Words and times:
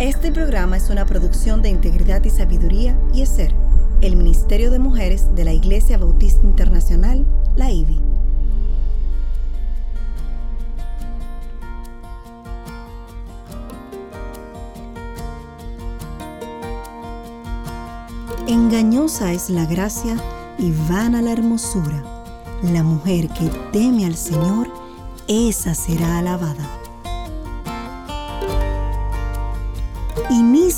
Este 0.00 0.32
programa 0.32 0.78
es 0.78 0.88
una 0.88 1.04
producción 1.04 1.60
de 1.60 1.68
Integridad 1.68 2.24
y 2.24 2.30
Sabiduría 2.30 2.98
y 3.12 3.20
ESER, 3.20 3.52
el 4.00 4.16
Ministerio 4.16 4.70
de 4.70 4.78
Mujeres 4.78 5.26
de 5.34 5.44
la 5.44 5.52
Iglesia 5.52 5.98
Bautista 5.98 6.40
Internacional, 6.42 7.26
la 7.54 7.70
IBI. 7.70 8.00
Engañosa 18.48 19.34
es 19.34 19.50
la 19.50 19.66
gracia 19.66 20.16
y 20.56 20.72
vana 20.88 21.20
la 21.20 21.32
hermosura. 21.32 22.02
La 22.62 22.82
mujer 22.82 23.28
que 23.28 23.50
teme 23.70 24.06
al 24.06 24.16
Señor, 24.16 24.66
esa 25.28 25.74
será 25.74 26.20
alabada. 26.20 26.79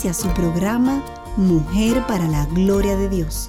Inicia 0.02 0.20
su 0.20 0.34
programa 0.34 1.00
Mujer 1.36 2.04
para 2.08 2.26
la 2.26 2.44
Gloria 2.46 2.96
de 2.96 3.08
Dios. 3.08 3.48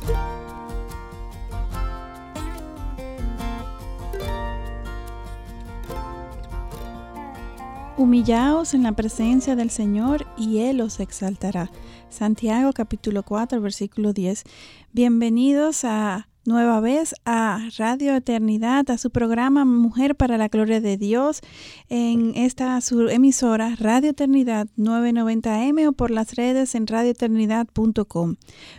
Humillaos 7.97 8.75
en 8.75 8.83
la 8.83 8.91
presencia 8.91 9.55
del 9.55 9.71
Señor 9.71 10.27
y 10.37 10.59
Él 10.59 10.81
os 10.81 10.99
exaltará. 10.99 11.71
Santiago 12.11 12.71
capítulo 12.71 13.23
4 13.23 13.59
versículo 13.59 14.13
10. 14.13 14.43
Bienvenidos 14.91 15.83
a 15.85 16.27
nueva 16.45 16.81
vez 16.81 17.15
a 17.25 17.69
Radio 17.77 18.15
Eternidad, 18.15 18.89
a 18.91 18.97
su 18.97 19.11
programa 19.11 19.63
Mujer 19.63 20.15
para 20.15 20.37
la 20.37 20.49
Gloria 20.49 20.81
de 20.81 20.97
Dios, 20.97 21.41
en 21.89 22.33
esta 22.35 22.79
su 22.81 23.07
emisora 23.09 23.75
Radio 23.79 24.09
Eternidad 24.09 24.67
990M 24.77 25.87
o 25.87 25.93
por 25.93 26.11
las 26.11 26.35
redes 26.35 26.75
en 26.75 26.87
radioeternidad.com. 26.87 28.35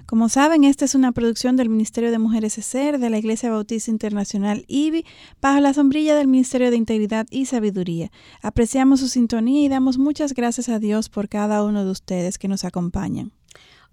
Como 0.06 0.28
saben, 0.28 0.64
esta 0.64 0.84
es 0.84 0.94
una 0.94 1.12
producción 1.12 1.56
del 1.56 1.70
Ministerio 1.70 2.10
de 2.10 2.18
Mujeres 2.18 2.58
ESER 2.58 2.98
de 2.98 3.10
la 3.10 3.18
Iglesia 3.18 3.50
Bautista 3.50 3.90
Internacional 3.90 4.64
IBI 4.68 5.06
bajo 5.40 5.60
la 5.60 5.72
sombrilla 5.72 6.14
del 6.16 6.28
Ministerio 6.28 6.70
de 6.70 6.76
Integridad 6.76 7.26
y 7.30 7.46
Sabiduría. 7.46 8.10
Apreciamos 8.42 9.00
su 9.00 9.08
sintonía 9.08 9.64
y 9.64 9.68
damos 9.68 9.98
muchas 9.98 10.34
gracias 10.34 10.68
a 10.68 10.78
Dios 10.78 11.08
por 11.08 11.28
cada 11.28 11.64
uno 11.64 11.84
de 11.84 11.90
ustedes 11.90 12.38
que 12.38 12.48
nos 12.48 12.64
acompañan. 12.64 13.32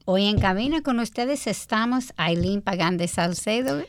Hoy 0.05 0.25
en 0.25 0.39
cabina 0.39 0.81
con 0.81 0.99
ustedes 0.99 1.45
estamos 1.45 2.13
Aileen 2.17 2.63
Pagán 2.63 2.97
Salcedo. 3.07 3.83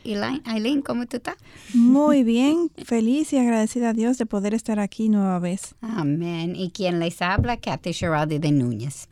Aileen, 0.45 0.83
¿cómo 0.83 1.07
tú 1.07 1.17
estás? 1.17 1.37
Muy 1.73 2.23
bien, 2.23 2.69
feliz 2.85 3.33
y 3.33 3.39
agradecida 3.39 3.89
a 3.89 3.93
Dios 3.93 4.19
de 4.19 4.27
poder 4.27 4.53
estar 4.53 4.79
aquí 4.79 5.09
nueva 5.09 5.39
vez. 5.39 5.73
Amén. 5.81 6.55
Y 6.55 6.69
quien 6.69 6.99
les 6.99 7.21
habla, 7.23 7.57
Kathy 7.57 7.93
Geraldi 7.93 8.37
de 8.37 8.51
Núñez. 8.51 9.09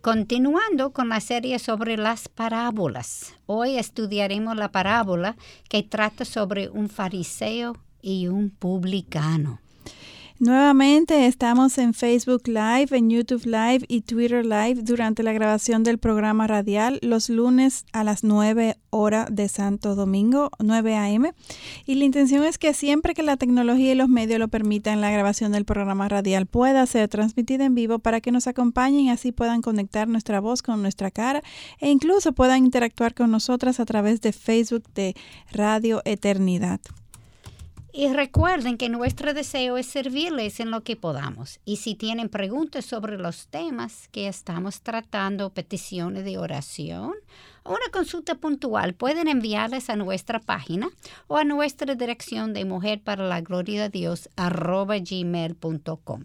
Continuando 0.00 0.90
con 0.90 1.10
la 1.10 1.20
serie 1.20 1.60
sobre 1.60 1.96
las 1.96 2.28
parábolas. 2.28 3.34
Hoy 3.46 3.76
estudiaremos 3.76 4.56
la 4.56 4.72
parábola 4.72 5.36
que 5.68 5.84
trata 5.84 6.24
sobre 6.24 6.68
un 6.68 6.88
fariseo 6.88 7.76
y 8.02 8.26
un 8.26 8.50
publicano. 8.50 9.60
Nuevamente 10.42 11.26
estamos 11.26 11.76
en 11.76 11.92
Facebook 11.92 12.48
Live, 12.48 12.96
en 12.96 13.10
YouTube 13.10 13.44
Live 13.44 13.84
y 13.88 14.00
Twitter 14.00 14.42
Live 14.42 14.76
durante 14.76 15.22
la 15.22 15.34
grabación 15.34 15.84
del 15.84 15.98
programa 15.98 16.46
radial 16.46 16.98
los 17.02 17.28
lunes 17.28 17.84
a 17.92 18.04
las 18.04 18.24
9 18.24 18.78
horas 18.88 19.28
de 19.30 19.48
Santo 19.50 19.94
Domingo, 19.94 20.48
9 20.58 20.96
a.m. 20.96 21.34
Y 21.84 21.96
la 21.96 22.04
intención 22.06 22.42
es 22.44 22.56
que 22.56 22.72
siempre 22.72 23.12
que 23.12 23.22
la 23.22 23.36
tecnología 23.36 23.92
y 23.92 23.94
los 23.94 24.08
medios 24.08 24.38
lo 24.38 24.48
permitan, 24.48 25.02
la 25.02 25.10
grabación 25.10 25.52
del 25.52 25.66
programa 25.66 26.08
radial 26.08 26.46
pueda 26.46 26.86
ser 26.86 27.10
transmitida 27.10 27.66
en 27.66 27.74
vivo 27.74 27.98
para 27.98 28.22
que 28.22 28.32
nos 28.32 28.46
acompañen 28.46 29.00
y 29.00 29.10
así 29.10 29.32
puedan 29.32 29.60
conectar 29.60 30.08
nuestra 30.08 30.40
voz 30.40 30.62
con 30.62 30.80
nuestra 30.80 31.10
cara 31.10 31.42
e 31.80 31.90
incluso 31.90 32.32
puedan 32.32 32.64
interactuar 32.64 33.12
con 33.12 33.30
nosotras 33.30 33.78
a 33.78 33.84
través 33.84 34.22
de 34.22 34.32
Facebook 34.32 34.84
de 34.94 35.14
Radio 35.52 36.00
Eternidad. 36.06 36.80
Y 37.92 38.12
recuerden 38.12 38.78
que 38.78 38.88
nuestro 38.88 39.34
deseo 39.34 39.76
es 39.76 39.86
servirles 39.86 40.60
en 40.60 40.70
lo 40.70 40.82
que 40.82 40.94
podamos. 40.94 41.58
Y 41.64 41.76
si 41.76 41.96
tienen 41.96 42.28
preguntas 42.28 42.84
sobre 42.84 43.18
los 43.18 43.48
temas 43.48 44.08
que 44.08 44.28
estamos 44.28 44.82
tratando, 44.82 45.50
peticiones 45.50 46.24
de 46.24 46.38
oración 46.38 47.14
o 47.64 47.70
una 47.70 47.90
consulta 47.92 48.36
puntual, 48.36 48.94
pueden 48.94 49.26
enviarles 49.28 49.90
a 49.90 49.96
nuestra 49.96 50.38
página 50.38 50.88
o 51.26 51.36
a 51.36 51.44
nuestra 51.44 51.94
dirección 51.96 52.52
de 52.52 52.64
mujer 52.64 53.02
para 53.02 53.26
la 53.26 53.40
gloria 53.40 53.82
de 53.82 53.88
Dios 53.90 54.28
gmail.com. 54.36 56.24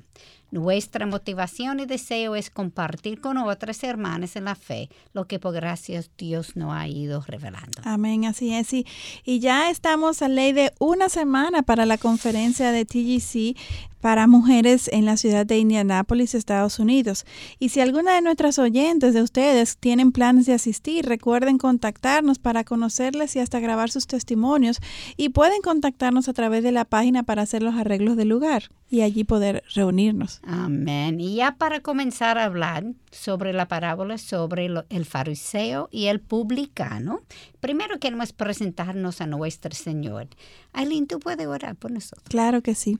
Nuestra 0.51 1.05
motivación 1.05 1.79
y 1.79 1.85
deseo 1.85 2.35
es 2.35 2.49
compartir 2.49 3.19
con 3.19 3.37
otras 3.37 3.83
hermanas 3.83 4.35
en 4.35 4.45
la 4.45 4.55
fe 4.55 4.89
lo 5.13 5.27
que 5.27 5.39
por 5.39 5.53
gracias 5.53 6.09
Dios 6.17 6.55
nos 6.55 6.73
ha 6.73 6.87
ido 6.87 7.23
revelando. 7.27 7.81
Amén, 7.83 8.25
así 8.25 8.53
es. 8.53 8.73
Y, 8.73 8.85
y 9.23 9.39
ya 9.39 9.69
estamos 9.69 10.21
a 10.21 10.27
ley 10.27 10.53
de 10.53 10.73
una 10.79 11.09
semana 11.09 11.63
para 11.63 11.85
la 11.85 11.97
conferencia 11.97 12.71
de 12.71 12.85
TGC 12.85 13.57
para 14.05 14.27
mujeres 14.27 14.87
en 14.93 15.03
la 15.05 15.17
ciudad 15.17 15.47
de 15.47 15.57
Indianápolis, 15.57 16.35
Estados 16.35 16.77
Unidos. 16.77 17.25
Y 17.57 17.69
si 17.69 17.79
alguna 17.79 18.13
de 18.13 18.21
nuestras 18.21 18.59
oyentes 18.59 19.15
de 19.15 19.23
ustedes 19.23 19.77
tienen 19.77 20.11
planes 20.11 20.45
de 20.45 20.53
asistir, 20.53 21.07
recuerden 21.07 21.57
contactarnos 21.57 22.37
para 22.37 22.63
conocerles 22.63 23.35
y 23.35 23.39
hasta 23.39 23.59
grabar 23.59 23.89
sus 23.89 24.05
testimonios. 24.05 24.79
Y 25.17 25.29
pueden 25.29 25.63
contactarnos 25.63 26.29
a 26.29 26.33
través 26.33 26.61
de 26.61 26.71
la 26.71 26.85
página 26.85 27.23
para 27.23 27.41
hacer 27.41 27.63
los 27.63 27.73
arreglos 27.73 28.15
del 28.15 28.29
lugar 28.29 28.69
y 28.91 29.01
allí 29.01 29.23
poder 29.23 29.63
reunirnos. 29.73 30.34
Amén. 30.43 31.19
Y 31.19 31.35
ya 31.35 31.55
para 31.57 31.79
comenzar 31.79 32.37
a 32.37 32.45
hablar 32.45 32.85
sobre 33.11 33.53
la 33.53 33.67
parábola 33.67 34.17
sobre 34.17 34.69
el 34.89 35.05
fariseo 35.05 35.89
y 35.91 36.07
el 36.07 36.19
publicano, 36.19 37.21
primero 37.65 37.97
queremos 37.97 38.31
presentarnos 38.31 39.21
a 39.21 39.25
nuestro 39.25 39.73
Señor. 39.73 40.27
Aileen, 40.71 41.07
¿tú 41.07 41.17
puedes 41.17 41.47
orar 41.47 41.75
por 41.75 41.89
nosotros? 41.89 42.27
Claro 42.29 42.61
que 42.61 42.75
sí. 42.75 42.99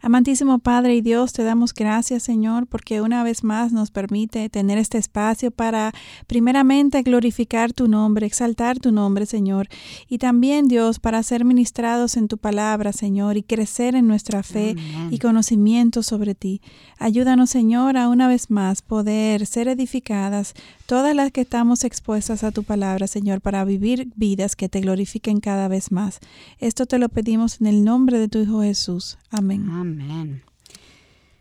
Amantísimo 0.00 0.60
Padre 0.60 0.94
y 0.94 1.02
Dios, 1.02 1.34
te 1.34 1.44
damos 1.44 1.74
gracias, 1.74 2.22
Señor, 2.22 2.66
porque 2.66 3.02
una 3.02 3.22
vez 3.22 3.44
más 3.44 3.70
nos 3.70 3.90
permite 3.90 4.48
tener 4.48 4.78
este 4.78 4.96
espacio 4.96 5.50
para, 5.50 5.92
primeramente, 6.26 7.02
glorificar 7.02 7.74
tu 7.74 7.86
nombre, 7.86 8.24
exaltar 8.24 8.78
tu 8.78 8.92
nombre, 8.92 9.26
Señor, 9.26 9.68
y 10.08 10.16
también, 10.16 10.68
Dios, 10.68 11.00
para 11.00 11.22
ser 11.22 11.44
ministrados 11.44 12.16
en 12.16 12.28
tu 12.28 12.38
palabra, 12.38 12.94
Señor, 12.94 13.36
y 13.36 13.42
crecer 13.42 13.94
en 13.94 14.06
nuestra 14.06 14.42
fe 14.42 14.74
y 15.10 15.18
conocimiento 15.18 16.02
sobre 16.02 16.34
ti. 16.34 16.62
Ayúdanos, 16.98 17.50
Señor, 17.50 17.98
a 17.98 18.08
una 18.08 18.26
vez 18.26 18.50
más 18.50 18.80
poder 18.80 19.44
ser 19.44 19.68
edificadas 19.68 20.54
todas 20.86 21.14
las 21.14 21.30
que 21.30 21.42
estamos 21.42 21.84
expuestas 21.84 22.42
a 22.42 22.52
tu 22.52 22.62
palabra, 22.62 23.06
Señor, 23.06 23.42
para 23.42 23.62
vivir 23.66 23.97
vidas 24.16 24.56
que 24.56 24.68
te 24.68 24.80
glorifiquen 24.80 25.40
cada 25.40 25.68
vez 25.68 25.92
más. 25.92 26.20
Esto 26.58 26.86
te 26.86 26.98
lo 26.98 27.08
pedimos 27.08 27.60
en 27.60 27.66
el 27.66 27.84
nombre 27.84 28.18
de 28.18 28.28
tu 28.28 28.38
Hijo 28.38 28.62
Jesús. 28.62 29.18
Amén. 29.30 29.68
Amén. 29.70 30.42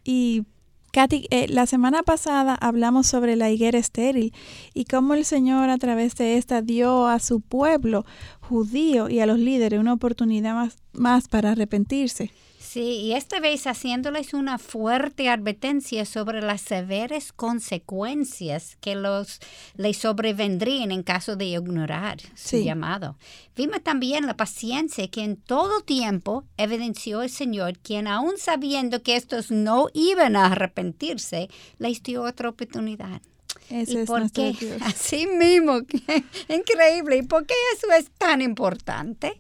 Y 0.04 0.46
Katy, 0.94 1.28
eh, 1.30 1.48
la 1.50 1.68
semana 1.68 2.02
pasada 2.02 2.56
hablamos 2.56 3.08
sobre 3.08 3.36
la 3.36 3.52
higuera 3.52 3.78
estéril 3.78 4.34
y 4.74 4.86
cómo 4.86 5.14
el 5.14 5.26
Señor 5.26 5.70
a 5.70 5.78
través 5.78 6.16
de 6.16 6.38
esta 6.38 6.62
dio 6.62 7.08
a 7.08 7.20
su 7.20 7.42
pueblo 7.42 8.06
judío 8.42 9.10
y 9.10 9.20
a 9.20 9.26
los 9.26 9.38
líderes 9.38 9.80
una 9.80 9.94
oportunidad 9.94 10.56
más, 10.56 10.78
más 10.94 11.28
para 11.28 11.52
arrepentirse. 11.52 12.32
Sí, 12.70 12.82
y 12.82 13.14
esta 13.14 13.40
vez 13.40 13.66
haciéndoles 13.66 14.34
una 14.34 14.58
fuerte 14.58 15.30
advertencia 15.30 16.04
sobre 16.04 16.42
las 16.42 16.60
severas 16.60 17.32
consecuencias 17.32 18.78
que 18.82 18.94
los 18.94 19.40
les 19.78 19.96
sobrevendrían 19.96 20.92
en 20.92 21.02
caso 21.02 21.38
de 21.38 21.46
ignorar 21.46 22.18
su 22.36 22.58
llamado. 22.58 23.18
Vimos 23.56 23.82
también 23.84 24.26
la 24.26 24.36
paciencia 24.36 25.08
que 25.08 25.24
en 25.24 25.38
todo 25.38 25.80
tiempo 25.80 26.44
evidenció 26.58 27.22
el 27.22 27.30
Señor, 27.30 27.80
quien 27.80 28.06
aún 28.06 28.38
sabiendo 28.38 29.02
que 29.02 29.16
estos 29.16 29.50
no 29.50 29.88
iban 29.94 30.36
a 30.36 30.48
arrepentirse, 30.48 31.48
les 31.80 32.04
dio 32.04 32.24
otra 32.24 32.50
oportunidad. 32.50 33.22
Ese 33.70 33.94
¿Y 33.94 33.98
es 34.00 34.08
por 34.08 34.30
qué? 34.30 34.52
Dios. 34.60 34.82
Así 34.82 35.26
mismo, 35.26 35.80
increíble. 36.50 37.16
¿Y 37.16 37.22
por 37.22 37.46
qué 37.46 37.56
eso 37.78 37.88
es 37.98 38.12
tan 38.18 38.42
importante? 38.42 39.40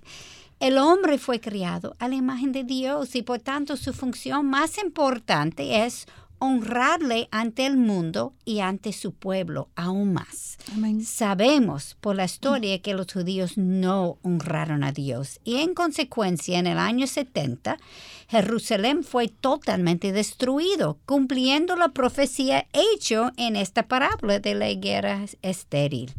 El 0.59 0.77
hombre 0.77 1.19
fue 1.19 1.39
criado 1.39 1.95
a 1.99 2.07
la 2.07 2.15
imagen 2.15 2.51
de 2.51 2.63
Dios 2.63 3.15
y 3.15 3.21
por 3.21 3.39
tanto 3.39 3.77
su 3.77 3.93
función 3.93 4.47
más 4.47 4.77
importante 4.79 5.85
es 5.85 6.07
honrarle 6.39 7.27
ante 7.31 7.65
el 7.65 7.77
mundo 7.77 8.33
y 8.45 8.59
ante 8.59 8.93
su 8.93 9.11
pueblo 9.11 9.69
aún 9.75 10.13
más. 10.13 10.57
Amén. 10.73 11.03
Sabemos 11.03 11.95
por 11.99 12.15
la 12.15 12.25
historia 12.25 12.81
que 12.81 12.93
los 12.93 13.11
judíos 13.11 13.57
no 13.57 14.17
honraron 14.23 14.83
a 14.83 14.91
Dios 14.91 15.39
y 15.43 15.57
en 15.57 15.73
consecuencia 15.73 16.59
en 16.59 16.67
el 16.67 16.77
año 16.77 17.07
70 17.07 17.77
Jerusalén 18.29 19.03
fue 19.03 19.29
totalmente 19.29 20.11
destruido, 20.11 20.99
cumpliendo 21.05 21.75
la 21.75 21.89
profecía 21.89 22.67
hecha 22.73 23.31
en 23.37 23.55
esta 23.55 23.87
parábola 23.87 24.39
de 24.39 24.53
la 24.53 24.73
guerra 24.73 25.25
estéril. 25.41 26.13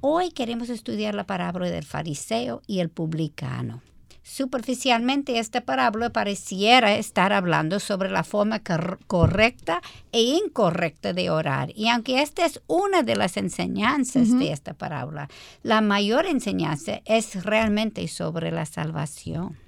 Hoy 0.00 0.30
queremos 0.30 0.68
estudiar 0.68 1.14
la 1.14 1.24
parábola 1.24 1.70
del 1.70 1.84
fariseo 1.84 2.62
y 2.66 2.80
el 2.80 2.90
publicano. 2.90 3.82
Superficialmente 4.22 5.38
esta 5.38 5.60
parábola 5.60 6.10
pareciera 6.10 6.96
estar 6.96 7.32
hablando 7.32 7.78
sobre 7.78 8.10
la 8.10 8.24
forma 8.24 8.60
correcta 9.06 9.80
e 10.10 10.20
incorrecta 10.20 11.12
de 11.12 11.30
orar. 11.30 11.70
Y 11.76 11.88
aunque 11.88 12.22
esta 12.22 12.44
es 12.44 12.60
una 12.66 13.04
de 13.04 13.14
las 13.14 13.36
enseñanzas 13.36 14.36
de 14.36 14.50
esta 14.50 14.74
parábola, 14.74 15.28
la 15.62 15.80
mayor 15.80 16.26
enseñanza 16.26 17.02
es 17.04 17.44
realmente 17.44 18.08
sobre 18.08 18.50
la 18.50 18.66
salvación. 18.66 19.65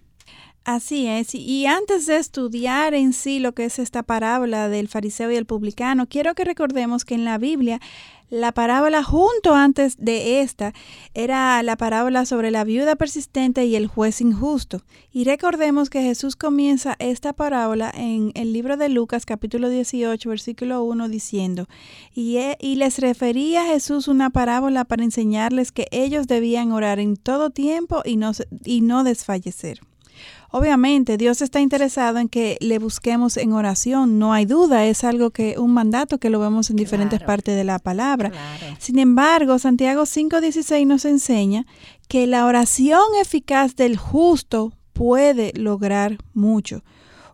Así 0.70 1.06
es. 1.06 1.34
Y 1.34 1.64
antes 1.64 2.04
de 2.04 2.18
estudiar 2.18 2.92
en 2.92 3.14
sí 3.14 3.38
lo 3.38 3.54
que 3.54 3.64
es 3.64 3.78
esta 3.78 4.02
parábola 4.02 4.68
del 4.68 4.88
fariseo 4.88 5.30
y 5.30 5.36
el 5.36 5.46
publicano, 5.46 6.06
quiero 6.06 6.34
que 6.34 6.44
recordemos 6.44 7.06
que 7.06 7.14
en 7.14 7.24
la 7.24 7.38
Biblia 7.38 7.80
la 8.28 8.52
parábola 8.52 9.02
junto 9.02 9.54
antes 9.54 9.96
de 9.96 10.42
esta 10.42 10.74
era 11.14 11.62
la 11.62 11.78
parábola 11.78 12.26
sobre 12.26 12.50
la 12.50 12.64
viuda 12.64 12.96
persistente 12.96 13.64
y 13.64 13.76
el 13.76 13.86
juez 13.86 14.20
injusto. 14.20 14.82
Y 15.10 15.24
recordemos 15.24 15.88
que 15.88 16.02
Jesús 16.02 16.36
comienza 16.36 16.96
esta 16.98 17.32
parábola 17.32 17.90
en 17.94 18.32
el 18.34 18.52
libro 18.52 18.76
de 18.76 18.90
Lucas 18.90 19.24
capítulo 19.24 19.70
18 19.70 20.28
versículo 20.28 20.84
1 20.84 21.08
diciendo, 21.08 21.66
y, 22.14 22.40
y 22.60 22.74
les 22.76 22.98
refería 22.98 23.62
a 23.62 23.68
Jesús 23.68 24.06
una 24.06 24.28
parábola 24.28 24.84
para 24.84 25.02
enseñarles 25.02 25.72
que 25.72 25.86
ellos 25.92 26.26
debían 26.26 26.72
orar 26.72 26.98
en 26.98 27.16
todo 27.16 27.48
tiempo 27.48 28.02
y 28.04 28.18
no, 28.18 28.32
y 28.66 28.82
no 28.82 29.02
desfallecer. 29.02 29.80
Obviamente, 30.50 31.18
Dios 31.18 31.42
está 31.42 31.60
interesado 31.60 32.18
en 32.18 32.28
que 32.28 32.56
le 32.60 32.78
busquemos 32.78 33.36
en 33.36 33.52
oración, 33.52 34.18
no 34.18 34.32
hay 34.32 34.46
duda, 34.46 34.86
es 34.86 35.04
algo 35.04 35.30
que 35.30 35.58
un 35.58 35.74
mandato 35.74 36.18
que 36.18 36.30
lo 36.30 36.40
vemos 36.40 36.70
en 36.70 36.76
diferentes 36.76 37.20
partes 37.20 37.54
de 37.54 37.64
la 37.64 37.78
palabra. 37.78 38.32
Sin 38.78 38.98
embargo, 38.98 39.58
Santiago 39.58 40.06
5:16 40.06 40.86
nos 40.86 41.04
enseña 41.04 41.66
que 42.08 42.26
la 42.26 42.46
oración 42.46 43.02
eficaz 43.20 43.76
del 43.76 43.98
justo 43.98 44.72
puede 44.94 45.52
lograr 45.54 46.16
mucho. 46.32 46.82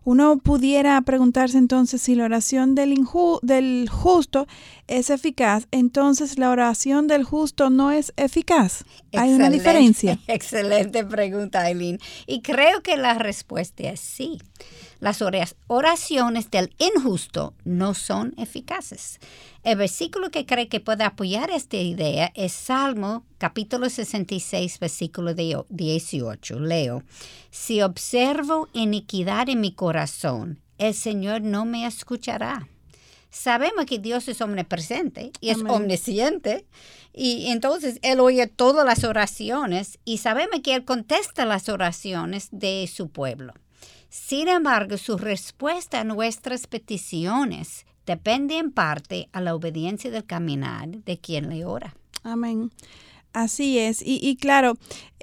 Uno 0.05 0.37
pudiera 0.37 1.01
preguntarse 1.01 1.57
entonces 1.57 2.01
si 2.01 2.15
la 2.15 2.25
oración 2.25 2.75
del, 2.75 2.95
del 3.41 3.89
justo 3.89 4.47
es 4.87 5.09
eficaz, 5.09 5.67
entonces 5.71 6.37
la 6.37 6.51
oración 6.51 7.07
del 7.07 7.23
justo 7.23 7.69
no 7.69 7.91
es 7.91 8.13
eficaz. 8.15 8.85
Hay 9.13 9.33
una 9.33 9.49
diferencia. 9.49 10.19
Excelente 10.27 11.03
pregunta, 11.03 11.61
Aileen. 11.61 11.99
Y 12.27 12.41
creo 12.41 12.81
que 12.81 12.97
la 12.97 13.15
respuesta 13.15 13.83
es 13.89 13.99
sí. 13.99 14.39
Las 15.05 15.21
oraciones 15.67 16.49
del 16.49 16.73
injusto 16.79 17.53
no 17.63 17.93
son 17.93 18.33
eficaces. 18.37 19.19
El 19.61 19.77
versículo 19.77 20.31
que 20.31 20.47
cree 20.47 20.67
que 20.67 20.79
puede 20.79 21.03
apoyar 21.03 21.51
esta 21.51 21.77
idea 21.77 22.31
es 22.33 22.53
Salmo 22.53 23.23
capítulo 23.37 23.87
66, 23.87 24.79
versículo 24.79 25.35
18. 25.35 26.59
Leo, 26.59 27.03
si 27.51 27.83
observo 27.83 28.67
iniquidad 28.73 29.47
en 29.47 29.61
mi 29.61 29.73
corazón, 29.73 30.59
el 30.79 30.95
Señor 30.95 31.43
no 31.43 31.65
me 31.65 31.85
escuchará. 31.85 32.67
Sabemos 33.29 33.85
que 33.85 33.99
Dios 33.99 34.27
es 34.27 34.41
omnipresente 34.41 35.31
y 35.39 35.51
es 35.51 35.59
omnisciente. 35.59 36.65
Y 37.13 37.51
entonces 37.51 37.99
Él 38.01 38.19
oye 38.21 38.47
todas 38.47 38.83
las 38.87 39.03
oraciones 39.03 39.99
y 40.03 40.17
sabemos 40.17 40.61
que 40.63 40.73
Él 40.73 40.83
contesta 40.83 41.45
las 41.45 41.69
oraciones 41.69 42.47
de 42.51 42.89
su 42.91 43.09
pueblo. 43.09 43.53
Sin 44.09 44.47
embargo, 44.47 44.97
su 44.97 45.17
respuesta 45.17 46.01
a 46.01 46.03
nuestras 46.03 46.67
peticiones 46.67 47.85
depende 48.05 48.57
en 48.57 48.71
parte 48.71 49.29
a 49.33 49.41
la 49.41 49.55
obediencia 49.55 50.11
del 50.11 50.25
caminar 50.25 50.89
de 50.89 51.17
quien 51.17 51.49
le 51.49 51.65
ora. 51.65 51.95
Amén. 52.23 52.71
Así 53.33 53.77
es. 53.79 54.01
Y, 54.01 54.37
claro, 54.37 54.77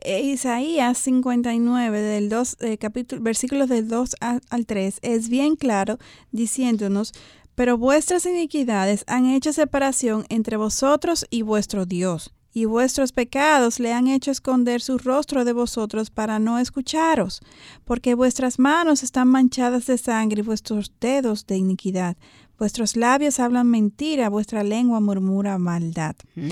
eh, 0.04 0.20
Isaías 0.20 0.98
59, 0.98 2.00
del 2.02 2.28
2, 2.28 2.56
eh, 2.60 2.76
capítulo, 2.76 3.22
versículos 3.22 3.70
del 3.70 3.88
2 3.88 4.16
al 4.20 4.66
3, 4.66 4.98
es 5.00 5.30
bien 5.30 5.56
claro 5.56 5.98
diciéndonos, 6.30 7.14
pero 7.54 7.78
vuestras 7.78 8.26
iniquidades 8.26 9.04
han 9.06 9.30
hecho 9.30 9.54
separación 9.54 10.26
entre 10.28 10.58
vosotros 10.58 11.26
y 11.30 11.40
vuestro 11.40 11.86
Dios, 11.86 12.34
y 12.52 12.66
vuestros 12.66 13.12
pecados 13.12 13.80
le 13.80 13.92
han 13.92 14.08
hecho 14.08 14.30
esconder 14.30 14.80
su 14.80 14.98
rostro 14.98 15.44
de 15.44 15.52
vosotros 15.52 16.10
para 16.10 16.38
no 16.38 16.58
escucharos, 16.58 17.40
porque 17.84 18.14
vuestras 18.14 18.58
manos 18.58 19.02
están 19.02 19.28
manchadas 19.28 19.86
de 19.86 19.98
sangre 19.98 20.40
y 20.40 20.44
vuestros 20.44 20.92
dedos 21.00 21.46
de 21.46 21.56
iniquidad. 21.56 22.16
Vuestros 22.58 22.96
labios 22.96 23.40
hablan 23.40 23.68
mentira, 23.68 24.28
vuestra 24.28 24.62
lengua 24.62 25.00
murmura 25.00 25.58
maldad. 25.58 26.14
Mm. 26.36 26.50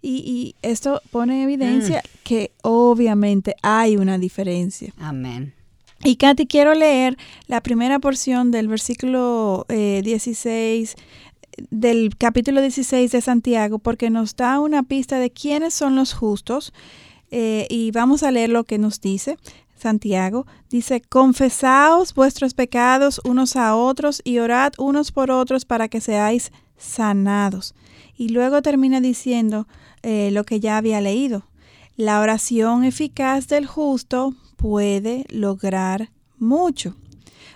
Y, 0.00 0.56
esto 0.62 1.00
pone 1.10 1.36
en 1.36 1.42
evidencia 1.42 1.98
mm. 1.98 2.18
que 2.24 2.52
obviamente 2.62 3.54
hay 3.62 3.96
una 3.96 4.18
diferencia. 4.18 4.92
Amén. 4.98 5.54
Y 6.04 6.16
Katy, 6.16 6.46
quiero 6.46 6.74
leer 6.74 7.16
la 7.46 7.60
primera 7.60 8.00
porción 8.00 8.50
del 8.50 8.66
versículo 8.66 9.64
16 9.68 10.94
eh, 10.94 11.02
del 11.70 12.16
capítulo 12.16 12.60
16 12.60 13.12
de 13.12 13.20
Santiago 13.20 13.78
porque 13.78 14.10
nos 14.10 14.36
da 14.36 14.60
una 14.60 14.82
pista 14.82 15.18
de 15.18 15.30
quiénes 15.30 15.74
son 15.74 15.96
los 15.96 16.12
justos 16.12 16.72
eh, 17.30 17.66
y 17.70 17.90
vamos 17.90 18.22
a 18.22 18.30
leer 18.30 18.50
lo 18.50 18.64
que 18.64 18.78
nos 18.78 19.00
dice. 19.00 19.38
Santiago 19.76 20.46
dice, 20.70 21.00
confesaos 21.00 22.14
vuestros 22.14 22.54
pecados 22.54 23.20
unos 23.24 23.56
a 23.56 23.74
otros 23.74 24.20
y 24.24 24.38
orad 24.38 24.72
unos 24.78 25.10
por 25.10 25.30
otros 25.30 25.64
para 25.64 25.88
que 25.88 26.00
seáis 26.00 26.52
sanados. 26.76 27.74
Y 28.16 28.28
luego 28.28 28.62
termina 28.62 29.00
diciendo 29.00 29.66
eh, 30.02 30.30
lo 30.32 30.44
que 30.44 30.60
ya 30.60 30.76
había 30.76 31.00
leído. 31.00 31.44
La 31.96 32.20
oración 32.20 32.84
eficaz 32.84 33.48
del 33.48 33.66
justo 33.66 34.34
puede 34.56 35.24
lograr 35.30 36.10
mucho. 36.38 36.94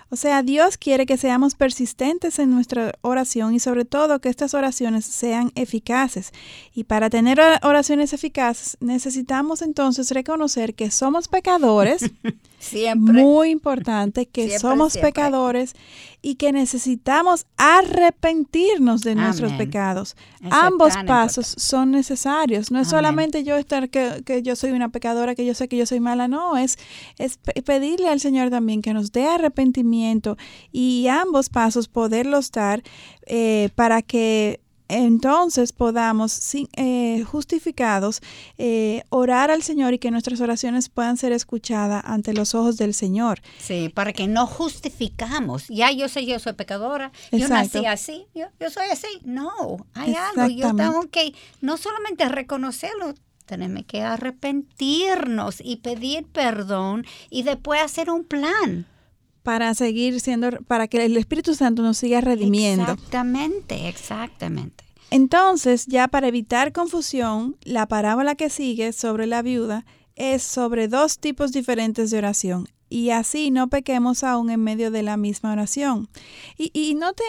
O 0.09 0.15
sea, 0.15 0.41
Dios 0.41 0.77
quiere 0.77 1.05
que 1.05 1.17
seamos 1.17 1.55
persistentes 1.55 2.39
en 2.39 2.49
nuestra 2.49 2.93
oración 3.01 3.53
y 3.53 3.59
sobre 3.59 3.83
todo 3.83 4.19
que 4.19 4.29
estas 4.29 4.53
oraciones 4.53 5.05
sean 5.05 5.51
eficaces. 5.55 6.31
Y 6.73 6.85
para 6.85 7.09
tener 7.09 7.41
oraciones 7.63 8.13
eficaces 8.13 8.77
necesitamos 8.79 9.61
entonces 9.61 10.11
reconocer 10.11 10.75
que 10.75 10.91
somos 10.91 11.27
pecadores. 11.27 12.09
siempre. 12.59 13.21
Muy 13.21 13.49
importante 13.49 14.25
que 14.25 14.57
somos 14.59 14.97
pecadores 14.97 15.75
y 16.21 16.35
que 16.35 16.51
necesitamos 16.51 17.45
arrepentirnos 17.57 19.01
de 19.01 19.15
nuestros 19.15 19.53
pecados. 19.53 20.15
Ambos 20.49 20.93
pasos 21.05 21.53
son 21.57 21.91
necesarios. 21.91 22.71
No 22.71 22.79
es 22.79 22.87
solamente 22.87 23.43
yo 23.43 23.55
estar 23.55 23.89
que, 23.89 24.23
que, 24.25 24.41
yo 24.41 24.55
soy 24.55 24.71
una 24.71 24.89
pecadora, 24.89 25.35
que 25.35 25.45
yo 25.45 25.53
sé 25.53 25.67
que 25.67 25.77
yo 25.77 25.85
soy 25.85 25.99
mala, 25.99 26.27
no, 26.27 26.57
es, 26.57 26.77
es 27.17 27.37
pedirle 27.63 28.09
al 28.09 28.19
Señor 28.19 28.49
también 28.49 28.81
que 28.81 28.93
nos 28.93 29.11
dé 29.11 29.27
arrepentimiento 29.27 30.37
y 30.71 31.07
ambos 31.07 31.49
pasos 31.49 31.87
poderlos 31.87 32.51
dar 32.51 32.83
eh, 33.25 33.69
para 33.75 34.01
que 34.01 34.59
entonces 34.87 35.73
podamos, 35.73 36.55
eh, 36.75 37.23
justificados, 37.23 38.21
eh, 38.57 39.03
orar 39.09 39.51
al 39.51 39.63
Señor 39.63 39.93
y 39.93 39.99
que 39.99 40.11
nuestras 40.11 40.41
oraciones 40.41 40.89
puedan 40.89 41.17
ser 41.17 41.31
escuchadas 41.31 42.03
ante 42.05 42.33
los 42.33 42.55
ojos 42.55 42.77
del 42.77 42.93
Señor. 42.93 43.41
Sí, 43.59 43.89
para 43.93 44.13
que 44.13 44.27
no 44.27 44.47
justificamos. 44.47 45.67
Ya 45.67 45.91
yo 45.91 46.07
sé, 46.09 46.25
yo 46.25 46.39
soy 46.39 46.53
pecadora, 46.53 47.11
yo 47.31 47.47
nací 47.47 47.85
así, 47.85 48.25
yo, 48.33 48.47
soy 48.69 48.87
así. 48.91 49.07
No, 49.23 49.77
hay 49.93 50.15
algo. 50.15 50.47
Yo 50.47 50.75
tengo 50.75 51.01
que 51.09 51.33
no 51.61 51.77
solamente 51.77 52.27
reconocerlo, 52.29 53.13
tenemos 53.45 53.83
que 53.85 54.01
arrepentirnos 54.01 55.61
y 55.63 55.77
pedir 55.77 56.25
perdón 56.25 57.05
y 57.29 57.43
después 57.43 57.81
hacer 57.81 58.09
un 58.09 58.23
plan 58.23 58.85
para 59.47 59.73
seguir 59.75 60.19
siendo, 60.19 60.49
para 60.67 60.89
que 60.89 61.05
el 61.05 61.15
Espíritu 61.15 61.55
Santo 61.55 61.81
nos 61.81 61.97
siga 61.97 62.19
redimiendo. 62.19 62.91
Exactamente, 62.91 63.87
exactamente. 63.87 64.83
Entonces, 65.09 65.85
ya 65.85 66.07
para 66.07 66.27
evitar 66.27 66.73
confusión, 66.73 67.55
la 67.63 67.87
parábola 67.87 68.35
que 68.35 68.49
sigue 68.49 68.93
sobre 68.93 69.25
la 69.27 69.41
viuda 69.41 69.85
es 70.15 70.43
sobre 70.43 70.87
dos 70.87 71.19
tipos 71.19 71.51
diferentes 71.51 72.11
de 72.11 72.17
oración 72.17 72.67
y 72.89 73.09
así 73.09 73.51
no 73.51 73.67
pequemos 73.67 74.23
aún 74.23 74.49
en 74.49 74.63
medio 74.63 74.91
de 74.91 75.03
la 75.03 75.17
misma 75.17 75.51
oración. 75.51 76.07
Y, 76.57 76.95
no 76.95 77.13
te 77.13 77.23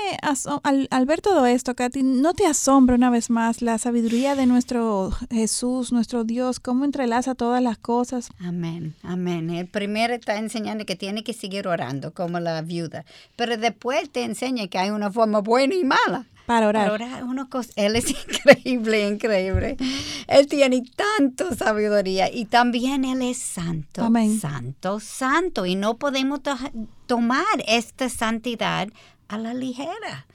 al, 0.62 0.88
al, 0.90 1.06
ver 1.06 1.20
todo 1.20 1.46
esto, 1.46 1.74
Katy, 1.74 2.02
no 2.02 2.34
te 2.34 2.46
asombra 2.46 2.96
una 2.96 3.10
vez 3.10 3.30
más 3.30 3.60
la 3.62 3.78
sabiduría 3.78 4.34
de 4.34 4.46
nuestro 4.46 5.10
Jesús, 5.30 5.92
nuestro 5.92 6.24
Dios, 6.24 6.60
cómo 6.60 6.84
entrelaza 6.84 7.34
todas 7.34 7.62
las 7.62 7.78
cosas. 7.78 8.30
Amén, 8.38 8.94
amén. 9.02 9.50
El 9.50 9.66
primero 9.66 10.14
está 10.14 10.38
enseñando 10.38 10.86
que 10.86 10.96
tiene 10.96 11.24
que 11.24 11.32
seguir 11.32 11.66
orando 11.66 12.12
como 12.14 12.40
la 12.40 12.62
viuda, 12.62 13.04
pero 13.36 13.56
después 13.56 14.10
te 14.10 14.22
enseña 14.24 14.68
que 14.68 14.78
hay 14.78 14.90
una 14.90 15.10
forma 15.10 15.40
buena 15.40 15.74
y 15.74 15.84
mala 15.84 16.26
para 16.48 16.66
orar. 16.66 16.90
Para 16.90 16.94
orar 16.94 17.48
él 17.76 17.96
es 17.96 18.10
increíble, 18.26 19.06
increíble. 19.06 19.76
Él 20.26 20.46
tiene 20.46 20.82
tanto 20.96 21.54
sabiduría 21.54 22.32
y 22.32 22.46
también 22.46 23.04
Él 23.04 23.20
es 23.20 23.36
santo. 23.36 24.02
Amén. 24.02 24.40
Santo, 24.40 24.98
santo. 24.98 25.66
Y 25.66 25.76
no 25.76 25.98
podemos 25.98 26.40
tomar 27.06 27.44
esta 27.66 28.08
santidad 28.08 28.88
a 29.28 29.36
la 29.36 29.52
ligera. 29.52 30.26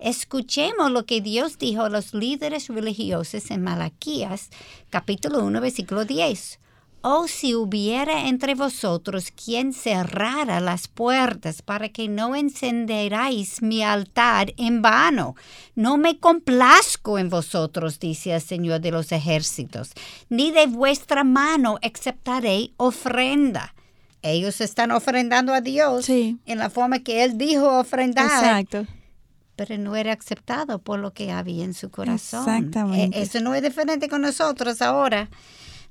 Escuchemos 0.00 0.90
lo 0.90 1.06
que 1.06 1.20
Dios 1.20 1.56
dijo 1.56 1.82
a 1.82 1.88
los 1.88 2.14
líderes 2.14 2.66
religiosos 2.68 3.50
en 3.52 3.62
Malaquías, 3.62 4.50
capítulo 4.90 5.44
1, 5.44 5.60
versículo 5.60 6.04
10. 6.04 6.59
O 7.02 7.28
si 7.28 7.54
hubiera 7.54 8.28
entre 8.28 8.54
vosotros 8.54 9.30
quien 9.32 9.72
cerrara 9.72 10.60
las 10.60 10.88
puertas 10.88 11.62
para 11.62 11.88
que 11.88 12.08
no 12.08 12.36
encenderáis 12.36 13.62
mi 13.62 13.82
altar 13.82 14.52
en 14.56 14.82
vano. 14.82 15.36
No 15.74 15.96
me 15.96 16.18
complazco 16.18 17.18
en 17.18 17.28
vosotros, 17.28 17.98
dice 17.98 18.34
el 18.34 18.40
Señor 18.40 18.80
de 18.80 18.90
los 18.90 19.12
ejércitos, 19.12 19.92
ni 20.28 20.50
de 20.50 20.66
vuestra 20.66 21.24
mano 21.24 21.78
aceptaré 21.82 22.70
ofrenda. 22.76 23.74
Ellos 24.22 24.60
están 24.60 24.90
ofrendando 24.90 25.54
a 25.54 25.60
Dios 25.62 26.08
en 26.08 26.38
la 26.46 26.68
forma 26.68 26.98
que 26.98 27.24
Él 27.24 27.38
dijo 27.38 27.78
ofrendar. 27.78 28.26
Exacto 28.26 28.86
pero 29.60 29.76
no 29.76 29.94
era 29.94 30.14
aceptado 30.14 30.78
por 30.78 30.98
lo 30.98 31.12
que 31.12 31.32
había 31.32 31.64
en 31.66 31.74
su 31.74 31.90
corazón. 31.90 32.48
Exactamente. 32.48 33.18
E, 33.18 33.22
eso 33.24 33.42
no 33.42 33.54
es 33.54 33.62
diferente 33.62 34.08
con 34.08 34.22
nosotros 34.22 34.80
ahora. 34.80 35.28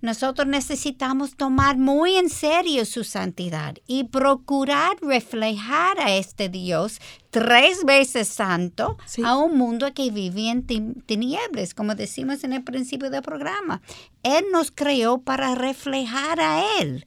Nosotros 0.01 0.47
necesitamos 0.47 1.35
tomar 1.35 1.77
muy 1.77 2.15
en 2.15 2.29
serio 2.29 2.85
su 2.85 3.03
santidad 3.03 3.75
y 3.85 4.05
procurar 4.05 4.97
reflejar 5.01 5.99
a 5.99 6.15
este 6.15 6.47
Dios 6.47 7.01
tres 7.31 7.83
veces 7.83 8.29
santo 8.29 8.97
a 9.23 9.35
un 9.35 9.57
mundo 9.57 9.93
que 9.93 10.09
vive 10.09 10.49
en 10.49 10.65
tinieblas, 11.05 11.73
como 11.73 11.95
decimos 11.95 12.45
en 12.45 12.53
el 12.53 12.63
principio 12.63 13.09
del 13.09 13.21
programa. 13.21 13.81
Él 14.23 14.45
nos 14.53 14.71
creó 14.71 15.19
para 15.19 15.53
reflejar 15.55 16.39
a 16.39 16.63
Él. 16.79 17.05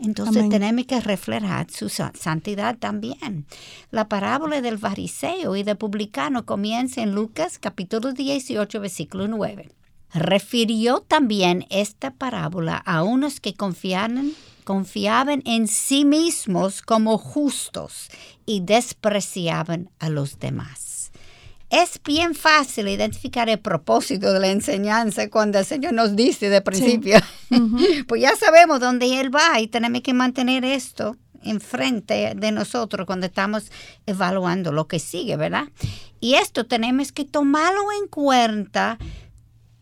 Entonces 0.00 0.48
tenemos 0.48 0.86
que 0.86 1.00
reflejar 1.00 1.68
su 1.72 1.88
santidad 1.88 2.78
también. 2.78 3.46
La 3.90 4.08
parábola 4.08 4.60
del 4.60 4.78
fariseo 4.78 5.56
y 5.56 5.64
del 5.64 5.76
publicano 5.76 6.46
comienza 6.46 7.02
en 7.02 7.16
Lucas 7.16 7.58
capítulo 7.58 8.12
18, 8.12 8.80
versículo 8.80 9.26
9 9.26 9.70
refirió 10.12 11.00
también 11.00 11.66
esta 11.70 12.12
parábola 12.12 12.76
a 12.76 13.02
unos 13.02 13.40
que 13.40 13.54
confiaban, 13.54 14.32
confiaban 14.64 15.42
en 15.44 15.68
sí 15.68 16.04
mismos 16.04 16.82
como 16.82 17.18
justos 17.18 18.08
y 18.46 18.60
despreciaban 18.60 19.90
a 19.98 20.08
los 20.08 20.38
demás. 20.38 21.10
Es 21.70 22.00
bien 22.02 22.34
fácil 22.34 22.88
identificar 22.88 23.50
el 23.50 23.58
propósito 23.58 24.32
de 24.32 24.40
la 24.40 24.48
enseñanza 24.48 25.28
cuando 25.28 25.58
el 25.58 25.66
Señor 25.66 25.92
nos 25.92 26.16
dice 26.16 26.48
de 26.48 26.62
principio, 26.62 27.18
pues 28.08 28.22
ya 28.22 28.34
sabemos 28.36 28.80
dónde 28.80 29.20
Él 29.20 29.34
va 29.34 29.60
y 29.60 29.68
tenemos 29.68 30.00
que 30.00 30.14
mantener 30.14 30.64
esto 30.64 31.16
enfrente 31.42 32.34
de 32.34 32.52
nosotros 32.52 33.06
cuando 33.06 33.26
estamos 33.26 33.70
evaluando 34.06 34.72
lo 34.72 34.88
que 34.88 34.98
sigue, 34.98 35.36
¿verdad? 35.36 35.68
Y 36.20 36.34
esto 36.34 36.64
tenemos 36.66 37.12
que 37.12 37.24
tomarlo 37.24 37.82
en 38.00 38.08
cuenta 38.08 38.98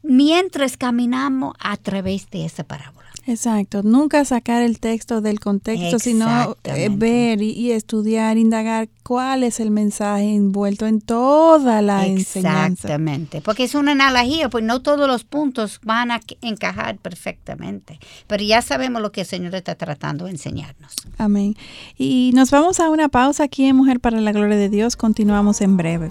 mientras 0.07 0.77
caminamos 0.77 1.55
a 1.59 1.77
través 1.77 2.31
de 2.31 2.45
esa 2.45 2.65
parábola. 2.65 3.07
Exacto, 3.29 3.83
nunca 3.83 4.25
sacar 4.25 4.63
el 4.63 4.79
texto 4.79 5.21
del 5.21 5.41
contexto, 5.41 5.99
sino 5.99 6.57
eh, 6.63 6.89
ver 6.93 7.43
y, 7.43 7.73
estudiar, 7.73 8.39
indagar 8.39 8.89
cuál 9.03 9.43
es 9.43 9.59
el 9.59 9.73
mensaje 9.73 10.33
envuelto 10.33 10.87
en 10.87 11.01
toda 11.01 11.83
la 11.83 12.07
enseñanza. 12.07 12.87
Exactamente, 12.87 13.41
porque 13.41 13.65
es 13.65 13.75
una 13.75 13.93
analogía, 13.93 14.49
pues 14.49 14.63
no 14.63 14.81
todos 14.81 15.09
los 15.09 15.25
puntos 15.25 15.81
van 15.83 16.13
a 16.13 16.21
encajar 16.41 16.99
perfectamente, 16.99 17.99
pero 18.29 18.45
ya 18.45 18.63
sabemos 18.63 19.03
lo 19.03 19.11
que 19.11 19.23
el 19.23 19.27
Señor 19.27 19.57
está 19.57 19.75
tratando 19.75 20.27
de 20.27 20.31
enseñarnos. 20.31 20.95
Amén. 21.19 21.57
Y 21.99 22.31
nos 22.33 22.53
vamos 22.53 22.79
a 22.79 22.91
una 22.91 23.09
pausa 23.09 23.43
aquí 23.43 23.65
en 23.65 23.75
Mujer 23.75 23.99
para 23.99 24.21
la 24.21 24.31
Gloria 24.31 24.57
de 24.57 24.69
Dios, 24.69 24.97
continuamos 24.97 25.61
en 25.63 25.77
breve. 25.77 26.11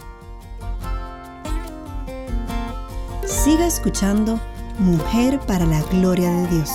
Siga 3.28 3.66
escuchando 3.66 4.40
Mujer 4.78 5.40
para 5.48 5.66
la 5.66 5.82
Gloria 5.84 6.30
de 6.30 6.48
Dios. 6.48 6.70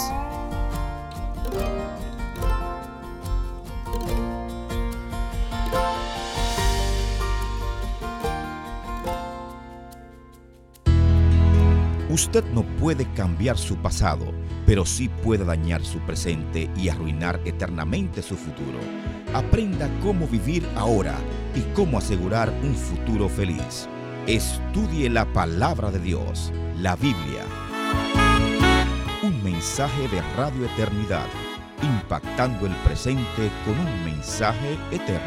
Usted 12.09 12.45
no 12.53 12.65
puede 12.81 13.07
cambiar 13.15 13.57
su 13.57 13.77
pasado, 13.77 14.27
pero 14.67 14.85
sí 14.85 15.09
puede 15.09 15.45
dañar 15.45 15.85
su 15.85 16.01
presente 16.01 16.69
y 16.77 16.89
arruinar 16.89 17.41
eternamente 17.45 18.23
su 18.23 18.37
futuro. 18.37 18.81
Aprenda 19.35 19.89
cómo 20.03 20.27
vivir 20.27 20.69
ahora 20.75 21.15
y 21.55 21.61
cómo 21.75 21.99
asegurar 21.99 22.53
un 22.65 22.75
futuro 22.75 23.29
feliz. 23.29 23.89
Estudie 24.31 25.11
la 25.11 25.25
palabra 25.25 25.91
de 25.91 25.99
Dios, 25.99 26.53
la 26.77 26.95
Biblia. 26.95 27.43
Un 29.25 29.43
mensaje 29.43 30.07
de 30.07 30.23
Radio 30.37 30.67
Eternidad, 30.67 31.27
impactando 31.83 32.67
el 32.67 32.73
presente 32.85 33.51
con 33.65 33.77
un 33.77 34.05
mensaje 34.05 34.79
eterno. 34.93 35.21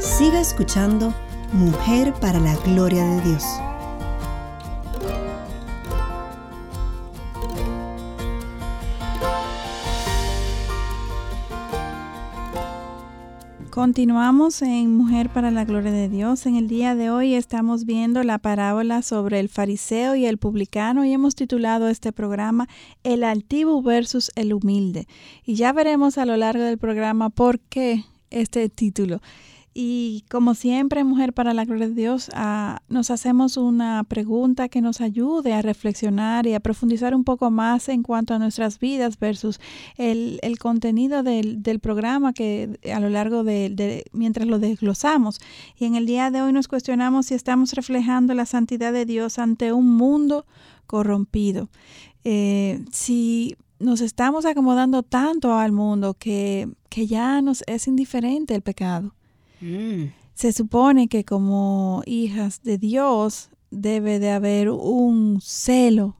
Siga 0.00 0.40
escuchando 0.40 1.12
Mujer 1.52 2.14
para 2.14 2.40
la 2.40 2.56
Gloria 2.64 3.04
de 3.04 3.20
Dios. 3.20 3.44
Continuamos 13.84 14.62
en 14.62 14.96
Mujer 14.96 15.28
para 15.28 15.50
la 15.50 15.66
Gloria 15.66 15.92
de 15.92 16.08
Dios. 16.08 16.46
En 16.46 16.56
el 16.56 16.68
día 16.68 16.94
de 16.94 17.10
hoy 17.10 17.34
estamos 17.34 17.84
viendo 17.84 18.22
la 18.22 18.38
parábola 18.38 19.02
sobre 19.02 19.40
el 19.40 19.50
fariseo 19.50 20.14
y 20.14 20.24
el 20.24 20.38
publicano 20.38 21.04
y 21.04 21.12
hemos 21.12 21.34
titulado 21.34 21.90
este 21.90 22.10
programa 22.10 22.66
El 23.02 23.22
altivo 23.22 23.82
versus 23.82 24.32
el 24.36 24.54
humilde. 24.54 25.06
Y 25.44 25.56
ya 25.56 25.74
veremos 25.74 26.16
a 26.16 26.24
lo 26.24 26.34
largo 26.38 26.62
del 26.62 26.78
programa 26.78 27.28
por 27.28 27.60
qué 27.60 28.06
este 28.30 28.70
título. 28.70 29.20
Y 29.76 30.24
como 30.30 30.54
siempre, 30.54 31.02
Mujer 31.02 31.32
para 31.32 31.52
la 31.52 31.64
Gloria 31.64 31.88
de 31.88 31.94
Dios, 31.94 32.30
ah, 32.32 32.78
nos 32.88 33.10
hacemos 33.10 33.56
una 33.56 34.04
pregunta 34.04 34.68
que 34.68 34.80
nos 34.80 35.00
ayude 35.00 35.52
a 35.52 35.62
reflexionar 35.62 36.46
y 36.46 36.54
a 36.54 36.60
profundizar 36.60 37.12
un 37.12 37.24
poco 37.24 37.50
más 37.50 37.88
en 37.88 38.04
cuanto 38.04 38.34
a 38.34 38.38
nuestras 38.38 38.78
vidas 38.78 39.18
versus 39.18 39.58
el, 39.96 40.38
contenido 40.60 41.24
del, 41.24 41.80
programa 41.82 42.32
que 42.32 42.78
a 42.94 43.00
lo 43.00 43.08
largo 43.08 43.42
de, 43.42 44.04
mientras 44.12 44.46
lo 44.46 44.60
desglosamos. 44.60 45.40
Y 45.76 45.86
en 45.86 45.96
el 45.96 46.06
día 46.06 46.30
de 46.30 46.40
hoy 46.40 46.52
nos 46.52 46.68
cuestionamos 46.68 47.26
si 47.26 47.34
estamos 47.34 47.72
reflejando 47.72 48.32
la 48.34 48.46
santidad 48.46 48.92
de 48.92 49.06
Dios 49.06 49.40
ante 49.40 49.72
un 49.72 49.88
mundo 49.88 50.46
corrompido. 50.86 51.68
Eh, 52.22 52.84
si 52.92 53.56
nos 53.80 54.00
estamos 54.02 54.46
acomodando 54.46 55.02
tanto 55.02 55.52
al 55.52 55.72
mundo 55.72 56.14
que, 56.14 56.68
que 56.88 57.08
ya 57.08 57.42
nos 57.42 57.64
es 57.66 57.88
indiferente 57.88 58.54
el 58.54 58.62
pecado. 58.62 59.14
Mm. 59.64 60.12
Se 60.34 60.52
supone 60.52 61.08
que 61.08 61.24
como 61.24 62.02
hijas 62.06 62.62
de 62.62 62.76
Dios 62.76 63.50
debe 63.70 64.18
de 64.18 64.30
haber 64.30 64.70
un 64.70 65.40
celo 65.40 66.16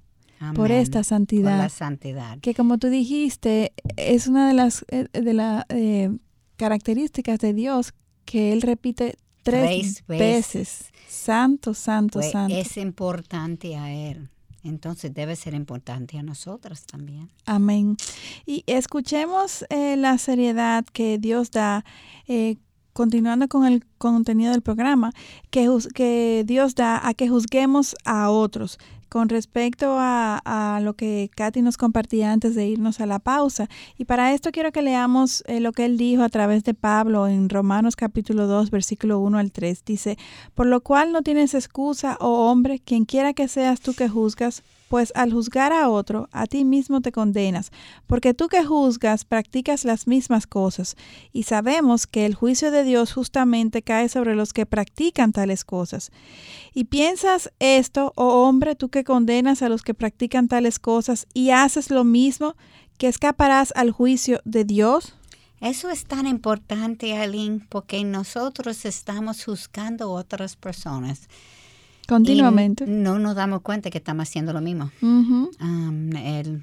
por 0.54 0.70
esta 0.70 1.04
santidad. 1.04 1.58
la 1.58 1.68
santidad. 1.68 2.38
Que 2.40 2.54
como 2.54 2.78
tú 2.78 2.88
dijiste, 2.88 3.72
es 3.96 4.26
una 4.26 4.48
de 4.48 4.54
las 4.54 4.84
eh, 4.88 5.08
de 5.12 5.32
las 5.32 5.64
eh, 5.68 6.10
características 6.56 7.38
de 7.38 7.54
Dios 7.54 7.92
que 8.24 8.52
Él 8.52 8.62
repite 8.62 9.16
tres, 9.42 10.04
veces. 10.06 10.86
Santo, 11.08 11.74
santo, 11.74 12.20
pues 12.20 12.32
santo. 12.32 12.54
Es 12.54 12.76
importante 12.76 13.76
a 13.76 13.92
Él. 13.92 14.28
Entonces 14.62 15.12
debe 15.12 15.36
ser 15.36 15.54
importante 15.54 16.18
a 16.18 16.22
nosotras 16.22 16.84
también. 16.86 17.28
Amén. 17.44 17.96
Y 18.46 18.64
escuchemos 18.66 19.64
eh, 19.68 19.96
la 19.96 20.16
seriedad 20.16 20.84
que 20.86 21.18
Dios 21.18 21.50
da 21.50 21.84
continuando 22.94 23.48
con 23.48 23.66
el 23.66 23.84
contenido 23.98 24.52
del 24.52 24.62
programa, 24.62 25.12
que, 25.50 25.68
que 25.94 26.44
Dios 26.46 26.74
da 26.74 27.06
a 27.06 27.12
que 27.12 27.28
juzguemos 27.28 27.94
a 28.06 28.30
otros 28.30 28.78
con 29.14 29.28
respecto 29.28 29.94
a, 29.96 30.80
lo 30.82 30.94
que 30.94 31.30
Katy 31.36 31.62
nos 31.62 31.76
compartía 31.76 32.32
antes 32.32 32.56
de 32.56 32.66
irnos 32.66 32.98
a 32.98 33.06
la 33.06 33.20
pausa. 33.20 33.68
Y 33.96 34.06
para 34.06 34.34
esto 34.34 34.50
quiero 34.50 34.72
que 34.72 34.82
leamos 34.82 35.44
eh, 35.46 35.60
lo 35.60 35.70
que 35.70 35.84
él 35.84 35.96
dijo 35.96 36.24
a 36.24 36.28
través 36.28 36.64
de 36.64 36.74
Pablo 36.74 37.28
en 37.28 37.48
Romanos 37.48 37.94
capítulo 37.94 38.48
2, 38.48 38.72
versículo 38.72 39.20
1 39.20 39.38
al 39.38 39.52
3. 39.52 39.84
Dice, 39.84 40.18
por 40.54 40.66
lo 40.66 40.80
cual 40.80 41.12
no 41.12 41.22
tienes 41.22 41.54
excusa, 41.54 42.16
oh 42.18 42.50
hombre, 42.50 42.80
quien 42.80 43.04
quiera 43.04 43.34
que 43.34 43.46
seas 43.46 43.80
tú 43.80 43.94
que 43.94 44.08
juzgas, 44.08 44.64
pues 44.88 45.12
al 45.14 45.32
juzgar 45.32 45.72
a 45.72 45.88
otro, 45.88 46.28
a 46.32 46.46
ti 46.46 46.64
mismo 46.64 47.00
te 47.00 47.12
condenas, 47.12 47.70
porque 48.06 48.34
tú 48.34 48.48
que 48.48 48.64
juzgas 48.64 49.24
practicas 49.24 49.84
las 49.84 50.06
mismas 50.06 50.46
cosas, 50.46 50.96
y 51.32 51.44
sabemos 51.44 52.06
que 52.06 52.26
el 52.26 52.34
juicio 52.34 52.70
de 52.70 52.84
Dios 52.84 53.12
justamente 53.12 53.82
cae 53.82 54.08
sobre 54.08 54.34
los 54.34 54.52
que 54.52 54.66
practican 54.66 55.32
tales 55.32 55.64
cosas. 55.64 56.10
Y 56.74 56.84
piensas 56.84 57.52
esto, 57.58 58.12
oh 58.16 58.46
hombre, 58.46 58.74
tú 58.74 58.88
que 58.88 59.04
condenas 59.04 59.62
a 59.62 59.68
los 59.68 59.82
que 59.82 59.94
practican 59.94 60.48
tales 60.48 60.78
cosas 60.78 61.26
y 61.34 61.50
haces 61.50 61.90
lo 61.90 62.04
mismo, 62.04 62.54
que 62.98 63.08
escaparás 63.08 63.72
al 63.76 63.90
juicio 63.90 64.40
de 64.44 64.64
Dios. 64.64 65.14
Eso 65.60 65.90
es 65.90 66.04
tan 66.04 66.26
importante, 66.26 67.16
Aline, 67.16 67.66
porque 67.68 68.04
nosotros 68.04 68.84
estamos 68.84 69.44
juzgando 69.44 70.04
a 70.04 70.20
otras 70.20 70.56
personas. 70.56 71.28
Continuamente. 72.06 72.86
no 72.86 73.18
nos 73.18 73.34
damos 73.34 73.62
cuenta 73.62 73.90
que 73.90 73.98
estamos 73.98 74.28
haciendo 74.28 74.52
lo 74.52 74.60
mismo. 74.60 74.90
el 75.02 76.62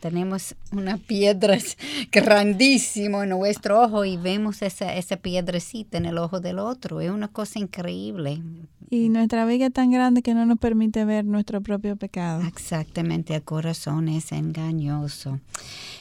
tenemos 0.00 0.54
una 0.72 0.98
piedra 0.98 1.58
grandísima 2.12 3.24
en 3.24 3.30
nuestro 3.30 3.82
ojo 3.82 4.04
y 4.04 4.16
vemos 4.16 4.62
esa, 4.62 4.94
esa 4.94 5.16
piedrecita 5.16 5.98
en 5.98 6.06
el 6.06 6.18
ojo 6.18 6.38
del 6.38 6.58
otro. 6.58 7.00
Es 7.00 7.10
una 7.10 7.28
cosa 7.28 7.58
increíble. 7.58 8.40
Y 8.88 9.08
nuestra 9.08 9.44
viga 9.46 9.66
es 9.66 9.72
tan 9.72 9.90
grande 9.90 10.22
que 10.22 10.32
no 10.32 10.46
nos 10.46 10.58
permite 10.58 11.04
ver 11.04 11.24
nuestro 11.24 11.60
propio 11.60 11.96
pecado. 11.96 12.42
Exactamente, 12.42 13.34
el 13.34 13.42
corazón 13.42 14.08
es 14.08 14.30
engañoso. 14.30 15.40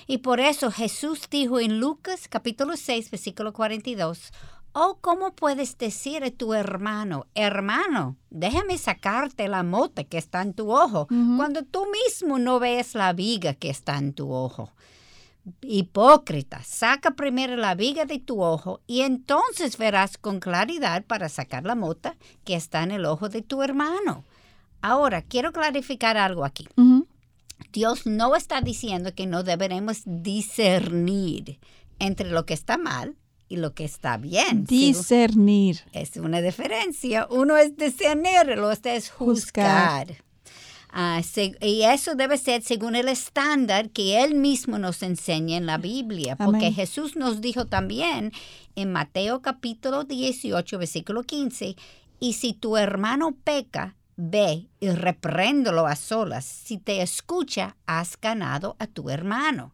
Y 0.05 0.19
por 0.19 0.39
eso 0.39 0.69
Jesús 0.69 1.21
dijo 1.31 1.59
en 1.59 1.79
Lucas 1.79 2.27
capítulo 2.29 2.77
6, 2.77 3.09
versículo 3.09 3.53
42, 3.53 4.31
Oh, 4.77 4.97
¿cómo 4.99 5.33
puedes 5.33 5.77
decir 5.77 6.25
a 6.25 6.31
tu 6.31 6.53
hermano, 6.53 7.27
hermano, 7.33 8.17
déjame 8.29 8.77
sacarte 8.77 9.47
la 9.47 9.63
mota 9.63 10.03
que 10.03 10.17
está 10.17 10.41
en 10.41 10.53
tu 10.53 10.69
ojo, 10.69 11.07
cuando 11.07 11.63
tú 11.63 11.85
mismo 12.03 12.39
no 12.39 12.59
ves 12.59 12.93
la 12.93 13.13
viga 13.13 13.53
que 13.53 13.69
está 13.69 13.97
en 13.97 14.11
tu 14.11 14.33
ojo? 14.33 14.73
Hipócrita, 15.61 16.61
saca 16.65 17.11
primero 17.11 17.55
la 17.55 17.73
viga 17.73 18.03
de 18.03 18.19
tu 18.19 18.43
ojo 18.43 18.81
y 18.85 19.03
entonces 19.03 19.77
verás 19.77 20.17
con 20.17 20.41
claridad 20.41 21.05
para 21.05 21.29
sacar 21.29 21.63
la 21.63 21.75
mota 21.75 22.17
que 22.43 22.55
está 22.55 22.83
en 22.83 22.91
el 22.91 23.05
ojo 23.05 23.29
de 23.29 23.43
tu 23.43 23.63
hermano. 23.63 24.25
Ahora, 24.81 25.21
quiero 25.21 25.53
clarificar 25.53 26.17
algo 26.17 26.43
aquí. 26.43 26.67
Dios 27.71 28.05
no 28.05 28.35
está 28.35 28.59
diciendo 28.59 29.15
que 29.15 29.25
no 29.25 29.43
deberemos 29.43 30.01
discernir 30.05 31.59
entre 31.97 32.29
lo 32.29 32.45
que 32.45 32.53
está 32.53 32.77
mal 32.77 33.15
y 33.55 33.57
lo 33.57 33.73
que 33.73 33.85
está 33.85 34.17
bien. 34.17 34.65
Discernir. 34.65 35.81
Es 35.91 36.15
una 36.17 36.41
diferencia. 36.41 37.27
Uno 37.29 37.57
es 37.57 37.75
discernir, 37.75 38.49
el 38.49 38.63
otro 38.63 38.91
es 38.91 39.09
juzgar. 39.09 40.17
Ah, 40.97 41.21
y 41.59 41.81
eso 41.81 42.15
debe 42.15 42.37
ser 42.37 42.61
según 42.61 42.95
el 42.95 43.09
estándar 43.09 43.89
que 43.89 44.23
Él 44.23 44.33
mismo 44.35 44.79
nos 44.79 45.03
enseña 45.03 45.57
en 45.57 45.65
la 45.65 45.77
Biblia, 45.77 46.37
porque 46.37 46.71
Jesús 46.71 47.17
nos 47.17 47.41
dijo 47.41 47.65
también 47.65 48.31
en 48.77 48.93
Mateo 48.93 49.41
capítulo 49.41 50.05
18, 50.05 50.77
versículo 50.77 51.23
15, 51.23 51.75
y 52.21 52.33
si 52.33 52.53
tu 52.53 52.77
hermano 52.77 53.35
peca, 53.43 53.95
ve 54.15 54.67
y 54.79 54.89
repréndelo 54.89 55.85
a 55.85 55.97
solas. 55.97 56.45
Si 56.45 56.77
te 56.77 57.01
escucha, 57.01 57.75
has 57.85 58.17
ganado 58.17 58.77
a 58.79 58.87
tu 58.87 59.09
hermano. 59.09 59.73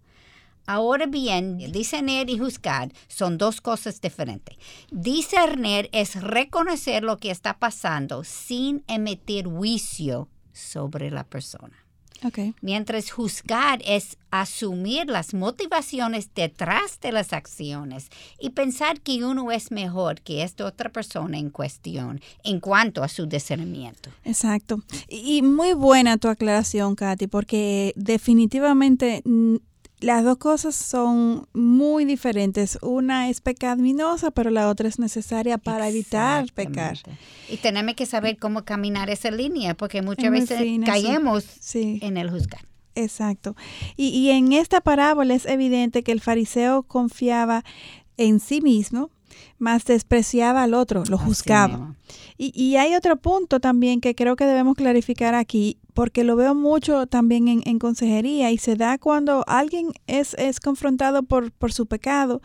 Ahora 0.71 1.05
bien, 1.05 1.57
discernir 1.57 2.29
y 2.29 2.39
juzgar 2.39 2.93
son 3.09 3.37
dos 3.37 3.59
cosas 3.59 3.99
diferentes. 3.99 4.55
Discernir 4.89 5.89
es 5.91 6.15
reconocer 6.21 7.03
lo 7.03 7.17
que 7.17 7.29
está 7.29 7.59
pasando 7.59 8.23
sin 8.23 8.81
emitir 8.87 9.47
juicio 9.47 10.29
sobre 10.53 11.11
la 11.11 11.25
persona. 11.25 11.75
Okay. 12.23 12.53
Mientras 12.61 13.11
juzgar 13.11 13.81
es 13.83 14.17
asumir 14.29 15.07
las 15.07 15.33
motivaciones 15.33 16.33
detrás 16.33 17.01
de 17.01 17.11
las 17.11 17.33
acciones 17.33 18.07
y 18.39 18.51
pensar 18.51 19.01
que 19.01 19.25
uno 19.25 19.51
es 19.51 19.71
mejor 19.71 20.21
que 20.21 20.43
esta 20.43 20.65
otra 20.65 20.89
persona 20.89 21.37
en 21.37 21.49
cuestión 21.49 22.21
en 22.45 22.61
cuanto 22.61 23.03
a 23.03 23.09
su 23.09 23.25
discernimiento. 23.25 24.09
Exacto. 24.23 24.81
Y 25.09 25.41
muy 25.41 25.73
buena 25.73 26.17
tu 26.17 26.29
aclaración, 26.29 26.95
Katy, 26.95 27.27
porque 27.27 27.91
definitivamente 27.97 29.21
las 30.01 30.24
dos 30.24 30.38
cosas 30.38 30.75
son 30.75 31.48
muy 31.53 32.05
diferentes. 32.05 32.77
Una 32.81 33.29
es 33.29 33.39
pecaminosa, 33.39 34.31
pero 34.31 34.50
la 34.50 34.67
otra 34.67 34.89
es 34.89 35.00
necesaria 35.00 35.58
para 35.58 35.88
evitar 35.88 36.51
pecar. 36.53 36.98
Y 37.50 37.58
tenemos 37.58 37.96
que 37.96 38.05
saber 38.05 38.38
cómo 38.38 38.65
caminar 38.65 39.10
esa 39.10 39.31
línea, 39.31 39.75
porque 39.75 40.01
muchas 40.01 40.31
veces 40.31 40.79
caemos 40.86 41.46
en 41.74 42.17
el 42.17 42.29
juzgar. 42.29 42.65
Exacto. 42.96 43.55
Y, 43.96 44.08
y 44.10 44.31
en 44.31 44.51
esta 44.51 44.81
parábola 44.81 45.33
es 45.33 45.46
evidente 45.46 46.03
que 46.03 46.11
el 46.11 46.20
fariseo 46.20 46.83
confiaba 46.83 47.64
en 48.18 48.40
sí 48.40 48.61
mismo, 48.61 49.11
más 49.61 49.85
despreciaba 49.85 50.63
al 50.63 50.74
otro, 50.74 51.03
lo 51.07 51.17
juzgaba. 51.17 51.95
Y, 52.37 52.51
y, 52.55 52.75
hay 52.75 52.95
otro 52.95 53.15
punto 53.17 53.59
también 53.59 54.01
que 54.01 54.15
creo 54.15 54.35
que 54.35 54.45
debemos 54.45 54.75
clarificar 54.75 55.35
aquí, 55.35 55.77
porque 55.93 56.24
lo 56.24 56.35
veo 56.35 56.55
mucho 56.55 57.07
también 57.07 57.61
en, 57.65 57.79
consejería 57.79 58.51
y 58.51 58.57
se 58.57 58.75
da 58.75 58.97
cuando 58.97 59.43
alguien 59.47 59.91
es, 60.07 60.33
es 60.35 60.59
confrontado 60.59 61.24
por, 61.24 61.51
por, 61.51 61.74
su 61.74 61.85
pecado 61.85 62.41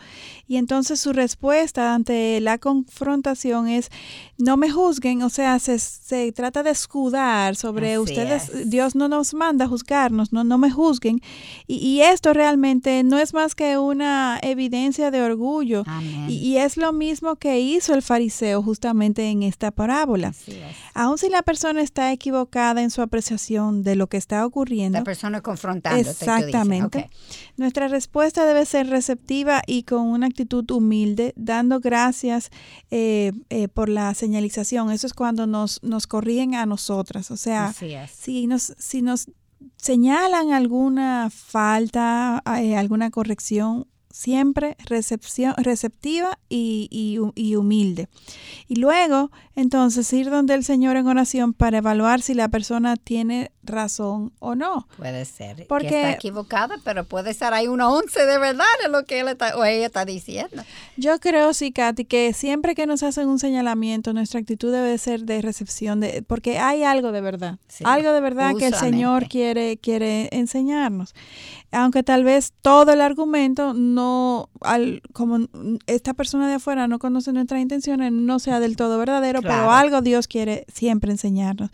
y 0.46 0.56
entonces 0.56 1.00
su 1.00 1.12
respuesta 1.12 1.94
ante 1.94 2.40
la 2.40 2.58
confrontación 2.58 3.68
es 3.68 3.90
no 4.38 4.56
me 4.56 4.70
juzguen, 4.70 5.22
o 5.22 5.30
sea, 5.30 5.58
se, 5.58 5.78
se 5.78 6.32
trata 6.32 6.62
de 6.62 6.70
escudar 6.70 7.56
sobre 7.56 7.98
ustedes, 7.98 8.68
Dios 8.68 8.94
no 8.94 9.08
nos 9.08 9.32
manda 9.34 9.64
a 9.64 9.68
juzgarnos, 9.68 10.32
no, 10.32 10.44
no 10.44 10.58
me 10.58 10.70
juzguen. 10.70 11.20
Y, 11.66 11.76
y 11.76 12.02
esto 12.02 12.32
realmente 12.32 13.02
no 13.02 13.18
es 13.18 13.32
más 13.32 13.54
que 13.54 13.78
una 13.78 14.38
evidencia 14.42 15.10
de 15.10 15.22
orgullo. 15.22 15.84
Y, 16.28 16.34
y, 16.34 16.58
es 16.58 16.76
lo 16.76 16.92
mismo 16.92 17.05
que 17.38 17.60
hizo 17.60 17.94
el 17.94 18.02
fariseo 18.02 18.62
justamente 18.62 19.28
en 19.30 19.42
esta 19.42 19.70
parábola. 19.70 20.34
Aun 20.94 21.18
si 21.18 21.28
la 21.28 21.42
persona 21.42 21.82
está 21.82 22.12
equivocada 22.12 22.82
en 22.82 22.90
su 22.90 23.02
apreciación, 23.02 23.82
de 23.82 23.96
lo 23.96 24.06
que 24.08 24.16
está 24.16 24.44
ocurriendo. 24.46 24.98
La 24.98 25.04
persona 25.04 25.40
confrontando. 25.40 25.98
Exactamente. 25.98 27.10
Nuestra 27.56 27.88
respuesta 27.88 28.44
debe 28.44 28.64
ser 28.66 28.88
receptiva 28.88 29.62
y 29.66 29.82
con 29.82 30.02
una 30.02 30.26
actitud 30.26 30.68
humilde, 30.70 31.32
dando 31.36 31.80
gracias 31.80 32.50
eh, 32.90 33.32
eh, 33.50 33.68
por 33.68 33.88
la 33.88 34.14
señalización. 34.14 34.90
Eso 34.90 35.06
es 35.06 35.14
cuando 35.14 35.46
nos, 35.46 35.82
nos 35.82 36.06
corrigen 36.06 36.54
a 36.54 36.66
nosotras. 36.66 37.30
O 37.30 37.36
sea, 37.36 37.72
si 37.72 38.46
nos, 38.46 38.74
si 38.78 39.02
nos 39.02 39.28
señalan 39.76 40.52
alguna 40.52 41.30
falta, 41.30 42.42
eh, 42.58 42.76
alguna 42.76 43.10
corrección, 43.10 43.86
siempre 44.16 44.78
recepción, 44.86 45.52
receptiva 45.58 46.38
y, 46.48 46.88
y, 47.34 47.54
humilde. 47.54 48.08
Y 48.66 48.76
luego, 48.76 49.30
entonces, 49.54 50.10
ir 50.14 50.30
donde 50.30 50.54
el 50.54 50.64
Señor 50.64 50.96
en 50.96 51.06
oración 51.06 51.52
para 51.52 51.78
evaluar 51.78 52.22
si 52.22 52.32
la 52.32 52.48
persona 52.48 52.96
tiene 52.96 53.50
razón 53.66 54.32
o 54.38 54.54
no. 54.54 54.86
Puede 54.96 55.24
ser 55.24 55.66
porque 55.68 55.88
que 55.88 56.00
está 56.00 56.12
equivocada, 56.12 56.76
pero 56.84 57.04
puede 57.04 57.30
estar 57.30 57.54
ahí 57.54 57.68
una 57.68 57.88
once 57.88 58.24
de 58.24 58.38
verdad 58.38 58.66
en 58.84 58.92
lo 58.92 59.04
que 59.04 59.20
él 59.20 59.28
está, 59.28 59.56
o 59.56 59.64
ella 59.64 59.86
está 59.86 60.04
diciendo. 60.04 60.62
Yo 60.96 61.18
creo, 61.18 61.52
sí, 61.54 61.72
Katy, 61.72 62.04
que 62.04 62.32
siempre 62.32 62.74
que 62.74 62.86
nos 62.86 63.02
hacen 63.02 63.28
un 63.28 63.38
señalamiento, 63.38 64.12
nuestra 64.12 64.40
actitud 64.40 64.72
debe 64.72 64.96
ser 64.98 65.22
de 65.22 65.42
recepción, 65.42 66.00
de, 66.00 66.22
porque 66.22 66.58
hay 66.58 66.82
algo 66.82 67.12
de 67.12 67.20
verdad, 67.20 67.58
algo 67.84 68.12
de 68.12 68.20
verdad 68.20 68.54
que 68.56 68.66
el 68.66 68.74
Señor 68.74 69.28
quiere, 69.28 69.76
quiere 69.78 70.28
enseñarnos. 70.32 71.14
Aunque 71.72 72.02
tal 72.02 72.24
vez 72.24 72.54
todo 72.62 72.92
el 72.92 73.00
argumento 73.00 73.74
no, 73.74 74.48
al, 74.60 75.02
como 75.12 75.46
esta 75.86 76.14
persona 76.14 76.48
de 76.48 76.54
afuera 76.54 76.88
no 76.88 76.98
conoce 76.98 77.32
nuestras 77.32 77.60
intenciones, 77.60 78.12
no 78.12 78.38
sea 78.38 78.60
del 78.60 78.76
todo 78.76 78.98
verdadero, 78.98 79.42
pero 79.42 79.70
algo 79.70 80.00
Dios 80.00 80.28
quiere 80.28 80.64
siempre 80.72 81.10
enseñarnos. 81.10 81.70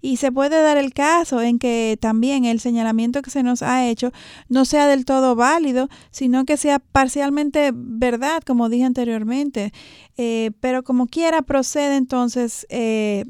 Y 0.00 0.16
se 0.16 0.32
puede 0.32 0.60
dar 0.62 0.76
el 0.76 0.92
caso 0.92 1.35
en 1.42 1.58
que 1.58 1.98
también 2.00 2.44
el 2.44 2.60
señalamiento 2.60 3.22
que 3.22 3.30
se 3.30 3.42
nos 3.42 3.62
ha 3.62 3.86
hecho 3.86 4.12
no 4.48 4.64
sea 4.64 4.86
del 4.86 5.04
todo 5.04 5.36
válido, 5.36 5.88
sino 6.10 6.44
que 6.44 6.56
sea 6.56 6.78
parcialmente 6.78 7.70
verdad, 7.74 8.42
como 8.44 8.68
dije 8.68 8.84
anteriormente. 8.84 9.72
Eh, 10.16 10.52
pero 10.60 10.82
como 10.82 11.06
quiera 11.06 11.42
procede 11.42 11.96
entonces 11.96 12.66
eh, 12.70 13.24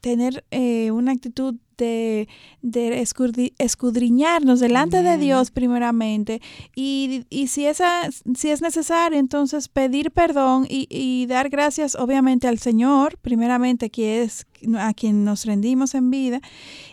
tener 0.00 0.44
eh, 0.50 0.90
una 0.90 1.12
actitud 1.12 1.56
de, 1.80 3.56
escudriñarnos 3.58 4.60
delante 4.60 5.02
de 5.02 5.18
Dios 5.18 5.50
primeramente. 5.50 6.40
Y, 6.74 7.24
si, 7.48 7.66
esa, 7.66 8.08
si 8.34 8.50
es 8.50 8.62
necesario 8.62 9.18
entonces 9.18 9.68
pedir 9.68 10.10
perdón 10.10 10.66
y, 10.68 11.26
dar 11.26 11.48
gracias 11.48 11.94
obviamente 11.94 12.48
al 12.48 12.58
Señor 12.58 13.18
primeramente 13.18 13.90
que 13.90 14.22
es 14.22 14.46
a 14.78 14.94
quien 14.94 15.24
nos 15.24 15.44
rendimos 15.44 15.94
en 15.94 16.10
vida 16.10 16.40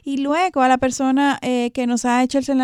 y 0.03 0.17
luego 0.17 0.61
a 0.61 0.67
la 0.67 0.77
persona 0.77 1.39
eh, 1.41 1.71
que 1.71 1.87
nos 1.87 2.05
ha 2.05 2.23
hecho 2.23 2.39
el, 2.39 2.61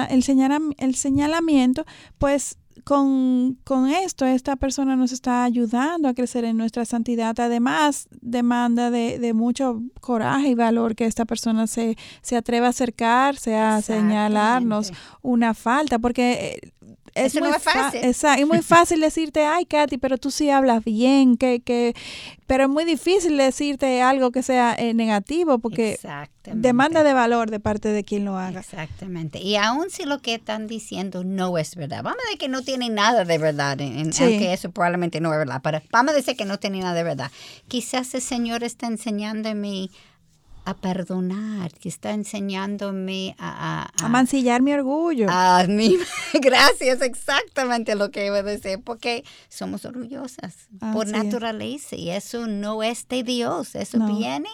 el 0.77 0.95
señalamiento 0.95 1.85
pues 2.19 2.57
con, 2.83 3.57
esto, 3.89 4.25
esta 4.25 4.55
persona 4.55 4.95
nos 4.95 5.11
está 5.11 5.43
ayudando 5.43 6.07
a 6.07 6.13
crecer 6.13 6.43
en 6.45 6.57
nuestra 6.57 6.85
santidad. 6.85 7.39
Además, 7.39 8.07
demanda 8.21 8.91
de, 8.91 9.33
mucho 9.33 9.81
coraje 10.01 10.49
y 10.49 10.55
valor 10.55 10.95
que 10.95 11.05
esta 11.05 11.25
persona 11.25 11.67
se, 11.67 11.97
se 12.21 12.35
atreva 12.35 12.67
a 12.67 12.69
acercarse, 12.69 13.55
a 13.55 13.81
señalarnos 13.81 14.91
una 15.21 15.53
falta, 15.53 15.99
porque 15.99 16.72
es 17.15 17.27
Eso 17.35 17.39
muy 17.41 17.49
no 17.49 17.55
es 17.55 17.63
fa- 17.63 17.71
fácil. 17.71 18.01
esa- 18.03 18.35
es 18.35 18.47
muy 18.47 18.61
fácil 18.61 18.99
decirte, 19.01 19.45
ay, 19.45 19.65
Katy, 19.65 19.97
pero 19.97 20.17
tú 20.17 20.31
sí 20.31 20.49
hablas 20.49 20.83
bien, 20.83 21.37
que, 21.37 21.61
que, 21.61 21.93
pero 22.47 22.63
es 22.63 22.69
muy 22.69 22.85
difícil 22.85 23.37
decirte 23.37 24.01
algo 24.01 24.31
que 24.31 24.43
sea 24.43 24.75
eh, 24.77 24.93
negativo 24.93 25.59
porque 25.59 25.99
demanda 26.53 27.03
de 27.03 27.13
valor 27.13 27.49
de 27.51 27.59
parte 27.59 27.89
de 27.89 28.03
quien 28.03 28.25
lo 28.25 28.37
haga. 28.37 28.59
Exactamente. 28.59 29.39
Y 29.39 29.55
aun 29.55 29.89
si 29.89 30.03
lo 30.05 30.19
que 30.19 30.35
están 30.35 30.67
diciendo 30.67 31.23
no 31.23 31.57
es 31.57 31.75
verdad, 31.75 32.03
vamos 32.03 32.19
a 32.19 32.25
decir 32.25 32.39
que 32.39 32.47
no 32.49 32.61
tiene 32.63 32.89
nada 32.89 33.25
de 33.25 33.37
verdad, 33.37 33.79
en- 33.81 33.97
en- 33.99 34.13
Sí. 34.13 34.23
aunque 34.23 34.53
eso 34.53 34.71
probablemente 34.71 35.19
no 35.21 35.31
es 35.31 35.37
verdad, 35.39 35.61
pero 35.63 35.81
vamos 35.91 36.13
a 36.13 36.15
decir 36.15 36.35
que 36.35 36.45
no 36.45 36.57
tiene 36.59 36.79
nada 36.79 36.93
de 36.93 37.03
verdad. 37.03 37.31
Quizás 37.67 38.13
el 38.13 38.21
Señor 38.21 38.63
está 38.63 38.87
enseñándome 38.87 39.89
a 40.65 40.75
perdonar, 40.77 41.73
que 41.73 41.89
está 41.89 42.11
enseñándome 42.11 43.35
a... 43.37 43.83
a, 44.01 44.05
A 44.05 44.09
mancillar 44.09 44.61
mi 44.61 44.71
orgullo. 44.73 45.27
a 45.29 45.65
mí, 45.67 45.97
gracias, 46.41 47.01
exactamente 47.01 47.95
lo 47.95 48.11
que 48.11 48.25
iba 48.27 48.37
a 48.37 48.43
decir, 48.43 48.79
porque 48.83 49.23
somos 49.49 49.83
orgullosas 49.85 50.55
por 50.93 51.07
naturaleza 51.07 51.95
y 51.95 52.09
eso 52.11 52.47
no 52.47 52.81
es 52.83 53.07
de 53.09 53.23
Dios, 53.23 53.75
eso 53.75 53.97
No. 53.97 54.17
viene 54.17 54.49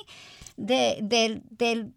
de, 0.57 0.99
del, 1.03 1.43
del 1.51 1.93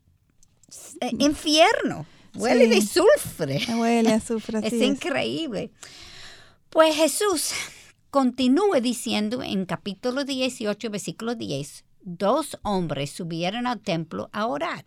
eh, 1.01 1.11
infierno, 1.19 2.07
huele 2.35 2.69
de 2.69 2.81
Sí. 2.83 2.89
sulfre. 3.01 3.61
Me 3.69 3.77
huele 3.81 4.13
a 4.13 4.17
azufre, 4.17 4.59
Es 4.63 4.73
es. 4.75 4.83
increíble. 4.83 5.71
Pues 6.69 6.95
Jesús 6.97 7.53
continúa 8.11 8.81
diciendo 8.81 9.43
en 9.43 9.65
capítulo 9.67 10.25
18, 10.25 10.91
versículo 10.91 11.35
10, 11.35 11.85
dos 12.03 12.59
hombres 12.63 13.11
subieron 13.11 13.67
al 13.67 13.81
templo 13.81 14.29
a 14.33 14.47
orar. 14.47 14.85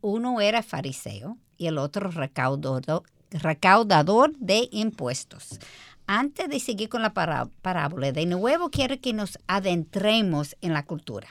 Uno 0.00 0.40
era 0.40 0.62
fariseo 0.62 1.36
y 1.56 1.66
el 1.66 1.78
otro 1.78 2.10
recaudador, 2.10 3.02
recaudador 3.30 4.36
de 4.38 4.68
impuestos. 4.72 5.58
Antes 6.06 6.48
de 6.48 6.60
seguir 6.60 6.88
con 6.88 7.02
la 7.02 7.12
pará- 7.14 7.50
parábola, 7.62 8.12
de 8.12 8.26
nuevo 8.26 8.70
quiero 8.70 9.00
que 9.00 9.12
nos 9.12 9.38
adentremos 9.46 10.56
en 10.60 10.72
la 10.72 10.84
cultura 10.84 11.28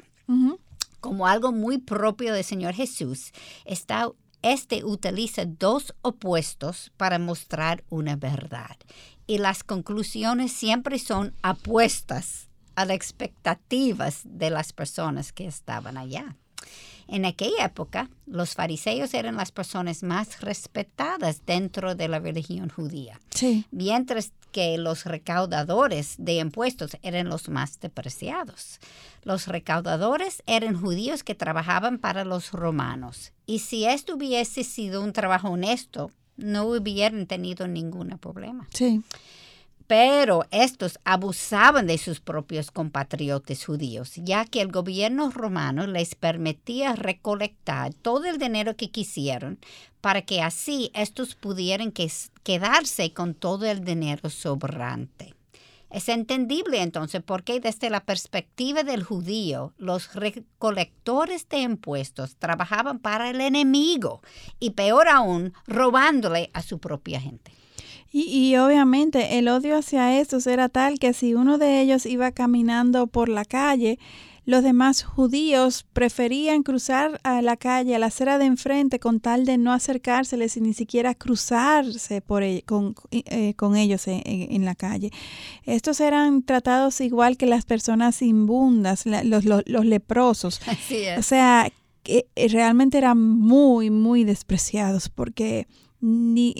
como 1.00 1.28
algo 1.28 1.52
muy 1.52 1.78
propio 1.78 2.34
del 2.34 2.44
Señor 2.44 2.74
Jesús, 2.74 3.32
está, 3.64 4.10
este 4.42 4.84
utiliza 4.84 5.46
dos 5.46 5.94
opuestos 6.02 6.92
para 6.98 7.20
mostrar 7.20 7.84
una 7.90 8.16
verdad. 8.16 8.76
Y 9.28 9.38
las 9.38 9.64
conclusiones 9.64 10.52
siempre 10.52 10.98
son 10.98 11.36
apuestas 11.44 12.45
a 12.76 12.86
las 12.86 12.96
expectativas 12.96 14.22
de 14.24 14.50
las 14.50 14.74
personas 14.74 15.32
que 15.32 15.48
estaban 15.48 15.98
allá. 15.98 16.36
En 17.08 17.26
aquella 17.26 17.66
época, 17.66 18.10
los 18.26 18.56
fariseos 18.56 19.14
eran 19.14 19.36
las 19.36 19.52
personas 19.52 20.02
más 20.02 20.42
respetadas 20.42 21.46
dentro 21.46 21.94
de 21.94 22.08
la 22.08 22.20
religión 22.20 22.70
judía 22.70 23.20
Sí, 23.30 23.66
mientras 23.70 24.32
que 24.52 24.78
los 24.78 25.04
recaudadores 25.04 26.16
de 26.18 26.36
impuestos 26.38 26.98
eran 27.02 27.28
los 27.28 27.50
más 27.50 27.80
despreciados. 27.82 28.80
Los 29.24 29.48
recaudadores 29.48 30.42
eran 30.48 30.80
judíos 30.80 31.24
que 31.24 31.36
trabajaban 31.36 32.00
para 32.00 32.24
los 32.24 32.54
romanos, 32.54 33.34
y 33.46 33.60
si 33.60 33.86
esto 33.86 34.16
hubiese 34.16 34.64
sido 34.64 35.04
un 35.04 35.12
trabajo 35.12 35.50
honesto, 35.50 36.10
no 36.38 36.66
hubieran 36.66 37.28
tenido 37.28 37.68
ningún 37.68 38.18
problema. 38.18 38.68
sí. 38.74 39.04
Pero 39.88 40.46
estos 40.50 41.00
abusaban 41.04 41.86
de 41.86 42.00
sus 42.00 42.20
propios 42.20 42.72
compatriotas 42.72 43.66
judíos, 43.66 44.14
ya 44.16 44.46
que 44.46 44.62
el 44.62 44.72
gobierno 44.72 45.30
romano 45.30 45.86
les 45.86 46.16
permitía 46.16 46.96
recolectar 46.96 47.94
todo 47.94 48.26
el 48.26 48.40
dinero 48.40 48.76
que 48.76 48.90
quisieran 48.90 49.60
para 50.02 50.24
que 50.24 50.42
así 50.42 50.92
estos 50.96 51.36
pudieran 51.36 51.92
que- 51.92 52.12
quedarse 52.44 53.14
con 53.14 53.36
todo 53.36 53.66
el 53.66 53.84
dinero 53.84 54.30
sobrante. 54.30 55.36
Es 55.92 56.10
entendible 56.10 56.82
entonces 56.82 57.22
por 57.22 57.44
qué 57.44 57.60
desde 57.60 57.90
la 57.90 58.04
perspectiva 58.04 58.84
del 58.84 59.04
judío 59.04 59.74
los 59.78 60.14
recolectores 60.14 61.48
de 61.48 61.60
impuestos 61.60 62.36
trabajaban 62.38 63.00
para 63.00 63.30
el 63.30 63.40
enemigo 63.40 64.22
y 64.60 64.72
peor 64.72 65.08
aún 65.08 65.54
robándole 65.68 66.50
a 66.54 66.64
su 66.64 66.80
propia 66.80 67.22
gente. 67.22 67.54
Y, 68.18 68.22
y 68.30 68.56
obviamente 68.56 69.38
el 69.40 69.50
odio 69.50 69.78
hacia 69.78 70.18
estos 70.22 70.48
era 70.48 70.70
tal 70.70 71.00
que 71.00 71.12
si 71.12 71.34
uno 71.34 71.58
de 71.58 71.82
ellos 71.82 72.06
iba 72.06 72.32
caminando 72.32 73.08
por 73.08 73.28
la 73.28 73.44
calle, 73.44 74.00
los 74.46 74.64
demás 74.64 75.04
judíos 75.04 75.86
preferían 75.92 76.64
cruzar 76.64 77.20
a 77.24 77.42
la 77.42 77.58
calle, 77.58 77.94
a 77.94 78.00
la 78.00 78.06
acera 78.06 78.38
de 78.38 78.46
enfrente, 78.46 79.00
con 79.00 79.20
tal 79.20 79.44
de 79.46 79.58
no 79.58 79.74
acercárseles 79.74 80.56
y 80.56 80.62
ni 80.62 80.74
siquiera 80.74 81.14
cruzarse 81.14 82.22
por 82.22 82.44
e- 82.44 82.62
con, 82.66 82.96
eh, 83.12 83.54
con 83.56 83.76
ellos 83.76 84.04
en, 84.08 84.64
la 84.64 84.76
calle. 84.76 85.12
Estos 85.66 86.00
eran 86.00 86.44
tratados 86.44 87.02
igual 87.02 87.36
que 87.36 87.48
las 87.48 87.66
personas 87.66 88.22
inmundas, 88.22 89.06
la- 89.06 89.26
los, 89.26 89.44
los- 89.46 89.64
los 89.66 89.86
leprosos. 89.86 90.62
Así 90.68 91.04
O 91.18 91.22
sea, 91.22 91.70
que 92.04 92.28
eh, 92.36 92.48
realmente 92.48 92.98
eran 92.98 93.20
muy, 93.20 93.90
muy 93.90 94.24
despreciados 94.24 95.10
porque 95.10 95.68
ni 96.06 96.54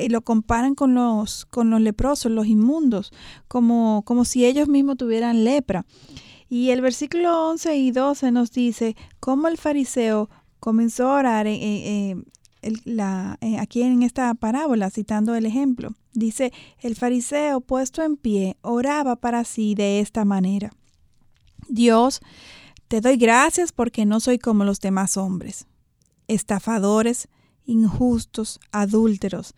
y 0.00 0.08
lo 0.08 0.22
comparan 0.22 0.74
con 0.74 0.94
los 0.94 1.44
con 1.46 1.70
los 1.70 1.80
leprosos, 1.80 2.30
los 2.30 2.46
inmundos, 2.46 3.12
como 3.48 4.02
como 4.04 4.24
si 4.24 4.44
ellos 4.46 4.68
mismos 4.68 4.96
tuvieran 4.96 5.44
lepra. 5.44 5.84
Y 6.48 6.70
el 6.70 6.80
versículo 6.82 7.48
11 7.50 7.76
y 7.76 7.90
12 7.90 8.30
nos 8.30 8.52
dice 8.52 8.94
cómo 9.20 9.48
el 9.48 9.56
fariseo 9.58 10.28
comenzó 10.60 11.08
a 11.10 11.18
orar 11.18 11.46
en- 11.48 12.24
aquí 13.58 13.82
en 13.82 14.02
esta 14.02 14.32
parábola, 14.34 14.90
citando 14.90 15.34
el 15.34 15.46
ejemplo. 15.46 15.94
Dice, 16.12 16.52
el 16.80 16.94
fariseo 16.94 17.60
puesto 17.60 18.02
en 18.02 18.16
pie 18.16 18.56
oraba 18.62 19.16
para 19.16 19.44
sí 19.44 19.74
de 19.74 20.00
esta 20.00 20.24
manera. 20.24 20.70
Dios, 21.68 22.20
te 22.88 23.00
doy 23.00 23.16
gracias 23.16 23.72
porque 23.72 24.04
no 24.04 24.20
soy 24.20 24.38
como 24.38 24.64
los 24.64 24.78
demás 24.80 25.16
hombres, 25.16 25.66
estafadores, 26.28 27.28
injustos, 27.64 28.60
adúlteros, 28.70 29.54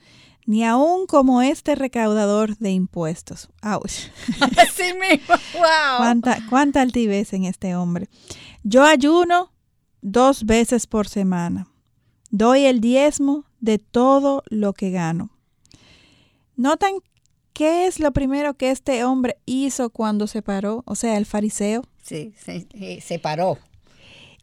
ni 0.46 0.64
aun 0.64 1.06
como 1.06 1.42
este 1.42 1.74
recaudador 1.74 2.56
de 2.58 2.70
impuestos. 2.70 3.48
Ouch. 3.62 4.10
Así 4.58 4.92
mismo, 4.94 5.34
wow. 5.54 5.96
¿Cuánta, 5.98 6.38
cuánta 6.48 6.82
altivez 6.82 7.32
en 7.32 7.44
este 7.44 7.74
hombre. 7.74 8.08
Yo 8.62 8.84
ayuno 8.84 9.52
dos 10.02 10.44
veces 10.44 10.86
por 10.86 11.08
semana. 11.08 11.68
Doy 12.30 12.64
el 12.64 12.80
diezmo 12.80 13.44
de 13.60 13.78
todo 13.78 14.42
lo 14.46 14.72
que 14.74 14.90
gano. 14.90 15.30
¿Notan 16.56 16.94
qué 17.52 17.86
es 17.86 18.00
lo 18.00 18.12
primero 18.12 18.54
que 18.54 18.70
este 18.70 19.04
hombre 19.04 19.38
hizo 19.46 19.90
cuando 19.90 20.26
se 20.26 20.42
paró? 20.42 20.82
O 20.86 20.94
sea, 20.94 21.16
el 21.16 21.26
fariseo. 21.26 21.84
Sí, 22.02 22.34
se 22.36 23.18
paró. 23.18 23.58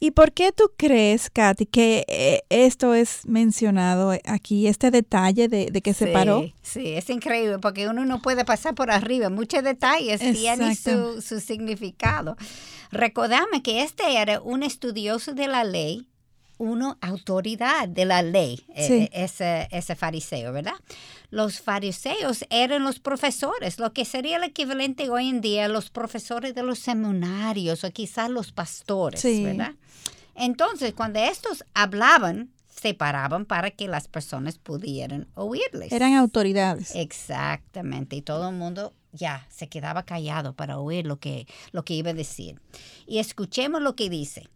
¿Y 0.04 0.10
por 0.10 0.32
qué 0.32 0.52
tú 0.52 0.72
crees, 0.78 1.30
Katy, 1.30 1.68
que 1.68 2.06
eh, 2.08 2.42
esto 2.50 2.96
es 2.96 3.24
mencionado 3.28 4.18
aquí, 4.26 4.66
este 4.66 4.90
detalle 4.90 5.48
de, 5.48 5.68
de 5.68 5.82
que 5.84 5.94
se 5.94 6.08
paró? 6.08 6.44
Sí, 6.64 6.94
es 6.94 7.08
increíble 7.12 7.60
porque 7.60 7.88
uno 7.88 8.04
no 8.04 8.20
puede 8.20 8.44
pasar 8.44 8.74
por 8.74 8.90
arriba. 8.90 9.30
Muchos 9.30 9.64
detalles 9.64 10.20
tienen 10.20 10.76
su, 10.76 11.22
su 11.22 11.40
significado. 11.40 12.36
Recordame 12.90 13.62
que 13.62 13.84
este 13.84 14.18
era 14.20 14.42
un 14.42 14.64
estudioso 14.64 15.36
de 15.36 15.48
la 15.48 15.64
ley, 15.64 16.08
una 16.62 16.98
autoridad 17.02 17.88
de 17.90 18.06
la 18.06 18.22
ley, 18.22 18.64
eh, 18.76 18.88
Sí. 18.88 18.94
eh, 18.94 19.10
ese, 19.14 19.68
ese 19.72 19.96
fariseo, 19.96 20.54
¿verdad? 20.54 20.76
Los 21.32 21.60
fariseos 21.62 22.46
eran 22.50 22.84
los 22.84 23.00
profesores, 23.00 23.80
lo 23.80 23.94
que 23.94 24.06
sería 24.06 24.38
el 24.38 24.44
equivalente 24.44 25.10
hoy 25.10 25.30
en 25.30 25.42
día 25.42 25.66
a 25.66 25.68
los 25.70 25.90
profesores 25.90 26.54
de 26.54 26.64
los 26.64 26.80
seminarios 26.80 27.84
o 27.84 27.92
quizás 27.92 28.30
los 28.30 28.52
pastores, 28.52 29.22
Sí. 29.22 29.44
¿verdad? 29.44 29.74
Entonces, 30.36 30.94
cuando 30.94 31.20
estos 31.20 31.64
hablaban, 31.74 32.50
se 32.70 32.94
paraban 32.94 33.46
para 33.46 33.72
que 33.72 33.88
las 33.88 34.08
personas 34.08 34.58
pudieran 34.58 35.28
oírles. 35.36 35.92
Eran 35.92 36.14
autoridades. 36.16 36.96
Exactamente, 36.96 38.16
y 38.16 38.22
todo 38.22 38.50
el 38.50 38.56
mundo 38.56 38.94
ya 39.12 39.46
se 39.50 39.68
quedaba 39.68 40.04
callado 40.04 40.54
para 40.54 40.80
oír 40.80 41.06
lo 41.06 41.20
que, 41.20 41.48
lo 41.74 41.84
que 41.84 41.94
iba 41.96 42.12
a 42.12 42.14
decir. 42.14 42.60
Y 43.08 43.18
escuchemos 43.20 43.82
lo 43.82 43.96
que 43.96 44.10
dice. 44.10 44.48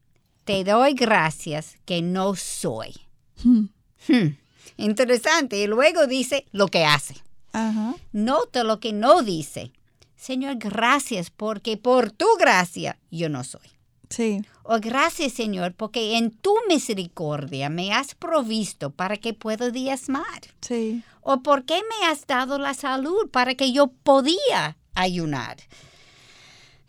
Te 0.46 0.64
doy 0.64 0.94
gracias 0.94 1.76
que 1.86 2.02
no 2.02 2.36
soy. 2.36 2.96
Hmm. 3.44 3.66
Hmm, 4.08 4.38
Interesante. 4.78 5.58
Y 5.58 5.68
luego 5.68 6.08
dice 6.08 6.46
lo 6.52 6.68
que 6.68 6.86
hace. 6.86 7.16
Ajá. 7.52 7.96
Nota 8.12 8.64
lo 8.64 8.80
que 8.80 8.94
no 8.94 9.22
dice. 9.24 9.72
Señor, 10.16 10.56
gracias 10.58 11.30
porque 11.30 11.78
por 11.78 12.12
tu 12.12 12.26
gracia 12.40 12.98
yo 13.12 13.30
no 13.30 13.44
soy. 13.44 13.68
Sí. 14.10 14.42
Oh, 14.64 14.80
gracias, 14.80 15.34
Señor, 15.34 15.74
porque 15.74 16.18
en 16.18 16.32
tu 16.32 16.54
misericordia 16.70 17.70
me 17.70 17.92
has 17.94 18.14
provisto 18.16 18.92
para 18.92 19.18
que 19.18 19.34
pueda 19.34 19.72
diezmar. 19.72 20.42
Sí. 20.62 21.04
¿O 21.22 21.42
por 21.42 21.66
qué 21.66 21.76
me 21.76 22.08
has 22.08 22.28
dado 22.28 22.60
la 22.60 22.74
salud 22.76 23.30
para 23.32 23.56
que 23.56 23.72
yo 23.72 23.88
podía 23.88 24.78
ayunar? 24.94 25.58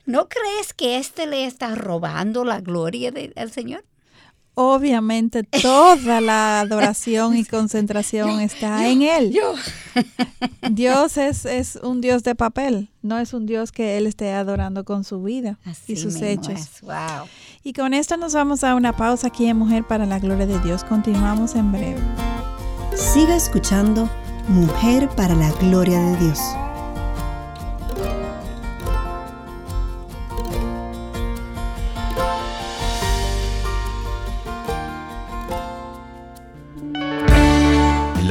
¿No 0.06 0.28
crees 0.28 0.72
que 0.74 0.96
este 0.98 1.26
le 1.26 1.44
está 1.44 1.74
robando 1.74 2.44
la 2.44 2.60
gloria 2.60 3.10
de- 3.10 3.32
al 3.36 3.50
Señor? 3.52 3.84
obviamente 4.58 5.42
toda 5.42 6.22
la 6.22 6.60
adoración 6.60 7.36
y 7.36 7.44
concentración 7.44 8.40
está 8.40 8.88
en 8.88 9.02
Él. 9.02 9.30
Dios 10.70 11.18
es, 11.18 11.44
es, 11.44 11.76
un 11.82 12.00
Dios 12.00 12.22
de 12.22 12.34
papel, 12.34 12.88
no 13.02 13.18
es 13.18 13.34
un 13.34 13.44
Dios 13.44 13.70
que 13.70 13.98
Él 13.98 14.06
esté 14.06 14.32
adorando 14.32 14.84
con 14.86 15.04
su 15.04 15.22
vida 15.22 15.58
y 15.86 15.96
sus 15.96 16.22
hechos. 16.22 16.80
Y 17.62 17.74
con 17.74 17.92
esto 17.92 18.16
nos 18.16 18.32
vamos 18.32 18.64
a 18.64 18.74
una 18.74 18.96
pausa 18.96 19.26
aquí 19.26 19.46
en 19.46 19.58
Mujer 19.58 19.84
para 19.84 20.06
la 20.06 20.18
Gloria 20.18 20.46
de 20.46 20.58
Dios. 20.60 20.84
Continuamos 20.84 21.54
en 21.54 21.70
breve. 21.72 22.00
Siga 22.94 23.36
escuchando 23.36 24.08
Mujer 24.48 25.10
para 25.10 25.34
la 25.34 25.50
Gloria 25.60 25.98
de 26.00 26.16
Dios. 26.16 26.38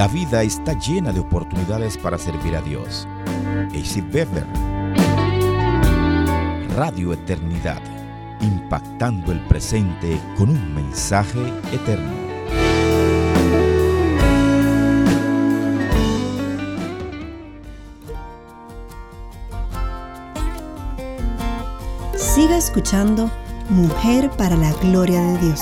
La 0.05 0.11
vida 0.11 0.43
está 0.43 0.73
llena 0.73 1.11
de 1.11 1.19
oportunidades 1.19 1.97
para 1.97 2.19
servir 2.19 2.55
a 2.55 2.61
Dios. 2.61 3.07
AC 3.71 4.07
Bever. 4.11 4.45
Radio 6.75 7.11
Eternidad. 7.11 7.81
Impactando 8.39 9.31
el 9.31 9.39
presente 9.47 10.21
con 10.37 10.51
un 10.51 10.75
mensaje 10.75 11.39
eterno. 11.71 12.13
Siga 22.15 22.57
escuchando 22.57 23.31
Mujer 23.69 24.29
para 24.37 24.55
la 24.55 24.71
Gloria 24.73 25.19
de 25.19 25.37
Dios. 25.39 25.61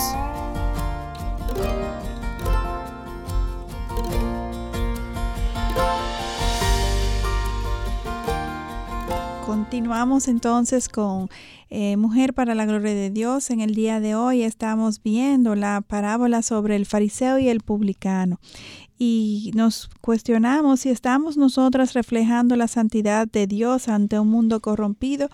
Continuamos 9.74 10.28
entonces 10.28 10.88
con 10.88 11.30
eh, 11.72 11.98
Mujer 11.98 12.36
para 12.36 12.54
la 12.54 12.68
Gloria 12.68 12.94
de 12.94 13.10
Dios. 13.10 13.50
En 13.50 13.60
el 13.60 13.74
día 13.74 14.00
de 14.00 14.14
hoy 14.14 14.44
estamos 14.44 15.02
viendo 15.02 15.56
la 15.56 15.82
parábola 15.82 16.44
sobre 16.44 16.76
el 16.76 16.86
fariseo 16.86 17.40
y 17.40 17.50
el 17.50 17.62
publicano. 17.62 18.40
Y 19.00 19.50
nos 19.56 19.90
cuestionamos 20.00 20.82
si 20.82 20.90
estamos 20.90 21.38
nosotras 21.38 21.94
reflejando 21.94 22.56
la 22.56 22.68
santidad 22.68 23.28
de 23.28 23.48
Dios 23.48 23.88
ante 23.88 24.20
un 24.20 24.28
mundo 24.28 24.60
corrompido 24.60 25.30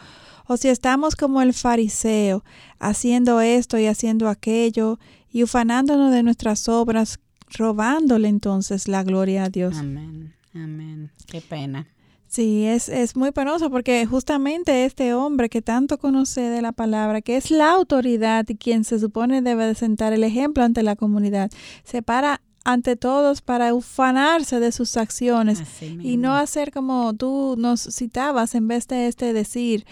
o 0.48 0.56
si 0.56 0.70
estamos 0.70 1.18
como 1.18 1.42
el 1.42 1.54
fariseo, 1.54 2.46
haciendo 2.80 3.42
esto 3.42 3.78
y 3.78 3.88
haciendo 3.88 4.30
aquello 4.30 5.00
y 5.30 5.44
ufanándonos 5.44 6.14
de 6.14 6.24
nuestras 6.24 6.70
obras, 6.70 7.20
robándole 7.50 8.30
entonces 8.30 8.88
la 8.88 9.04
gloria 9.04 9.44
a 9.44 9.50
Dios. 9.50 9.76
Amén, 9.76 10.34
amén. 10.54 11.12
Qué 11.28 11.42
pena. 11.42 11.88
Sí, 12.30 12.68
es, 12.68 12.90
es 12.90 13.16
muy 13.16 13.32
penoso 13.32 13.72
porque 13.72 14.06
justamente 14.06 14.86
este 14.86 15.16
hombre 15.16 15.50
que 15.50 15.64
tanto 15.64 15.98
conoce 15.98 16.42
de 16.42 16.62
la 16.62 16.72
palabra, 16.72 17.22
que 17.22 17.38
es 17.38 17.50
la 17.50 17.72
autoridad 17.72 18.48
y 18.48 18.56
quien 18.56 18.84
se 18.84 19.00
supone 19.00 19.42
debe 19.42 19.66
de 19.66 19.74
sentar 19.74 20.14
el 20.14 20.24
ejemplo 20.24 20.64
ante 20.64 20.84
la 20.84 20.96
comunidad, 20.96 21.50
se 21.84 22.04
para 22.04 22.42
ante 22.64 22.96
todos 22.96 23.42
para 23.42 23.74
ufanarse 23.74 24.60
de 24.60 24.72
sus 24.72 24.96
acciones 24.96 25.64
y 25.82 26.18
no 26.18 26.36
hacer 26.36 26.72
como 26.72 27.16
tú 27.16 27.56
nos 27.58 27.82
citabas 27.82 28.54
en 28.54 28.68
vez 28.68 28.88
de 28.88 29.08
este 29.08 29.34
decir 29.34 29.88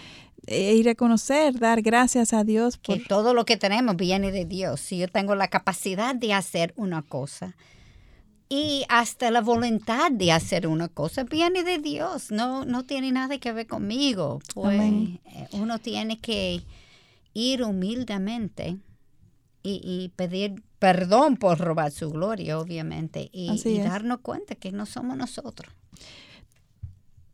eh, 0.45 0.75
y 0.75 0.83
reconocer, 0.83 1.57
dar 1.57 1.81
gracias 1.81 2.33
a 2.33 2.43
Dios. 2.43 2.77
Que 2.77 2.99
todo 2.99 3.33
lo 3.33 3.45
que 3.45 3.57
tenemos 3.57 3.95
viene 3.95 4.31
de 4.31 4.45
Dios. 4.45 4.79
Si 4.79 4.97
yo 4.97 5.07
tengo 5.07 5.33
la 5.33 5.47
capacidad 5.47 6.13
de 6.13 6.33
hacer 6.33 6.73
una 6.77 7.01
cosa, 7.01 7.55
y 8.49 8.85
hasta 8.89 9.29
la 9.31 9.41
voluntad 9.41 10.11
de 10.11 10.31
hacer 10.31 10.67
una 10.67 10.87
cosa 10.87 11.23
viene 11.23 11.63
de 11.63 11.79
Dios, 11.79 12.31
no, 12.31 12.65
no 12.65 12.85
tiene 12.85 13.11
nada 13.11 13.37
que 13.39 13.51
ver 13.51 13.67
conmigo. 13.67 14.39
Pues 14.53 14.79
eh, 14.79 15.47
uno 15.51 15.79
tiene 15.79 16.19
que 16.19 16.63
ir 17.33 17.63
humildemente 17.63 18.77
y, 19.63 20.13
pedir 20.15 20.63
perdón 20.79 21.35
por 21.35 21.57
robar 21.57 21.91
su 21.91 22.09
gloria, 22.09 22.57
obviamente, 22.57 23.29
y 23.33 23.79
darnos 23.79 24.19
cuenta 24.19 24.55
que 24.55 24.71
no 24.71 24.85
somos 24.85 25.17
nosotros 25.17 25.73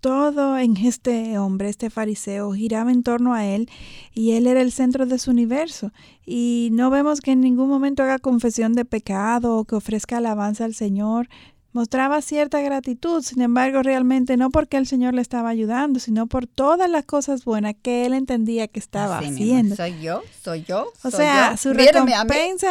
todo 0.04 0.58
en 0.58 0.76
este 0.76 1.38
hombre, 1.38 1.70
este 1.70 1.89
fariseo, 1.89 2.52
giraba 2.52 2.92
en 2.92 3.04
torno 3.04 3.34
a 3.34 3.46
él 3.46 3.70
y 4.13 4.34
él 4.34 4.48
era 4.48 4.60
el 4.60 4.74
centro 4.74 5.06
de 5.06 5.18
su 5.18 5.32
universo. 5.32 5.94
Y 6.26 6.68
no 6.74 6.89
vemos 6.89 7.22
que 7.22 7.32
en 7.32 7.39
ningún 7.39 7.70
momento 7.70 8.04
haga 8.04 8.20
confesión 8.20 8.74
de 8.74 8.84
pecado 8.84 9.56
o 9.56 9.63
que 9.63 9.76
ofrezca 9.76 10.18
alabanza 10.18 10.66
al 10.66 10.74
Señor. 10.74 11.30
Mostraba 11.72 12.22
cierta 12.22 12.60
gratitud, 12.60 13.24
sin 13.24 13.42
embargo, 13.42 13.82
realmente 13.82 14.36
no 14.36 14.50
porque 14.50 14.76
el 14.76 14.88
Señor 14.88 15.13
le 15.13 15.22
estaba 15.22 15.48
ayudando, 15.48 16.02
sino 16.02 16.28
por 16.28 16.48
todas 16.48 16.89
las 16.89 17.06
cosas 17.06 17.46
buenas 17.46 17.74
que 17.82 18.06
él 18.06 18.12
entendía 18.12 18.68
que 18.68 18.82
estaba 18.82 19.20
haciendo. 19.20 19.78
Soy 19.78 20.02
yo, 20.02 20.22
soy 20.44 20.63
yo. 20.63 20.86
O 21.04 21.12
sea, 21.12 21.56
su 21.56 21.72
recompensa 21.72 22.68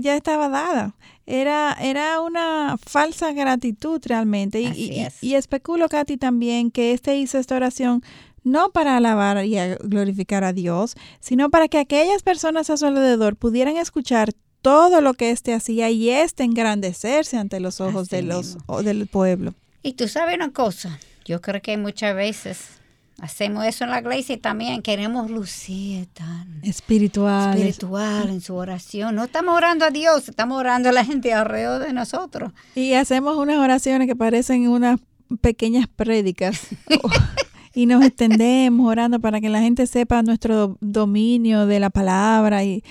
ya 0.00 0.14
estaba 0.14 0.48
dada 0.48 0.94
era, 1.30 1.76
era 1.80 2.20
una 2.20 2.76
falsa 2.78 3.32
gratitud 3.32 4.00
realmente. 4.04 4.60
Y, 4.60 5.06
y, 5.20 5.34
especulo, 5.34 5.88
Katy, 5.88 6.16
también 6.16 6.70
que 6.70 6.92
este 6.92 7.16
hizo 7.16 7.38
esta 7.38 7.56
oración 7.56 8.02
no 8.42 8.70
para 8.70 8.96
alabar 8.96 9.44
y 9.44 9.56
glorificar 9.82 10.44
a 10.44 10.52
Dios, 10.52 10.96
sino 11.20 11.50
para 11.50 11.68
que 11.68 11.78
aquellas 11.78 12.22
personas 12.22 12.70
a 12.70 12.76
su 12.76 12.86
alrededor 12.86 13.36
pudieran 13.36 13.76
escuchar 13.76 14.32
todo 14.62 15.00
lo 15.00 15.14
que 15.14 15.30
éste 15.30 15.54
hacía 15.54 15.90
y 15.90 16.10
éste 16.10 16.44
engrandecerse 16.44 17.36
ante 17.36 17.60
los 17.60 17.80
ojos 17.80 18.08
de 18.08 18.22
los, 18.22 18.56
del 18.82 19.06
pueblo. 19.06 19.54
Y 19.82 19.94
tú 19.94 20.08
sabes 20.08 20.36
una 20.36 20.52
cosa, 20.52 20.98
yo 21.24 21.40
creo 21.40 21.62
que 21.62 21.76
muchas 21.76 22.14
veces 22.14 22.79
Hacemos 23.20 23.66
eso 23.66 23.84
en 23.84 23.90
la 23.90 24.00
iglesia 24.00 24.34
y 24.34 24.38
también 24.38 24.80
queremos 24.80 25.30
lucir 25.30 26.06
tan 26.14 26.60
espiritual. 26.62 27.56
Espiritual 27.58 28.30
en 28.30 28.40
su 28.40 28.54
oración. 28.54 29.14
No 29.14 29.24
estamos 29.24 29.54
orando 29.54 29.84
a 29.84 29.90
Dios, 29.90 30.28
estamos 30.28 30.58
orando 30.58 30.88
a 30.88 30.92
la 30.92 31.04
gente 31.04 31.34
alrededor 31.34 31.82
de 31.82 31.92
nosotros. 31.92 32.52
Y 32.74 32.94
hacemos 32.94 33.36
unas 33.36 33.58
oraciones 33.58 34.08
que 34.08 34.16
parecen 34.16 34.68
unas 34.68 35.00
pequeñas 35.42 35.86
prédicas. 35.86 36.68
y 37.74 37.86
nos 37.86 38.02
extendemos 38.04 38.88
orando 38.88 39.20
para 39.20 39.40
que 39.40 39.50
la 39.50 39.60
gente 39.60 39.86
sepa 39.86 40.22
nuestro 40.22 40.78
dominio 40.80 41.66
de 41.66 41.78
la 41.78 41.90
palabra 41.90 42.64
y, 42.64 42.82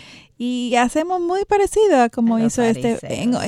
y 0.41 0.73
hacemos 0.77 1.19
muy 1.19 1.43
parecido 1.43 2.01
a 2.01 2.07
como 2.07 2.39
hizo 2.39 2.63
este, 2.63 2.97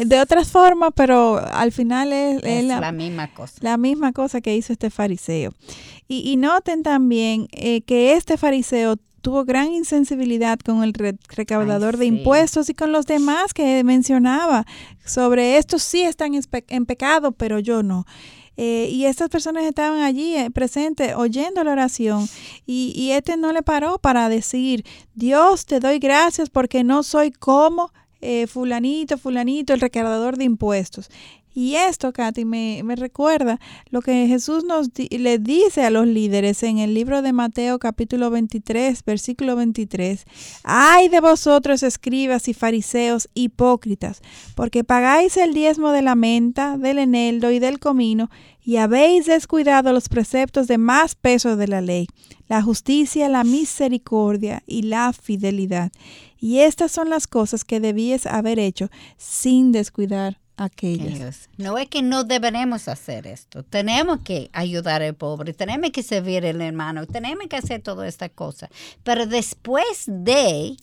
de 0.05 0.19
otras 0.19 0.49
formas, 0.49 0.91
pero 0.93 1.39
al 1.39 1.71
final 1.71 2.11
es, 2.11 2.65
la, 2.65 2.91
misma 2.91 3.33
cosa. 3.33 3.53
La 3.61 3.77
misma 3.77 4.11
cosa 4.11 4.41
que 4.41 4.53
hizo 4.57 4.73
este 4.73 4.89
fariseo. 4.89 5.53
Y, 6.13 6.35
noten 6.35 6.83
también 6.83 7.47
eh, 7.53 7.81
que 7.83 8.13
este 8.13 8.35
fariseo 8.35 8.97
tuvo 9.21 9.45
gran 9.45 9.71
insensibilidad 9.71 10.59
con 10.59 10.83
el 10.83 10.93
recaudador 10.93 11.95
de 11.95 12.07
impuestos 12.07 12.69
y 12.69 12.73
con 12.73 12.91
los 12.91 13.05
demás 13.05 13.53
que 13.53 13.83
mencionaba 13.83 14.65
sobre 15.05 15.57
estos 15.57 15.83
sí 15.83 16.01
están 16.01 16.33
en 16.67 16.85
pecado, 16.85 17.31
pero 17.31 17.59
yo 17.59 17.81
no. 17.81 18.05
Eh, 18.57 18.89
y 18.91 19.05
estas 19.05 19.29
personas 19.29 19.63
estaban 19.63 20.01
allí 20.01 20.35
eh, 20.35 20.51
presentes 20.51 21.15
oyendo 21.15 21.63
la 21.63 21.71
oración 21.71 22.27
y, 22.65 22.91
y 22.95 23.11
este 23.11 23.37
no 23.37 23.53
le 23.53 23.63
paró 23.63 23.97
para 23.97 24.27
decir, 24.27 24.83
Dios, 25.15 25.65
te 25.65 25.79
doy 25.79 25.99
gracias 25.99 26.49
porque 26.49 26.83
no 26.83 27.03
soy 27.03 27.31
como 27.31 27.91
eh, 28.23 28.45
fulanito, 28.45 29.17
fulanito, 29.17 29.73
el 29.73 29.79
recaudador 29.79 30.37
de 30.37 30.43
impuestos. 30.43 31.09
Y 31.53 31.75
esto, 31.75 32.13
Katy, 32.13 32.45
me, 32.45 32.81
me 32.83 32.95
recuerda 32.95 33.59
lo 33.89 34.01
que 34.01 34.25
Jesús 34.27 34.63
nos 34.63 34.89
le 34.97 35.37
dice 35.37 35.83
a 35.83 35.89
los 35.89 36.07
líderes 36.07 36.63
en 36.63 36.77
el 36.77 36.93
libro 36.93 37.21
de 37.21 37.33
Mateo 37.33 37.77
capítulo 37.77 38.29
23, 38.29 39.03
versículo 39.03 39.57
23. 39.57 40.23
Ay 40.63 41.09
de 41.09 41.19
vosotros, 41.19 41.83
escribas 41.83 42.47
y 42.47 42.53
fariseos 42.53 43.29
hipócritas, 43.33 44.21
porque 44.55 44.85
pagáis 44.85 45.35
el 45.35 45.53
diezmo 45.53 45.91
de 45.91 46.01
la 46.01 46.15
menta, 46.15 46.77
del 46.77 46.99
eneldo 46.99 47.51
y 47.51 47.59
del 47.59 47.79
comino, 47.79 48.29
y 48.63 48.77
habéis 48.77 49.25
descuidado 49.25 49.91
los 49.91 50.07
preceptos 50.07 50.67
de 50.67 50.77
más 50.77 51.15
peso 51.15 51.57
de 51.57 51.67
la 51.67 51.81
ley, 51.81 52.07
la 52.47 52.61
justicia, 52.61 53.27
la 53.27 53.43
misericordia 53.43 54.63
y 54.67 54.83
la 54.83 55.11
fidelidad. 55.11 55.91
Y 56.39 56.59
estas 56.59 56.91
son 56.91 57.09
las 57.09 57.27
cosas 57.27 57.65
que 57.65 57.79
debías 57.79 58.25
haber 58.25 58.57
hecho 58.57 58.89
sin 59.17 59.71
descuidar 59.71 60.40
aquellas. 60.63 61.49
No 61.57 61.77
es 61.77 61.89
que 61.89 62.01
no 62.01 62.23
deberemos 62.23 62.87
hacer 62.87 63.27
esto. 63.27 63.63
Tenemos 63.63 64.19
que 64.21 64.49
ayudar 64.53 65.01
al 65.01 65.15
pobre, 65.15 65.53
tenemos 65.53 65.91
que 65.91 66.03
servir 66.03 66.45
al 66.45 66.61
hermano, 66.61 67.05
tenemos 67.07 67.47
que 67.47 67.55
hacer 67.55 67.81
toda 67.81 68.07
esta 68.07 68.29
cosa. 68.29 68.69
Pero 69.03 69.25
después 69.25 70.03
de 70.07 70.75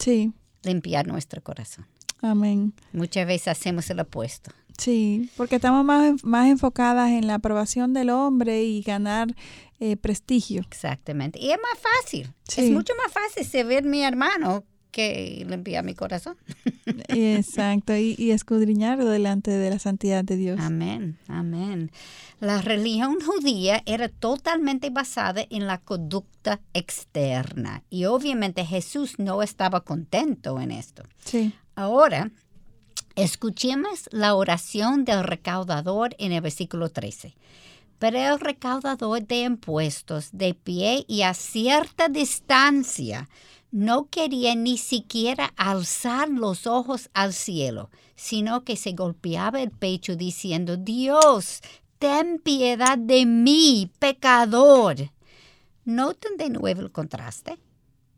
limpiar 0.63 1.07
nuestro 1.07 1.43
corazón. 1.43 1.87
Amén. 2.21 2.73
Muchas 2.93 3.27
veces 3.27 3.49
hacemos 3.49 3.89
el 3.91 4.01
opuesto. 4.01 4.51
Sí, 4.77 5.31
porque 5.37 5.57
estamos 5.57 5.85
más, 5.85 6.23
más 6.25 6.49
enfocadas 6.49 7.11
en 7.11 7.27
la 7.27 7.35
aprobación 7.35 7.93
del 7.95 8.11
hombre 8.11 8.63
y 8.63 8.83
ganar 8.83 9.35
eh, 9.81 9.97
prestigio. 9.97 10.63
Exactamente. 10.63 11.39
Y 11.41 11.51
es 11.51 11.59
más 11.59 11.79
fácil. 11.81 12.33
Es 12.57 12.71
mucho 12.71 12.93
más 12.97 13.13
fácil 13.13 13.45
servir 13.45 13.79
a 13.79 13.89
mi 13.89 14.03
hermano 14.03 14.65
que 14.99 15.47
limpiar 15.49 15.85
mi 15.85 15.95
corazón. 15.95 16.37
Exacto, 17.07 17.95
y, 17.95 18.17
y 18.19 18.33
escudriñarlo 18.33 19.07
delante 19.09 19.53
de 19.53 19.71
la 19.71 19.79
santidad 19.79 20.25
de 20.25 20.35
Dios. 20.35 20.59
Amén, 20.59 21.17
amén. 21.29 21.93
La 22.41 22.61
religión 22.63 23.19
judía 23.25 23.81
era 23.87 24.09
totalmente 24.09 24.91
basada 24.91 25.45
en 25.51 25.69
la 25.69 25.79
conducta 25.79 26.61
externa 26.75 27.85
y 27.89 28.07
obviamente 28.07 28.67
Jesús 28.67 29.21
no 29.21 29.41
estaba 29.45 29.83
contento 29.83 30.61
en 30.61 30.73
esto. 30.73 31.05
Sí. 31.25 31.53
Ahora, 31.77 32.33
escuchemos 33.15 34.09
la 34.11 34.35
oración 34.35 35.05
del 35.05 35.23
recaudador 35.23 36.17
en 36.19 36.33
el 36.33 36.41
versículo 36.41 36.89
13. 36.89 37.37
Pero 38.01 38.19
el 38.19 38.41
recaudador 38.41 39.25
de 39.25 39.43
impuestos, 39.43 40.31
de 40.33 40.55
pie 40.55 41.05
y 41.07 41.23
a 41.23 41.35
cierta 41.35 42.09
distancia, 42.09 43.29
no 43.71 44.09
quería 44.09 44.55
ni 44.55 44.79
siquiera 44.79 45.53
alzar 45.57 46.29
los 46.29 46.67
ojos 46.67 47.11
al 47.13 47.33
cielo, 47.33 47.91
sino 48.17 48.65
que 48.65 48.77
se 48.77 48.93
golpeaba 48.93 49.61
el 49.61 49.71
pecho 49.71 50.17
diciendo, 50.17 50.77
Dios, 50.77 51.61
ten 51.99 52.39
piedad 52.39 52.99
de 52.99 53.27
mí, 53.27 53.91
pecador. 53.99 55.11
Noten 55.85 56.37
de 56.37 56.51
nuevo 56.51 56.81
el 56.81 56.93
contraste. 56.93 57.59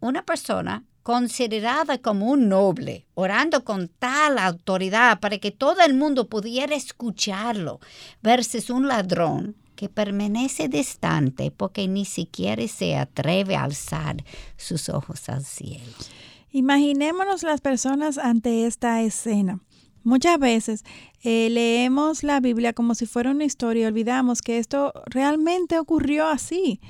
Una 0.00 0.24
persona 0.24 0.84
considerada 1.02 1.98
como 1.98 2.30
un 2.30 2.48
noble, 2.48 3.06
orando 3.14 3.64
con 3.64 3.88
tal 3.88 4.38
autoridad 4.38 5.18
para 5.20 5.38
que 5.38 5.50
todo 5.50 5.80
el 5.82 5.94
mundo 5.94 6.28
pudiera 6.28 6.74
escucharlo, 6.74 7.80
versus 8.22 8.70
un 8.70 8.86
ladrón 8.86 9.56
que 9.80 9.88
permanece 9.88 10.68
distante 10.68 11.50
porque 11.50 11.88
ni 11.88 12.04
siquiera 12.04 12.68
se 12.68 12.98
atreve 12.98 13.56
a 13.56 13.64
alzar 13.64 14.22
sus 14.58 14.90
ojos 14.90 15.30
al 15.30 15.42
cielo. 15.42 15.94
Imaginémonos 16.52 17.42
las 17.44 17.62
personas 17.62 18.18
ante 18.18 18.66
esta 18.66 19.00
escena. 19.00 19.60
Muchas 20.04 20.38
veces 20.38 20.84
eh, 21.22 21.48
leemos 21.48 22.22
la 22.24 22.40
Biblia 22.40 22.74
como 22.74 22.94
si 22.94 23.06
fuera 23.06 23.30
una 23.30 23.44
historia 23.44 23.84
y 23.84 23.86
olvidamos 23.86 24.42
que 24.42 24.58
esto 24.58 24.92
realmente 25.06 25.78
ocurrió 25.78 26.28
así. 26.28 26.82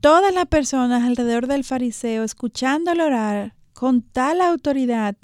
Todas 0.00 0.32
las 0.32 0.46
personas 0.46 1.04
alrededor 1.04 1.46
del 1.46 1.64
fariseo 1.64 2.24
escuchándolo 2.24 3.04
orar 3.04 3.56
con 3.74 4.00
tal 4.00 4.40
autoridad 4.40 5.16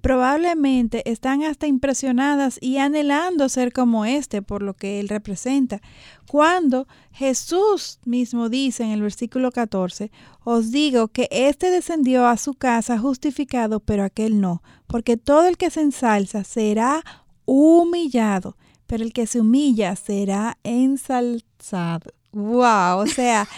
probablemente 0.00 1.08
están 1.10 1.42
hasta 1.42 1.66
impresionadas 1.66 2.58
y 2.60 2.78
anhelando 2.78 3.48
ser 3.48 3.72
como 3.72 4.04
este 4.04 4.42
por 4.42 4.62
lo 4.62 4.74
que 4.74 5.00
él 5.00 5.08
representa. 5.08 5.80
Cuando 6.26 6.86
Jesús 7.12 7.98
mismo 8.04 8.48
dice 8.48 8.84
en 8.84 8.90
el 8.90 9.02
versículo 9.02 9.50
14, 9.52 10.10
os 10.44 10.70
digo 10.70 11.08
que 11.08 11.28
éste 11.30 11.70
descendió 11.70 12.26
a 12.26 12.36
su 12.36 12.54
casa 12.54 12.98
justificado, 12.98 13.80
pero 13.80 14.04
aquel 14.04 14.40
no, 14.40 14.62
porque 14.86 15.16
todo 15.16 15.46
el 15.46 15.56
que 15.56 15.70
se 15.70 15.80
ensalza 15.80 16.44
será 16.44 17.04
humillado, 17.44 18.56
pero 18.86 19.04
el 19.04 19.12
que 19.12 19.26
se 19.26 19.40
humilla 19.40 19.96
será 19.96 20.58
ensalzado. 20.62 22.12
Wow, 22.32 23.00
o 23.00 23.06
sea, 23.06 23.48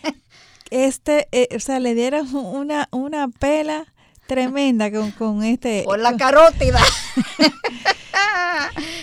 este, 0.70 1.28
eh, 1.32 1.48
o 1.54 1.60
sea, 1.60 1.78
le 1.78 1.94
dieron 1.94 2.34
una, 2.34 2.88
una 2.90 3.28
pela 3.28 3.86
tremenda 4.28 4.92
con, 4.92 5.10
con 5.10 5.42
este. 5.42 5.82
Por 5.82 5.98
la 5.98 6.16
carótida. 6.16 6.78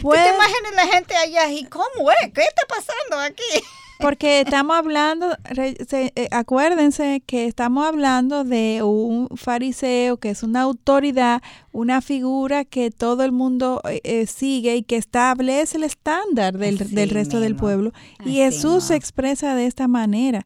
¿Tú 0.02 0.12
te 0.12 0.30
imaginas 0.30 0.76
la 0.76 0.88
gente 0.88 1.16
allá 1.16 1.52
y 1.52 1.66
cómo 1.66 2.12
es? 2.12 2.32
¿Qué 2.32 2.42
está 2.42 2.62
pasando 2.68 3.20
aquí? 3.20 3.66
Porque 4.00 4.42
estamos 4.42 4.76
hablando, 4.76 5.38
eh, 5.58 6.28
acuérdense 6.32 7.24
que 7.26 7.46
estamos 7.46 7.88
hablando 7.88 8.44
de 8.44 8.84
un 8.84 9.30
fariseo 9.36 10.18
que 10.18 10.30
es 10.30 10.44
una 10.44 10.62
autoridad, 10.62 11.42
una 11.72 12.02
figura 12.02 12.66
que 12.66 12.92
todo 12.92 13.24
el 13.24 13.32
mundo 13.32 13.82
eh, 13.90 14.02
eh, 14.04 14.28
sigue 14.28 14.76
y 14.76 14.84
que 14.84 14.98
establece 14.98 15.78
el 15.78 15.86
estándar 15.86 16.58
del, 16.58 16.78
del 16.78 17.10
resto 17.10 17.40
del 17.40 17.56
pueblo. 17.56 17.94
y 18.26 18.36
Jesús 18.36 18.84
se 18.86 18.96
expresa 18.96 19.56
de 19.56 19.66
esta 19.66 19.88
manera. 19.88 20.46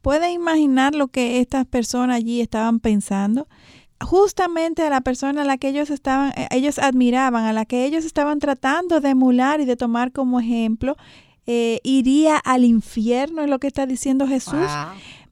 ¿Puede 0.00 0.30
imaginar 0.30 0.94
lo 0.94 1.08
que 1.08 1.40
estas 1.40 1.66
personas 1.66 2.16
allí 2.16 2.40
estaban 2.40 2.80
pensando? 2.80 3.46
Justamente 4.00 4.82
a 4.82 4.90
la 4.90 5.00
persona 5.00 5.42
a 5.42 5.44
la 5.44 5.58
que 5.58 5.68
ellos 5.68 5.90
estaban, 5.90 6.32
eh, 6.36 6.48
ellos 6.50 6.78
admiraban, 6.78 7.44
a 7.44 7.52
la 7.52 7.64
que 7.64 7.84
ellos 7.84 8.04
estaban 8.04 8.38
tratando 8.38 9.00
de 9.00 9.10
emular 9.10 9.60
y 9.60 9.64
de 9.64 9.76
tomar 9.76 10.12
como 10.12 10.40
ejemplo, 10.40 10.96
eh, 11.46 11.80
iría 11.84 12.36
al 12.36 12.64
infierno, 12.64 13.42
es 13.42 13.48
lo 13.48 13.58
que 13.58 13.68
está 13.68 13.86
diciendo 13.86 14.26
Jesús. 14.26 14.68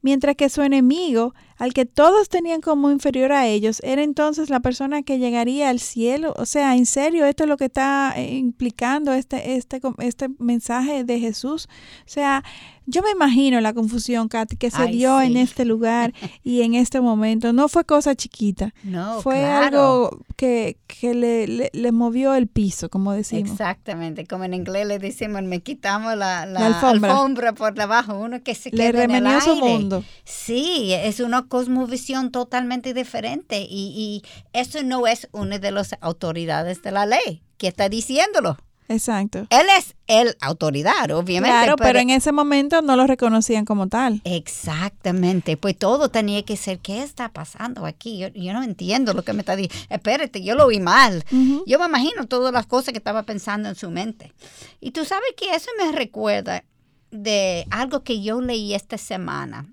Mientras 0.05 0.35
que 0.35 0.49
su 0.49 0.61
enemigo, 0.61 1.33
al 1.57 1.73
que 1.73 1.87
todos 1.87 2.29
tenían 2.29 2.61
como 2.61 2.91
inferior 2.91 3.31
a 3.31 3.47
ellos, 3.47 3.81
era 3.83 4.03
entonces 4.03 4.51
la 4.51 4.59
persona 4.59 5.01
que 5.01 5.17
llegaría 5.17 5.71
al 5.71 5.79
cielo. 5.79 6.35
O 6.37 6.45
sea, 6.45 6.75
en 6.75 6.85
serio, 6.85 7.25
esto 7.25 7.45
es 7.45 7.49
lo 7.49 7.57
que 7.57 7.65
está 7.65 8.13
eh, 8.15 8.35
implicando 8.35 9.13
este, 9.13 9.55
este, 9.55 9.81
este 9.97 10.27
mensaje 10.37 11.05
de 11.05 11.19
Jesús. 11.19 11.67
O 12.01 12.09
sea, 12.09 12.43
yo 12.87 13.01
me 13.01 13.09
imagino 13.09 13.59
la 13.61 13.73
confusión, 13.73 14.27
Katy, 14.27 14.57
que 14.57 14.69
se 14.69 14.85
dio 14.85 15.19
en 15.19 15.37
este 15.37 15.65
lugar 15.65 16.13
y 16.43 16.61
en 16.61 16.75
este 16.75 17.01
momento. 17.01 17.51
No 17.51 17.67
fue 17.67 17.83
cosa 17.83 18.13
chiquita. 18.15 18.73
No, 18.83 19.21
Fue 19.21 19.43
algo 19.43 20.19
que, 20.35 20.77
que 20.85 21.15
le, 21.15 21.71
le, 21.73 21.91
movió 21.91 22.35
el 22.35 22.47
piso, 22.47 22.89
como 22.89 23.11
decimos. 23.11 23.49
Exactamente. 23.49 24.27
Como 24.27 24.43
en 24.43 24.53
inglés 24.53 24.85
le 24.85 24.99
decimos, 24.99 25.41
me 25.41 25.61
quitamos 25.61 26.15
la, 26.15 26.43
alfombra. 26.43 27.53
por 27.53 27.73
debajo. 27.73 28.19
Uno 28.19 28.43
que 28.43 28.53
se 28.53 28.69
queda 28.69 29.03
en 29.03 29.11
el 29.11 29.25
aire. 29.25 29.41
su 29.41 29.55
mundo. 29.55 29.94
Sí, 30.23 30.93
es 30.93 31.19
una 31.19 31.47
cosmovisión 31.47 32.31
totalmente 32.31 32.93
diferente 32.93 33.61
y, 33.61 34.23
y 34.23 34.23
eso 34.53 34.83
no 34.83 35.07
es 35.07 35.27
una 35.31 35.59
de 35.59 35.71
las 35.71 35.95
autoridades 36.01 36.81
de 36.81 36.91
la 36.91 37.05
ley 37.05 37.43
que 37.57 37.67
está 37.67 37.89
diciéndolo. 37.89 38.57
Exacto. 38.87 39.47
Él 39.49 39.65
es 39.77 39.95
el 40.07 40.35
autoridad, 40.41 41.09
obviamente. 41.11 41.57
Claro, 41.57 41.75
pero, 41.75 41.99
en 41.99 42.11
ese 42.11 42.31
momento 42.31 42.81
no 42.81 42.95
lo 42.95 43.07
reconocían 43.07 43.65
como 43.65 43.87
tal. 43.87 44.21
Exactamente. 44.23 45.57
Pues 45.57 45.77
todo 45.77 46.09
tenía 46.09 46.43
que 46.43 46.55
ser, 46.55 46.79
¿qué 46.79 47.01
está 47.01 47.29
pasando 47.29 47.85
aquí? 47.85 48.19
Yo, 48.19 48.53
no 48.53 48.63
entiendo 48.63 49.13
lo 49.13 49.23
que 49.23 49.33
me 49.33 49.39
está 49.39 49.55
diciendo. 49.55 49.87
Espérate, 49.89 50.43
yo 50.43 50.55
lo 50.55 50.67
vi 50.67 50.79
mal. 50.79 51.23
Yo 51.65 51.79
me 51.79 51.85
imagino 51.85 52.27
todas 52.27 52.53
las 52.53 52.67
cosas 52.67 52.91
que 52.91 52.99
estaba 52.99 53.23
pensando 53.23 53.69
en 53.69 53.75
su 53.75 53.89
mente. 53.89 54.33
Y 54.79 54.91
tú 54.91 55.03
sabes 55.05 55.29
que 55.35 55.55
eso 55.55 55.69
me 55.83 55.91
recuerda 55.91 56.63
de 57.11 57.65
algo 57.71 58.03
que 58.03 58.21
yo 58.21 58.41
leí 58.41 58.73
esta 58.73 58.97
semana 58.97 59.65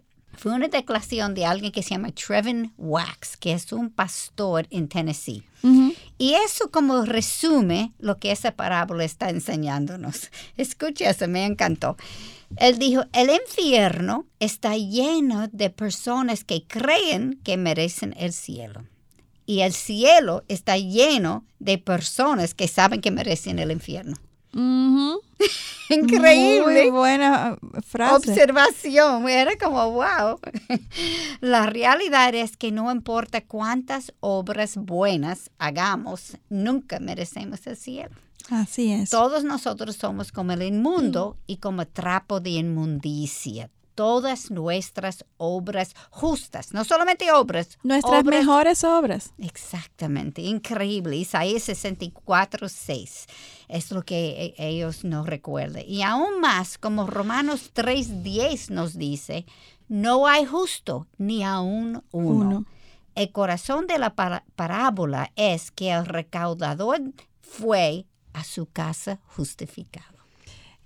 fue 0.43 0.55
una 0.55 0.67
declaración 0.67 1.35
de 1.35 1.47
alguien 1.47 1.71
que 1.71 1.85
se 1.85 1.91
llama 1.91 2.11
Trevin 2.11 2.73
Wax, 2.77 3.37
que 3.37 3.53
es 3.53 3.73
un 3.73 3.91
pastor 3.91 4.67
en 4.71 4.89
Tennessee. 4.89 5.45
Y 6.19 6.35
eso 6.35 6.69
como 6.73 7.05
resume 7.05 7.93
lo 8.01 8.19
que 8.19 8.33
esa 8.33 8.51
parábola 8.51 9.05
está 9.05 9.31
enseñándonos. 9.31 10.33
Escucha 10.57 11.11
eso, 11.11 11.29
me 11.29 11.47
encantó. 11.47 11.97
Él 12.57 12.81
dijo, 12.81 13.05
el 13.13 13.31
infierno 13.31 14.27
está 14.41 14.77
lleno 14.77 15.47
de 15.53 15.71
personas 15.71 16.43
que 16.43 16.67
creen 16.67 17.39
que 17.45 17.57
merecen 17.57 18.13
el 18.19 18.33
cielo. 18.33 18.85
Y 19.47 19.61
el 19.61 19.73
cielo 19.73 20.43
está 20.49 20.77
lleno 20.77 21.45
de 21.61 21.79
personas 21.79 22.53
que 22.53 22.67
saben 22.67 23.01
que 23.01 23.13
merecen 23.13 23.61
el 23.61 23.71
infierno. 23.71 24.17
Increíble. 25.89 26.83
Muy 26.83 26.91
buena 26.91 27.57
frase. 27.87 28.31
Observación. 28.31 29.29
Era 29.29 29.57
como, 29.57 29.91
wow. 29.91 30.39
La 31.41 31.67
realidad 31.67 32.35
es 32.35 32.57
que 32.57 32.71
no 32.71 32.91
importa 32.91 33.43
cuántas 33.43 34.13
obras 34.21 34.77
buenas 34.77 35.51
hagamos, 35.59 36.37
nunca 36.49 37.01
merecemos 37.01 37.67
el 37.67 37.77
cielo. 37.77 38.15
Así 38.51 38.93
es. 38.93 39.11
Todos 39.11 39.45
nosotros 39.45 39.97
somos 39.97 40.33
como 40.33 40.53
el 40.53 40.63
inmundo 40.63 41.37
y 41.47 41.59
como 41.59 41.87
trapo 41.87 42.41
de 42.41 42.51
inmundicia 42.51 43.71
todas 43.95 44.51
nuestras 44.51 45.25
obras 45.37 45.95
justas, 46.11 46.73
no 46.73 46.85
solamente 46.85 47.31
obras. 47.33 47.79
Nuestras 47.83 48.25
mejores 48.25 48.85
obras. 48.85 49.33
Exactamente, 49.39 50.43
increíble. 50.43 51.17
Isaías 51.17 51.63
64, 51.65 52.69
6 52.69 53.27
es 53.69 53.91
lo 53.91 54.03
que 54.03 54.55
e, 54.59 54.69
ellos 54.69 55.05
nos 55.05 55.27
recuerdan. 55.27 55.85
Y 55.87 56.03
aún 56.03 56.41
más, 56.41 56.79
como 56.79 57.07
Romanos 57.07 57.71
3, 57.73 58.23
10 58.23 58.71
nos 58.71 58.97
dice, 58.97 59.47
no 59.89 60.27
hay 60.27 60.45
justo 60.45 61.07
ni 61.19 61.43
aún 61.43 62.03
uno. 62.13 62.67
El 63.15 63.31
corazón 63.31 63.87
de 63.87 63.99
la 63.99 64.15
parábola 64.15 65.33
es 65.37 65.71
que 65.71 65.91
el 65.91 66.07
recaudador 66.07 67.01
fue 67.41 68.07
a 68.33 68.45
su 68.45 68.67
casa 68.67 69.21
justificado. 69.27 70.12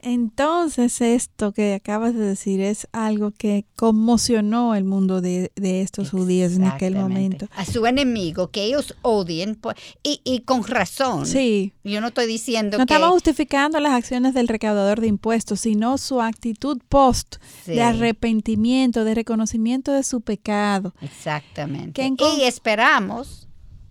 Entonces 0.09 1.01
esto 1.01 1.51
que 1.51 1.75
acabas 1.75 2.15
de 2.15 2.21
decir 2.21 2.61
es 2.61 2.87
algo 2.93 3.33
que 3.33 3.65
conmocionó 3.75 4.77
el 4.77 4.85
mundo 4.85 5.21
de, 5.21 5.51
estos 5.57 6.11
judíos 6.11 6.53
en 6.53 6.63
aquel 6.63 6.95
momento. 6.95 7.49
A 7.57 7.65
su 7.65 7.85
enemigo, 7.87 8.53
que 8.53 8.63
ellos 8.63 8.95
odien, 9.03 9.59
y, 10.05 10.21
y, 10.23 10.43
con 10.43 10.63
razón. 10.63 11.27
Sí. 11.27 11.73
Yo 11.83 12.01
no 12.01 12.07
estoy 12.07 12.29
diciendo 12.29 12.79
no 12.79 12.87
que... 12.87 12.95
No 12.95 12.99
estamos 12.99 13.15
justificando 13.15 13.81
las 13.81 13.95
acciones 13.95 14.33
del 14.33 14.47
recaudador 14.47 15.01
de 15.01 15.09
impuestos, 15.09 15.59
sino 15.59 15.99
su 15.99 16.23
actitud 16.23 16.81
post 16.89 17.39
de 17.67 17.83
arrepentimiento, 17.83 19.03
de 19.03 19.13
reconocimiento 19.13 19.91
de 19.91 20.05
su 20.05 20.21
pecado. 20.21 20.95
Exactamente. 21.01 22.01
y 22.39 22.45
esperamos 22.45 23.49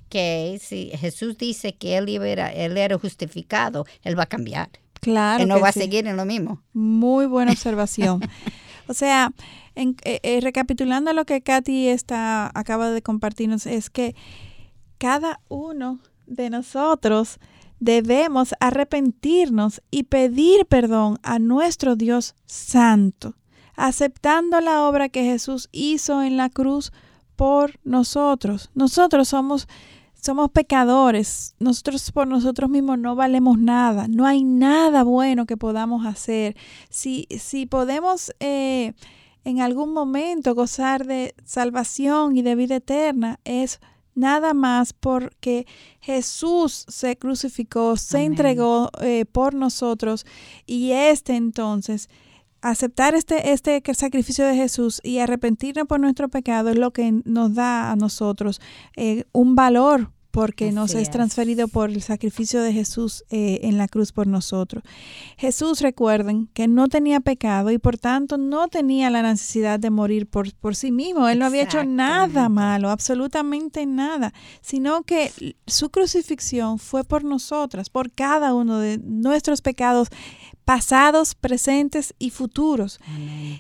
que 0.07 0.61
si 0.63 0.91
Jesús 0.97 1.37
dice 1.37 1.75
que 1.75 1.97
él 1.97 2.07
era, 2.07 2.53
él 2.53 2.77
era 2.77 2.97
justificado, 2.97 3.85
él 4.01 4.17
va 4.17 4.23
a 4.23 4.27
cambiar. 4.27 4.69
Claro. 5.05 5.37
Que 5.37 5.45
no 5.45 5.59
va 5.59 5.69
a 5.69 5.71
seguir 5.71 6.07
en 6.07 6.17
lo 6.17 6.25
mismo. 6.25 6.63
Muy 6.73 7.27
buena 7.27 7.51
observación. 7.51 8.21
o 8.87 8.93
sea, 8.95 9.31
en, 9.75 9.95
eh, 10.03 10.19
eh, 10.23 10.39
recapitulando 10.41 11.13
lo 11.13 11.25
que 11.25 11.41
Katy 11.41 11.89
está, 11.89 12.49
acaba 12.55 12.89
de 12.89 13.03
compartirnos, 13.03 13.67
es 13.67 13.91
que 13.91 14.15
cada 14.97 15.41
uno 15.47 15.99
de 16.25 16.49
nosotros 16.49 17.39
debemos 17.79 18.55
arrepentirnos 18.59 19.83
y 19.91 20.03
pedir 20.03 20.65
perdón 20.65 21.19
a 21.21 21.37
nuestro 21.37 21.95
Dios 21.95 22.33
Santo, 22.47 23.35
aceptando 23.75 24.59
la 24.59 24.87
obra 24.87 25.09
que 25.09 25.23
Jesús 25.23 25.69
hizo 25.71 26.23
en 26.23 26.35
la 26.35 26.49
cruz 26.49 26.91
por 27.35 27.79
nosotros. 27.83 28.71
Nosotros 28.73 29.27
somos 29.27 29.67
somos 30.25 30.49
pecadores, 30.49 31.53
nosotros 31.59 32.11
por 32.11 32.27
nosotros 32.27 32.67
mismos 32.67 32.97
no 32.97 33.15
valemos 33.15 33.59
nada, 33.59 34.07
no 34.07 34.25
hay 34.25 34.43
nada 34.43 35.03
bueno 35.03 35.45
que 35.45 35.55
podamos 35.55 36.03
hacer. 36.03 36.55
Si, 36.89 37.27
si 37.39 37.67
podemos 37.67 38.33
eh, 38.39 38.93
en 39.43 39.61
algún 39.61 39.93
momento 39.93 40.55
gozar 40.55 41.05
de 41.05 41.35
salvación 41.43 42.35
y 42.37 42.41
de 42.41 42.55
vida 42.55 42.77
eterna, 42.77 43.39
es 43.43 43.79
nada 44.15 44.55
más 44.55 44.93
porque 44.93 45.67
Jesús 45.99 46.85
se 46.87 47.17
crucificó, 47.17 47.95
se 47.95 48.23
entregó 48.23 48.89
eh, 49.01 49.25
por 49.31 49.53
nosotros. 49.53 50.25
Y 50.65 50.91
este 50.93 51.35
entonces 51.35 52.09
aceptar 52.61 53.13
este, 53.13 53.51
este 53.51 53.83
sacrificio 53.93 54.43
de 54.43 54.55
Jesús 54.55 54.99
y 55.03 55.19
arrepentirnos 55.19 55.85
por 55.85 55.99
nuestro 55.99 56.29
pecado 56.29 56.71
es 56.71 56.77
lo 56.77 56.91
que 56.91 57.21
nos 57.25 57.53
da 57.53 57.91
a 57.91 57.95
nosotros 57.95 58.59
eh, 58.95 59.25
un 59.33 59.53
valor 59.53 60.14
porque 60.35 60.73
nos 60.73 60.95
es 60.95 61.09
transferido 61.09 61.69
por 61.69 61.89
el 61.89 62.01
sacrificio 62.01 62.61
de 62.61 62.73
Jesús 62.73 63.23
eh, 63.29 63.61
en 63.63 63.77
la 63.77 63.87
cruz 63.87 64.11
por 64.11 64.27
nosotros. 64.27 64.83
Jesús, 65.37 65.79
recuerden, 65.79 66.49
que 66.53 66.67
no 66.67 66.89
tenía 66.89 67.21
pecado 67.21 67.71
y 67.71 67.77
por 67.77 67.97
tanto 67.97 68.37
no 68.37 68.67
tenía 68.67 69.09
la 69.09 69.21
necesidad 69.21 69.79
de 69.79 69.89
morir 69.91 70.27
por, 70.27 70.53
por 70.55 70.75
sí 70.75 70.91
mismo. 70.91 71.29
Él 71.29 71.39
no 71.39 71.45
había 71.45 71.63
hecho 71.63 71.85
nada 71.85 72.49
malo, 72.49 72.89
absolutamente 72.89 73.85
nada, 73.85 74.33
sino 74.59 75.03
que 75.03 75.55
su 75.67 75.89
crucifixión 75.89 76.79
fue 76.79 77.05
por 77.05 77.23
nosotras, 77.23 77.89
por 77.89 78.11
cada 78.11 78.53
uno 78.53 78.79
de 78.79 78.97
nuestros 78.97 79.61
pecados 79.61 80.09
pasados, 80.65 81.35
presentes 81.35 82.15
y 82.17 82.31
futuros, 82.31 82.99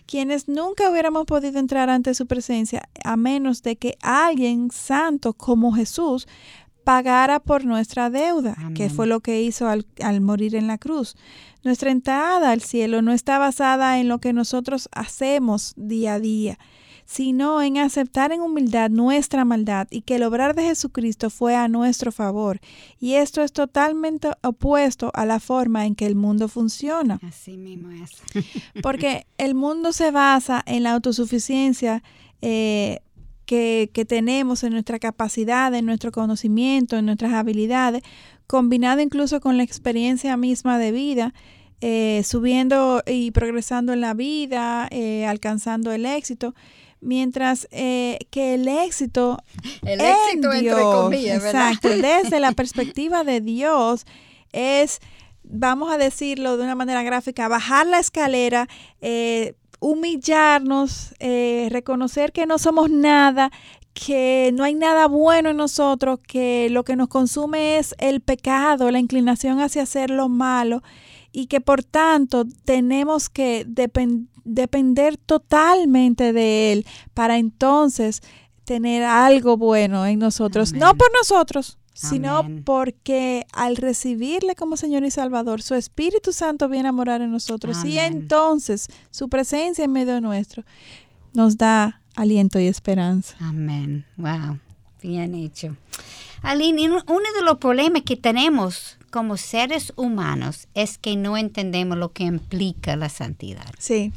quienes 0.07 0.47
nunca 0.47 0.89
hubiéramos 0.89 1.25
podido 1.25 1.59
entrar 1.59 1.89
ante 1.91 2.15
su 2.15 2.25
presencia 2.25 2.89
a 3.03 3.15
menos 3.15 3.61
de 3.61 3.75
que 3.75 3.95
alguien 4.01 4.71
santo 4.71 5.33
como 5.33 5.71
Jesús 5.71 6.27
pagara 6.85 7.39
por 7.39 7.65
nuestra 7.65 8.09
deuda, 8.11 8.55
que 8.75 8.89
fue 8.89 9.07
lo 9.07 9.19
que 9.19 9.41
hizo 9.41 9.67
al, 9.67 10.21
morir 10.21 10.55
en 10.55 10.67
la 10.67 10.77
cruz. 10.77 11.17
Nuestra 11.63 11.89
entrada 11.89 12.51
al 12.51 12.61
cielo 12.61 13.01
no 13.01 13.11
está 13.11 13.39
basada 13.39 13.99
en 13.99 14.07
lo 14.07 14.19
que 14.19 14.33
nosotros 14.33 14.87
hacemos 14.91 15.73
día 15.75 16.13
a 16.13 16.19
día, 16.19 16.59
sino 17.03 17.63
en 17.63 17.79
aceptar 17.79 18.31
en 18.31 18.41
humildad 18.41 18.91
nuestra 18.91 19.45
maldad 19.45 19.87
y 19.89 20.01
que 20.01 20.17
el 20.17 20.23
obrar 20.23 20.53
de 20.55 20.61
Jesucristo 20.61 21.31
fue 21.31 21.55
a 21.55 21.67
nuestro 21.67 22.11
favor. 22.11 22.59
Y 22.99 23.15
esto 23.15 23.41
es 23.41 23.51
totalmente 23.51 24.29
opuesto 24.43 25.11
a 25.15 25.25
la 25.25 25.39
forma 25.39 25.87
en 25.87 25.95
que 25.95 26.05
el 26.05 26.15
mundo 26.15 26.47
funciona. 26.47 27.19
Así 27.23 27.57
mismo 27.57 27.89
es. 27.89 28.11
Porque 28.83 29.25
el 29.39 29.55
mundo 29.55 29.91
se 29.91 30.11
basa 30.11 30.61
en 30.67 30.83
la 30.83 30.93
autosuficiencia 30.93 32.03
eh, 32.43 32.99
que, 33.45 34.05
tenemos 34.07 34.63
en 34.63 34.73
nuestra 34.73 34.99
capacidad, 34.99 35.73
en 35.73 35.85
nuestro 35.85 36.11
conocimiento, 36.11 36.97
en 36.97 37.05
nuestras 37.05 37.33
habilidades, 37.33 38.03
combinado 38.47 39.01
incluso 39.01 39.39
con 39.39 39.57
la 39.57 39.63
experiencia 39.63 40.37
misma 40.37 40.77
de 40.77 40.91
vida, 40.91 41.33
eh, 41.81 42.23
subiendo 42.25 43.03
y 43.05 43.31
progresando 43.31 43.93
en 43.93 44.01
la 44.01 44.13
vida, 44.13 44.87
eh, 44.91 45.25
alcanzando 45.25 45.91
el 45.91 46.05
éxito, 46.05 46.55
mientras 47.01 47.67
eh, 47.71 48.19
que 48.31 48.55
el 48.55 48.67
éxito, 48.67 49.37
el 49.83 50.01
éxito 50.01 50.53
entre 50.53 50.81
comillas, 50.81 51.43
exacto, 51.43 51.89
desde 51.89 52.39
la 52.39 52.51
perspectiva 52.53 53.23
de 53.23 53.41
Dios 53.41 54.05
es, 54.53 54.99
vamos 55.43 55.91
a 55.91 55.97
decirlo 55.97 56.57
de 56.57 56.63
una 56.63 56.75
manera 56.75 57.03
gráfica, 57.03 57.47
bajar 57.47 57.85
la 57.85 57.99
escalera, 57.99 58.67
humillarnos, 59.79 61.13
eh, 61.19 61.67
reconocer 61.71 62.31
que 62.31 62.45
no 62.45 62.57
somos 62.57 62.89
nada, 62.89 63.51
que 63.93 64.51
no 64.53 64.63
hay 64.63 64.75
nada 64.75 65.07
bueno 65.07 65.49
en 65.49 65.57
nosotros, 65.57 66.19
que 66.25 66.69
lo 66.69 66.83
que 66.83 66.95
nos 66.95 67.07
consume 67.07 67.77
es 67.77 67.95
el 67.97 68.21
pecado, 68.21 68.91
la 68.91 68.99
inclinación 68.99 69.59
hacia 69.61 69.83
hacer 69.83 70.09
lo 70.09 70.27
malo 70.27 70.83
y 71.31 71.47
que 71.47 71.61
por 71.61 71.83
tanto 71.83 72.45
tenemos 72.65 73.29
que 73.29 73.65
depender 73.65 75.17
totalmente 75.17 76.33
de 76.33 76.73
Él 76.73 76.85
para 77.13 77.37
entonces 77.37 78.21
tener 78.65 79.03
algo 79.03 79.57
bueno 79.57 80.05
en 80.05 80.19
nosotros, 80.19 80.73
no 80.73 80.95
por 80.95 81.11
nosotros, 81.13 81.77
sino 81.95 82.45
porque 82.65 83.47
al 83.53 83.77
recibirle 83.77 84.55
como 84.55 84.75
Señor 84.75 85.05
y 85.05 85.11
Salvador, 85.11 85.61
su 85.61 85.75
Espíritu 85.75 86.33
Santo 86.33 86.67
viene 86.67 86.89
a 86.89 86.91
morar 86.91 87.21
en 87.21 87.31
nosotros 87.31 87.83
y 87.85 87.97
entonces 87.97 88.87
su 89.11 89.29
presencia 89.29 89.85
en 89.85 89.93
medio 89.93 90.19
nuestro 90.19 90.63
nos 91.33 91.57
da 91.57 92.01
aliento 92.15 92.59
y 92.59 92.67
esperanza. 92.67 93.35
Amén. 93.39 94.05
Wow. 94.17 94.59
Bien 95.01 95.35
hecho. 95.35 95.75
Aline, 96.41 96.89
uno 96.89 96.99
de 97.07 97.41
los 97.43 97.57
problemas 97.57 98.01
que 98.03 98.17
tenemos 98.17 98.97
como 99.09 99.37
seres 99.37 99.93
humanos 99.95 100.67
es 100.73 100.97
que 100.97 101.15
no 101.15 101.37
entendemos 101.37 101.97
lo 101.97 102.11
que 102.11 102.25
implica 102.25 102.97
la 102.97 103.09
santidad. 103.09 103.73
Sí 103.79 104.11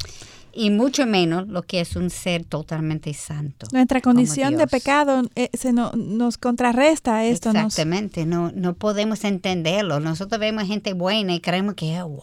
y 0.52 0.70
mucho 0.70 1.06
menos 1.06 1.48
lo 1.48 1.62
que 1.62 1.80
es 1.80 1.96
un 1.96 2.10
ser 2.10 2.44
totalmente 2.44 3.12
santo. 3.14 3.66
Nuestra 3.72 4.00
condición 4.00 4.56
de 4.56 4.66
pecado 4.66 5.22
eh, 5.34 5.50
se 5.54 5.72
nos 5.72 6.38
contrarresta 6.38 7.24
esto. 7.24 7.50
Exactamente, 7.50 8.26
no, 8.26 8.50
no 8.54 8.74
podemos 8.74 9.24
entenderlo. 9.24 10.00
Nosotros 10.00 10.40
vemos 10.40 10.64
gente 10.64 10.92
buena 10.92 11.34
y 11.34 11.40
creemos 11.40 11.74
que, 11.74 12.00
wow, 12.02 12.18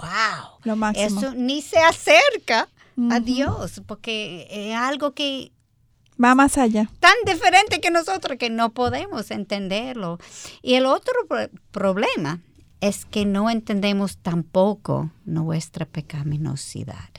lo 0.64 0.76
máximo. 0.76 1.20
eso 1.20 1.34
ni 1.36 1.62
se 1.62 1.80
acerca 1.80 2.70
a 3.10 3.20
Dios, 3.20 3.82
porque 3.86 4.48
es 4.50 4.76
algo 4.76 5.12
que 5.12 5.52
va 6.24 6.36
más 6.36 6.58
allá. 6.58 6.90
Tan 7.00 7.16
diferente 7.26 7.82
que 7.82 7.92
nosotros 7.92 8.38
que 8.38 8.50
no 8.50 8.74
podemos 8.74 9.32
entenderlo. 9.32 10.18
Y 10.62 10.76
el 10.76 10.86
otro 10.86 11.14
problema 11.72 12.40
es 12.82 13.06
que 13.06 13.26
no 13.26 13.50
entendemos 13.50 14.18
tampoco 14.18 15.12
nuestra 15.26 15.86
pecaminosidad. 15.86 17.10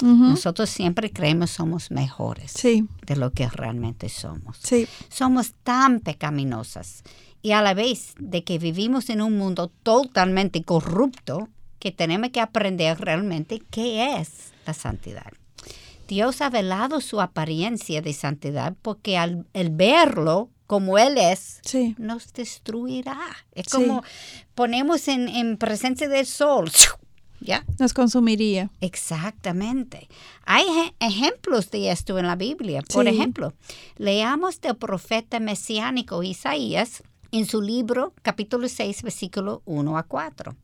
Nosotros 0.00 0.70
siempre 0.70 1.10
creemos 1.10 1.50
somos 1.50 1.90
mejores 1.90 2.54
de 2.62 3.16
lo 3.16 3.30
que 3.30 3.48
realmente 3.48 4.08
somos. 4.08 4.60
Somos 5.08 5.52
tan 5.62 6.00
pecaminosas 6.00 7.02
y 7.42 7.52
a 7.52 7.62
la 7.62 7.74
vez 7.74 8.14
de 8.18 8.44
que 8.44 8.58
vivimos 8.58 9.10
en 9.10 9.20
un 9.20 9.36
mundo 9.36 9.70
totalmente 9.82 10.62
corrupto 10.62 11.48
que 11.78 11.92
tenemos 11.92 12.30
que 12.30 12.40
aprender 12.40 13.00
realmente 13.00 13.62
qué 13.70 14.16
es 14.16 14.52
la 14.66 14.72
santidad. 14.72 15.32
Dios 16.08 16.40
ha 16.40 16.50
velado 16.50 17.00
su 17.00 17.20
apariencia 17.20 18.02
de 18.02 18.12
santidad 18.12 18.74
porque 18.82 19.16
al 19.18 19.46
verlo 19.52 20.50
como 20.72 20.96
Él 20.96 21.18
es, 21.18 21.60
nos 21.98 22.32
destruirá. 22.32 23.18
Es 23.54 23.68
como 23.68 24.02
ponemos 24.54 25.06
en, 25.08 25.28
en 25.28 25.58
presencia 25.58 26.08
del 26.08 26.24
sol, 26.24 26.70
¿Ya? 27.44 27.64
Nos 27.78 27.92
consumiría. 27.92 28.70
Exactamente. 28.80 30.08
Hay 30.44 30.64
ejemplos 31.00 31.70
de 31.70 31.90
esto 31.90 32.18
en 32.18 32.26
la 32.26 32.36
Biblia. 32.36 32.82
Por 32.92 33.08
ejemplo, 33.08 33.52
leamos 33.98 34.60
del 34.60 34.76
profeta 34.76 35.40
mesiánico 35.40 36.22
Isaías 36.22 37.02
en 37.32 37.46
su 37.46 37.60
libro 37.60 38.12
capítulo 38.22 38.68
6, 38.68 39.02
versículo 39.02 39.62
1 39.64 39.98
a 39.98 40.04
4. 40.04 40.54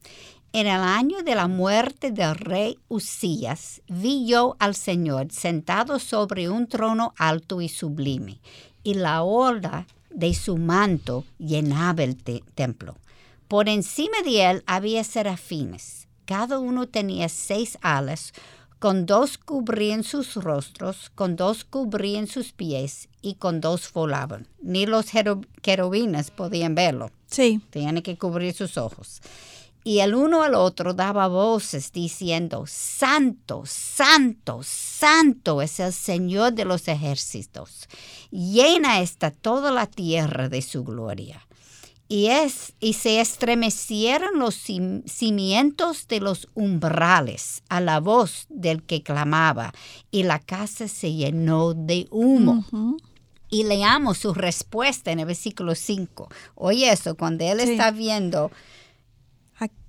En 0.52 0.66
el 0.66 0.80
año 0.80 1.22
de 1.22 1.34
la 1.34 1.48
muerte 1.48 2.12
del 2.12 2.36
rey 2.36 2.78
Usías, 2.88 3.82
vi 3.88 4.26
yo 4.26 4.56
al 4.60 4.74
Señor 4.74 5.26
sentado 5.30 5.98
sobre 5.98 6.48
un 6.48 6.68
trono 6.68 7.12
alto 7.18 7.60
y 7.60 7.68
sublime, 7.68 8.40
y 8.82 8.94
la 8.94 9.22
ola 9.22 9.86
de 10.10 10.32
su 10.32 10.56
manto 10.56 11.24
llenaba 11.38 12.04
el 12.04 12.16
templo. 12.16 12.96
Por 13.48 13.68
encima 13.68 14.22
de 14.24 14.50
él 14.50 14.62
había 14.66 15.04
serafines 15.04 16.07
cada 16.28 16.58
uno 16.58 16.86
tenía 16.86 17.30
seis 17.30 17.78
alas, 17.80 18.34
con 18.78 19.06
dos 19.06 19.38
cubrían 19.38 20.04
sus 20.04 20.34
rostros, 20.34 21.10
con 21.14 21.36
dos 21.36 21.64
cubrían 21.64 22.26
sus 22.26 22.52
pies 22.52 23.08
y 23.22 23.36
con 23.36 23.62
dos 23.62 23.90
volaban. 23.94 24.46
Ni 24.60 24.84
los 24.84 25.06
querubines 25.62 26.30
podían 26.30 26.74
verlo. 26.74 27.10
Sí. 27.28 27.62
Tenían 27.70 28.02
que 28.02 28.18
cubrir 28.18 28.52
sus 28.52 28.76
ojos. 28.76 29.22
Y 29.84 30.00
el 30.00 30.14
uno 30.14 30.42
al 30.42 30.54
otro 30.54 30.92
daba 30.92 31.28
voces 31.28 31.92
diciendo, 31.92 32.64
Santo, 32.66 33.62
Santo, 33.64 34.60
Santo 34.62 35.62
es 35.62 35.80
el 35.80 35.94
Señor 35.94 36.52
de 36.52 36.66
los 36.66 36.88
ejércitos. 36.88 37.88
Llena 38.30 39.00
está 39.00 39.30
toda 39.30 39.70
la 39.70 39.86
tierra 39.86 40.50
de 40.50 40.60
su 40.60 40.84
gloria. 40.84 41.47
Y, 42.08 42.28
es, 42.28 42.72
y 42.80 42.94
se 42.94 43.20
estremecieron 43.20 44.38
los 44.38 44.54
cimientos 44.54 46.08
de 46.08 46.20
los 46.20 46.48
umbrales 46.54 47.62
a 47.68 47.80
la 47.80 48.00
voz 48.00 48.46
del 48.48 48.82
que 48.82 49.02
clamaba, 49.02 49.74
y 50.10 50.22
la 50.22 50.38
casa 50.38 50.88
se 50.88 51.12
llenó 51.12 51.74
de 51.74 52.06
humo. 52.10 52.64
Y 53.50 53.64
leamos 53.64 54.18
su 54.18 54.34
respuesta 54.34 55.10
en 55.10 55.20
el 55.20 55.26
versículo 55.26 55.74
5. 55.74 56.28
Oye 56.54 56.90
eso, 56.90 57.14
cuando 57.14 57.44
él 57.44 57.60
está 57.60 57.90
viendo 57.90 58.50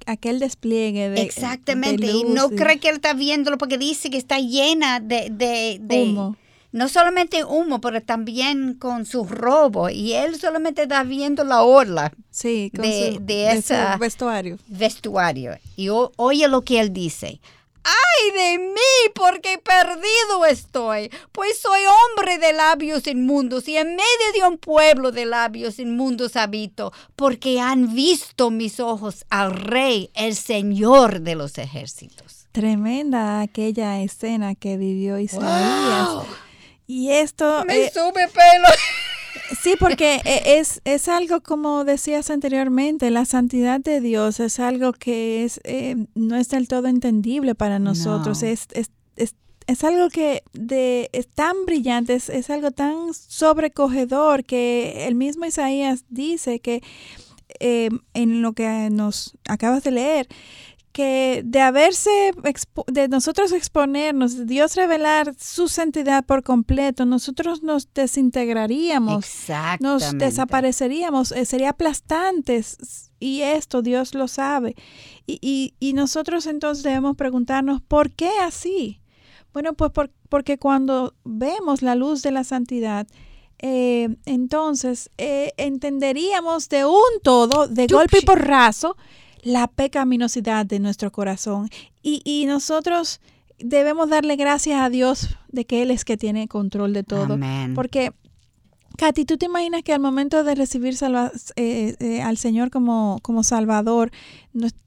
aquel 0.06 0.40
despliegue 0.40 1.10
de 1.10 1.22
Exactamente, 1.22 2.08
y 2.08 2.24
no 2.24 2.50
cree 2.50 2.80
que 2.80 2.90
él 2.90 2.96
está 2.96 3.14
viéndolo 3.14 3.58
porque 3.58 3.78
dice 3.78 4.10
que 4.10 4.18
está 4.18 4.40
llena 4.40 5.00
de, 5.00 5.30
de, 5.30 5.80
humo. 6.04 6.36
No 6.72 6.88
solamente 6.88 7.44
humo, 7.44 7.82
pero 7.82 8.02
también 8.02 8.76
con 8.76 9.06
su 9.06 9.26
robo. 9.26 9.90
Y 9.90 10.14
él 10.14 10.40
solamente 10.40 10.84
está 10.84 11.04
viendo 11.04 11.44
la 11.44 11.64
orla 11.64 12.12
sí, 12.30 12.70
de, 12.74 13.18
de, 13.22 13.52
ese 13.52 13.76
vestuario. 14.00 14.58
vestuario. 14.68 15.58
Y 15.76 15.90
oye 15.90 16.48
lo 16.48 16.62
que 16.62 16.80
él 16.80 16.94
dice. 16.94 17.40
¡Ay 17.84 18.32
de 18.32 18.60
mí! 18.60 19.12
Porque 19.16 19.58
perdido 19.58 20.46
estoy, 20.46 21.10
pues 21.32 21.60
soy 21.60 21.82
hombre 21.88 22.38
de 22.38 22.54
labios 22.54 23.08
inmundos 23.08 23.68
y 23.68 23.78
en 23.78 23.88
medio 23.88 24.34
de 24.34 24.48
un 24.48 24.58
pueblo 24.58 25.12
de 25.12 25.26
labios 25.26 25.80
inmundos 25.80 26.36
habito, 26.36 26.92
porque 27.16 27.60
han 27.60 27.96
visto 27.96 28.52
mis 28.52 28.80
ojos 28.80 29.26
al 29.30 29.54
Rey, 29.54 30.12
el 30.14 30.36
Señor 30.36 31.22
de 31.22 31.36
los 31.36 31.58
ejércitos. 31.58 32.48
Tremenda 32.52 33.42
aquella 33.42 34.02
escena 34.02 34.56
que 34.56 34.78
vivió 34.78 35.18
Isaías. 35.18 36.26
Y 36.90 37.12
esto... 37.12 37.66
Me 37.68 37.86
eh, 37.86 37.92
sube 37.94 38.28
pelo. 38.28 38.68
Sí, 39.62 39.76
porque 39.80 40.22
e, 40.26 40.60
es, 40.60 40.82
es 40.86 41.08
algo 41.08 41.42
como 41.42 41.84
decías 41.84 42.30
anteriormente, 42.30 43.10
la 43.10 43.26
santidad 43.26 43.80
de 43.80 44.00
Dios 44.00 44.40
es 44.40 44.60
algo 44.60 44.94
que 44.94 45.44
es 45.44 45.60
eh, 45.64 45.96
no 46.14 46.36
es 46.36 46.50
del 46.50 46.68
todo 46.68 46.88
entendible 46.88 47.56
para 47.56 47.80
nosotros. 47.80 48.44
Es, 48.44 48.68
es, 48.74 48.92
es, 49.16 49.36
es, 49.66 49.84
algo 49.84 50.10
que 50.10 50.44
de, 50.54 51.10
es 51.14 51.28
tan 51.30 51.66
brillante, 51.66 52.14
es, 52.14 52.30
es 52.30 52.50
algo 52.50 52.72
tan 52.72 53.14
sobrecogedor 53.14 54.44
que 54.44 55.08
el 55.08 55.16
mismo 55.16 55.46
Isaías 55.46 56.06
dice 56.10 56.60
que 56.60 56.82
eh, 57.60 57.90
en 58.14 58.42
lo 58.42 58.54
que 58.54 58.90
nos 58.92 59.36
acabas 59.48 59.84
de 59.84 59.92
leer, 59.92 60.28
que 61.00 61.44
de 61.46 61.62
haberse, 61.62 62.34
de 62.88 63.08
nosotros 63.08 63.54
exponernos, 63.54 64.36
de 64.36 64.44
Dios 64.44 64.76
revelar 64.76 65.34
su 65.40 65.70
santidad 65.70 66.26
por 66.26 66.44
completo, 66.44 67.06
nosotros 67.06 67.64
nos 67.64 67.88
desintegraríamos, 67.94 69.26
nos 69.80 70.18
desapareceríamos, 70.18 71.32
eh, 71.32 71.46
sería 71.46 71.70
aplastante 71.70 72.62
y 73.18 73.44
esto 73.44 73.82
Dios 73.82 74.14
lo 74.14 74.28
sabe. 74.28 74.76
Y, 75.26 75.74
y, 75.80 75.94
nosotros 75.94 76.48
entonces 76.48 76.84
debemos 76.84 77.16
preguntarnos, 77.16 77.82
¿por 77.82 78.12
qué 78.12 78.32
así? 78.42 79.00
Bueno, 79.54 79.72
pues 79.72 79.92
porque 80.28 80.58
cuando 80.58 81.16
vemos 81.24 81.82
la 81.82 81.96
luz 81.96 82.24
de 82.24 82.32
la 82.32 82.44
santidad, 82.44 83.08
eh, 83.60 84.18
entonces 84.26 85.12
eh, 85.18 85.54
entenderíamos 85.56 86.68
de 86.68 86.84
un 86.84 87.22
todo, 87.24 87.70
de 87.70 87.88
golpe 87.88 88.18
y 88.22 88.26
porrazo, 88.26 88.98
la 89.44 89.68
pecaminosidad 89.68 90.66
de 90.66 90.80
nuestro 90.80 91.12
corazón. 91.12 91.70
Y, 92.02 92.46
nosotros 92.48 93.20
debemos 93.60 94.10
darle 94.10 94.36
gracias 94.36 94.82
a 94.82 94.90
Dios 94.90 95.38
de 95.50 95.66
que 95.66 95.82
Él 95.82 95.92
es 95.92 96.06
que 96.06 96.18
tiene 96.18 96.48
control 96.48 96.94
de 96.94 97.04
todo. 97.04 97.38
Porque, 97.76 98.14
Katy, 98.98 99.26
¿tú 99.26 99.38
te 99.38 99.46
imaginas 99.46 99.84
que 99.84 99.94
al 99.94 100.00
momento 100.00 100.44
de 100.44 100.56
recibir 100.56 100.96
eh, 101.56 101.96
eh, 102.00 102.22
al 102.22 102.38
Señor 102.38 102.72
como, 102.72 103.20
como 103.22 103.44
Salvador, 103.44 104.12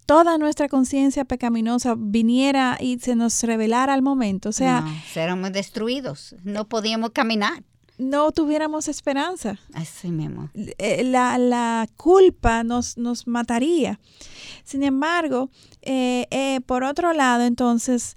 toda 0.07 0.39
nuestra 0.39 0.69
conciencia 0.69 1.25
pecaminosa 1.25 1.95
viniera 1.97 2.77
y 2.81 2.99
se 2.99 3.15
nos 3.15 3.43
revelara 3.43 3.95
al 3.95 4.03
momento? 4.03 4.49
O 4.49 4.53
sea, 4.53 4.85
no, 5.37 5.51
destruidos, 5.51 6.35
no 6.43 6.67
podíamos 6.69 7.11
caminar 7.11 7.63
no 7.99 8.33
tuviéramos 8.33 8.89
esperanza. 8.89 9.59
Así 9.73 10.11
mismo. 10.11 10.51
Eh, 10.55 11.05
la, 11.05 11.39
la 11.39 11.89
culpa 11.97 12.65
nos, 12.65 12.99
nos 12.99 13.27
mataría. 13.27 14.01
Sin 14.65 14.83
embargo, 14.83 15.51
eh, 15.83 16.27
eh, 16.31 16.61
por 16.67 16.85
otro 16.85 17.13
lado, 17.13 17.45
entonces, 17.45 18.17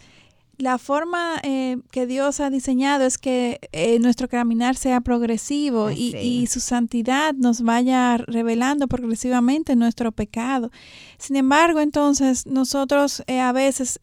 la 0.57 0.77
forma 0.77 1.41
que 1.41 2.07
Dios 2.07 2.39
ha 2.39 2.49
diseñado 2.49 3.03
es 3.03 3.17
que 3.17 3.59
nuestro 3.99 4.29
caminar 4.29 4.77
sea 4.77 5.01
progresivo 5.01 5.91
y, 5.91 6.15
y, 6.15 6.47
su 6.47 6.61
santidad 6.61 7.33
nos 7.33 7.61
vaya 7.61 8.15
revelando 8.17 8.87
progresivamente 8.87 9.75
nuestro 9.75 10.13
pecado. 10.13 10.71
Sin 11.17 11.35
embargo, 11.35 11.81
entonces, 11.81 12.45
nosotros 12.45 13.21
a 13.27 13.51
veces 13.51 13.99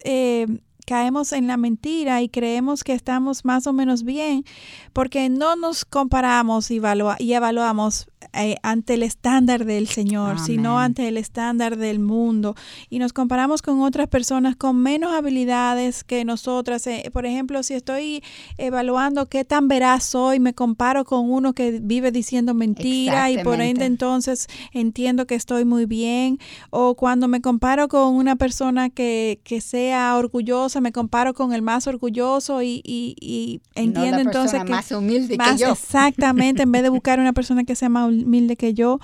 caemos 0.83 1.33
en 1.33 1.47
la 1.47 1.57
mentira 1.57 2.21
y 2.21 2.29
creemos 2.29 2.83
que 2.83 2.93
estamos 2.93 3.45
más 3.45 3.67
o 3.67 3.73
menos 3.73 4.03
bien 4.03 4.45
porque 4.91 5.29
no 5.29 5.55
nos 5.55 5.85
comparamos 5.85 6.71
y, 6.71 6.81
y 7.19 7.33
evaluamos 7.33 8.07
eh, 8.33 8.55
ante 8.63 8.95
el 8.95 9.03
estándar 9.03 9.65
del 9.65 9.87
Señor, 9.87 10.39
sino 10.39 10.79
ante 10.79 11.07
el 11.07 11.17
estándar 11.17 11.77
del 11.77 11.99
mundo. 11.99 12.55
Y 12.89 12.99
nos 12.99 13.13
comparamos 13.13 13.61
con 13.61 13.81
otras 13.81 14.07
personas 14.07 14.55
con 14.55 14.77
menos 14.77 15.13
habilidades 15.13 16.03
que 16.03 16.25
nosotras. 16.25 16.85
Eh, 16.87 17.09
por 17.11 17.25
ejemplo, 17.25 17.63
si 17.63 17.73
estoy 17.73 18.23
evaluando 18.57 19.27
qué 19.27 19.45
tan 19.45 19.67
veraz 19.67 20.03
soy, 20.03 20.39
me 20.39 20.53
comparo 20.53 21.05
con 21.05 21.31
uno 21.31 21.53
que 21.53 21.79
vive 21.81 22.11
diciendo 22.11 22.53
mentira 22.53 23.31
y 23.31 23.43
por 23.43 23.61
ende 23.61 23.85
entonces 23.85 24.47
entiendo 24.71 25.27
que 25.27 25.35
estoy 25.35 25.65
muy 25.65 25.85
bien. 25.85 26.39
O 26.69 26.95
cuando 26.95 27.27
me 27.27 27.41
comparo 27.41 27.87
con 27.87 28.15
una 28.15 28.35
persona 28.35 28.89
que, 28.89 29.39
que 29.43 29.61
sea 29.61 30.15
orgullosa, 30.17 30.81
me 30.81 30.91
comparo 30.91 31.33
con 31.33 31.53
el 31.53 31.61
más 31.61 31.87
orgulloso 31.87 32.61
y, 32.61 32.81
y, 32.83 33.61
entiendo 33.75 34.19
entonces 34.19 34.63
que... 34.63 34.71
Más 34.71 34.91
humilde 34.91 35.37
que 35.37 35.57
yo. 35.57 35.71
Exactamente, 35.71 36.63
en 36.63 36.71
vez 36.71 36.83
de 36.83 36.89
buscar 36.89 37.19
una 37.19 37.33
persona 37.33 37.63
que 37.63 37.75
sea 37.75 37.89
más 37.89 38.07
humilde 38.21 38.55
que 38.55 38.73
yo. 38.73 38.99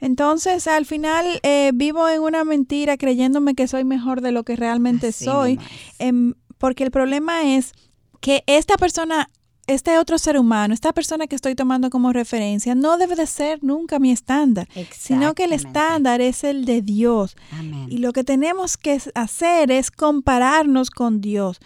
Entonces, 0.00 0.66
al 0.66 0.86
final, 0.86 1.26
eh, 1.42 1.72
vivo 1.74 2.08
en 2.08 2.22
una 2.22 2.44
mentira 2.44 2.96
creyéndome 2.96 3.54
que 3.54 3.68
soy 3.68 3.84
mejor 3.84 4.20
de 4.20 4.32
lo 4.32 4.44
que 4.44 4.56
realmente 4.56 5.12
soy, 5.12 5.58
em, 5.98 6.34
porque 6.58 6.84
el 6.84 6.90
problema 6.90 7.54
es 7.54 7.72
que 8.20 8.42
esta 8.46 8.76
persona 8.76 9.28
este 9.66 9.98
otro 9.98 10.18
ser 10.18 10.38
humano, 10.38 10.74
esta 10.74 10.92
persona 10.92 11.26
que 11.26 11.36
estoy 11.36 11.54
tomando 11.54 11.90
como 11.90 12.12
referencia, 12.12 12.74
no 12.74 12.98
debe 12.98 13.16
de 13.16 13.26
ser 13.26 13.62
nunca 13.62 13.98
mi 13.98 14.10
estándar, 14.10 14.68
sino 14.92 15.34
que 15.34 15.44
el 15.44 15.52
estándar 15.52 16.20
es 16.20 16.44
el 16.44 16.64
de 16.64 16.82
Dios. 16.82 17.36
Y 17.88 17.98
lo 17.98 18.12
que 18.12 18.24
tenemos 18.24 18.76
que 18.76 19.00
hacer 19.14 19.70
es 19.70 19.90
compararnos 19.90 20.90
con 20.90 21.20
Dios. 21.20 21.60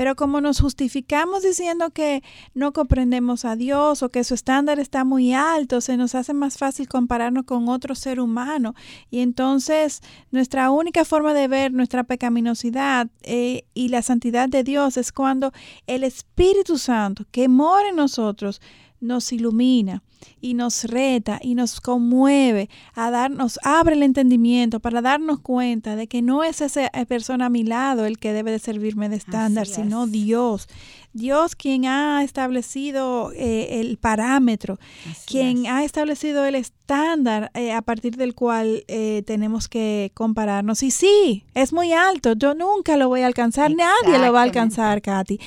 Pero 0.00 0.16
como 0.16 0.40
nos 0.40 0.62
justificamos 0.62 1.42
diciendo 1.42 1.90
que 1.90 2.22
no 2.54 2.72
comprendemos 2.72 3.44
a 3.44 3.54
Dios 3.54 4.02
o 4.02 4.08
que 4.08 4.24
su 4.24 4.32
estándar 4.32 4.80
está 4.80 5.04
muy 5.04 5.34
alto, 5.34 5.82
se 5.82 5.98
nos 5.98 6.14
hace 6.14 6.32
más 6.32 6.56
fácil 6.56 6.88
compararnos 6.88 7.44
con 7.44 7.68
otro 7.68 7.94
ser 7.94 8.18
humano. 8.18 8.74
Y 9.10 9.20
entonces 9.20 10.00
nuestra 10.30 10.70
única 10.70 11.04
forma 11.04 11.34
de 11.34 11.48
ver 11.48 11.74
nuestra 11.74 12.04
pecaminosidad 12.04 13.08
eh, 13.24 13.64
y 13.74 13.90
la 13.90 14.00
santidad 14.00 14.48
de 14.48 14.64
Dios 14.64 14.96
es 14.96 15.12
cuando 15.12 15.52
el 15.86 16.02
Espíritu 16.02 16.78
Santo 16.78 17.26
que 17.30 17.48
mora 17.48 17.90
en 17.90 17.96
nosotros 17.96 18.62
nos 19.00 19.30
ilumina 19.34 20.02
y 20.40 20.54
nos 20.54 20.84
reta 20.84 21.38
y 21.42 21.54
nos 21.54 21.80
conmueve 21.80 22.68
a 22.94 23.10
darnos, 23.10 23.58
abre 23.62 23.94
el 23.94 24.02
entendimiento 24.02 24.80
para 24.80 25.02
darnos 25.02 25.40
cuenta 25.40 25.96
de 25.96 26.06
que 26.06 26.22
no 26.22 26.44
es 26.44 26.60
esa 26.60 26.90
persona 27.08 27.46
a 27.46 27.50
mi 27.50 27.64
lado 27.64 28.04
el 28.04 28.18
que 28.18 28.32
debe 28.32 28.50
de 28.50 28.58
servirme 28.58 29.08
de 29.08 29.16
estándar, 29.16 29.66
sino 29.66 30.06
Dios. 30.06 30.68
Dios 31.12 31.56
quien 31.56 31.86
ha 31.86 32.22
establecido 32.22 33.32
eh, 33.34 33.80
el 33.80 33.98
parámetro, 33.98 34.78
quien 35.26 35.66
ha 35.66 35.84
establecido 35.84 36.44
el 36.44 36.54
estándar 36.54 37.50
eh, 37.54 37.72
a 37.72 37.82
partir 37.82 38.16
del 38.16 38.34
cual 38.34 38.84
eh, 38.86 39.22
tenemos 39.26 39.68
que 39.68 40.12
compararnos. 40.14 40.82
Y 40.82 40.90
sí, 40.90 41.44
es 41.54 41.72
muy 41.72 41.92
alto, 41.92 42.34
yo 42.34 42.54
nunca 42.54 42.96
lo 42.96 43.08
voy 43.08 43.22
a 43.22 43.26
alcanzar, 43.26 43.72
nadie 43.74 44.18
lo 44.18 44.32
va 44.32 44.40
a 44.40 44.44
alcanzar, 44.44 45.02
Katy. 45.02 45.40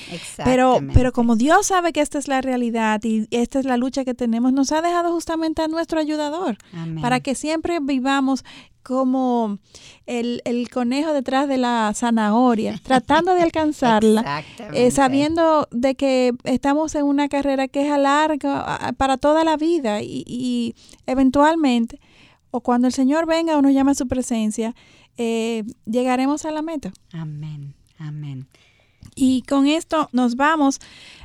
Pero, 0.43 0.79
pero 0.93 1.11
como 1.13 1.35
Dios 1.35 1.67
sabe 1.67 1.93
que 1.93 2.01
esta 2.01 2.19
es 2.19 2.27
la 2.27 2.41
realidad 2.41 3.01
y 3.03 3.27
esta 3.31 3.59
es 3.59 3.65
la 3.65 3.77
lucha 3.77 4.03
que 4.03 4.13
tenemos, 4.13 4.51
nos 4.51 4.71
ha 4.71 4.81
dejado 4.81 5.11
justamente 5.11 5.61
a 5.61 5.67
nuestro 5.67 5.99
ayudador 5.99 6.57
para 7.01 7.19
que 7.21 7.35
siempre 7.35 7.79
vivamos 7.81 8.43
como 8.83 9.57
el, 10.05 10.41
conejo 10.71 11.13
detrás 11.13 11.47
de 11.47 11.57
la 11.57 11.91
zanahoria, 11.95 12.79
tratando 12.83 13.33
de 13.33 13.41
alcanzarla, 13.41 14.43
eh, 14.73 14.91
sabiendo 14.91 15.67
de 15.71 15.95
que 15.95 16.33
estamos 16.43 16.93
en 16.95 17.05
una 17.05 17.29
carrera 17.29 17.67
que 17.67 17.85
es 17.85 17.91
a 17.91 17.97
larga, 17.97 18.93
para 18.97 19.17
toda 19.17 19.43
la 19.43 19.57
vida 19.57 20.01
y, 20.01 20.23
y, 20.27 20.75
eventualmente, 21.07 21.99
o 22.51 22.61
cuando 22.61 22.87
el 22.87 22.93
Señor 22.93 23.25
venga 23.25 23.57
o 23.57 23.61
nos 23.61 23.73
llama 23.73 23.91
a 23.91 23.95
su 23.95 24.07
presencia, 24.07 24.75
eh, 25.17 25.63
llegaremos 25.85 26.45
a 26.45 26.51
la 26.51 26.61
meta. 26.61 26.91
Amén, 27.11 27.73
amén. 27.97 28.47
Y 29.15 29.43
con 29.43 29.67
esto 29.67 30.09
nos 30.11 30.35
vamos 30.35 30.79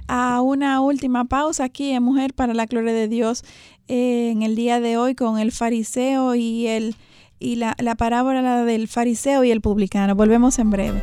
a 0.09 0.40
una 0.40 0.80
última 0.80 1.24
pausa 1.24 1.64
aquí 1.64 1.90
en 1.90 2.02
Mujer 2.02 2.34
para 2.34 2.54
la 2.54 2.66
Gloria 2.66 2.92
de 2.92 3.09
Dios 3.09 3.44
eh, 3.88 4.30
en 4.30 4.42
el 4.42 4.56
día 4.56 4.80
de 4.80 4.96
hoy 4.96 5.14
con 5.14 5.38
el 5.38 5.52
fariseo 5.52 6.34
y 6.34 6.66
el 6.66 6.96
y 7.39 7.57
la, 7.57 7.76
la 7.78 7.95
parábola 7.95 8.64
del 8.64 8.89
fariseo 8.89 9.45
y 9.45 9.51
el 9.51 9.61
publicano. 9.61 10.14
Volvemos 10.14 10.59
en 10.59 10.70
breve. 10.70 11.03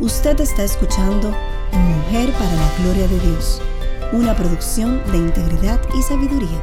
Usted 0.00 0.40
está 0.40 0.64
escuchando 0.64 1.34
Mujer 1.72 2.30
para 2.32 2.52
la 2.52 2.70
Gloria 2.82 3.08
de 3.08 3.18
Dios, 3.20 3.62
una 4.12 4.34
producción 4.34 5.00
de 5.10 5.18
integridad 5.18 5.80
y 5.96 6.02
sabiduría. 6.02 6.60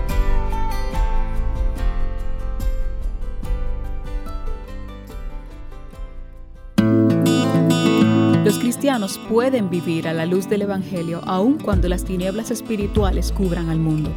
Los 8.44 8.60
cristianos 8.60 9.20
pueden 9.30 9.70
vivir 9.70 10.08
a 10.08 10.14
la 10.14 10.26
luz 10.26 10.50
del 10.50 10.64
Evangelio 10.64 11.22
aun 11.26 11.58
cuando 11.58 11.88
las 11.88 12.04
tinieblas 12.04 12.52
espirituales 12.52 13.32
cubran 13.32 13.70
al 13.70 13.80
mundo. 13.80 14.12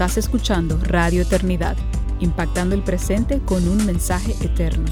Estás 0.00 0.16
escuchando 0.16 0.80
Radio 0.84 1.20
Eternidad, 1.20 1.76
impactando 2.20 2.74
el 2.74 2.82
presente 2.82 3.38
con 3.40 3.68
un 3.68 3.84
mensaje 3.84 4.34
eterno. 4.40 4.86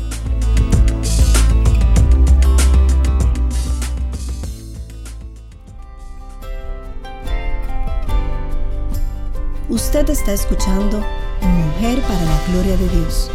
Usted 9.70 10.10
está 10.10 10.34
escuchando 10.34 11.02
Mujer 11.40 12.02
para 12.02 12.24
la 12.26 12.42
Gloria 12.50 12.76
de 12.76 12.88
Dios, 12.90 13.30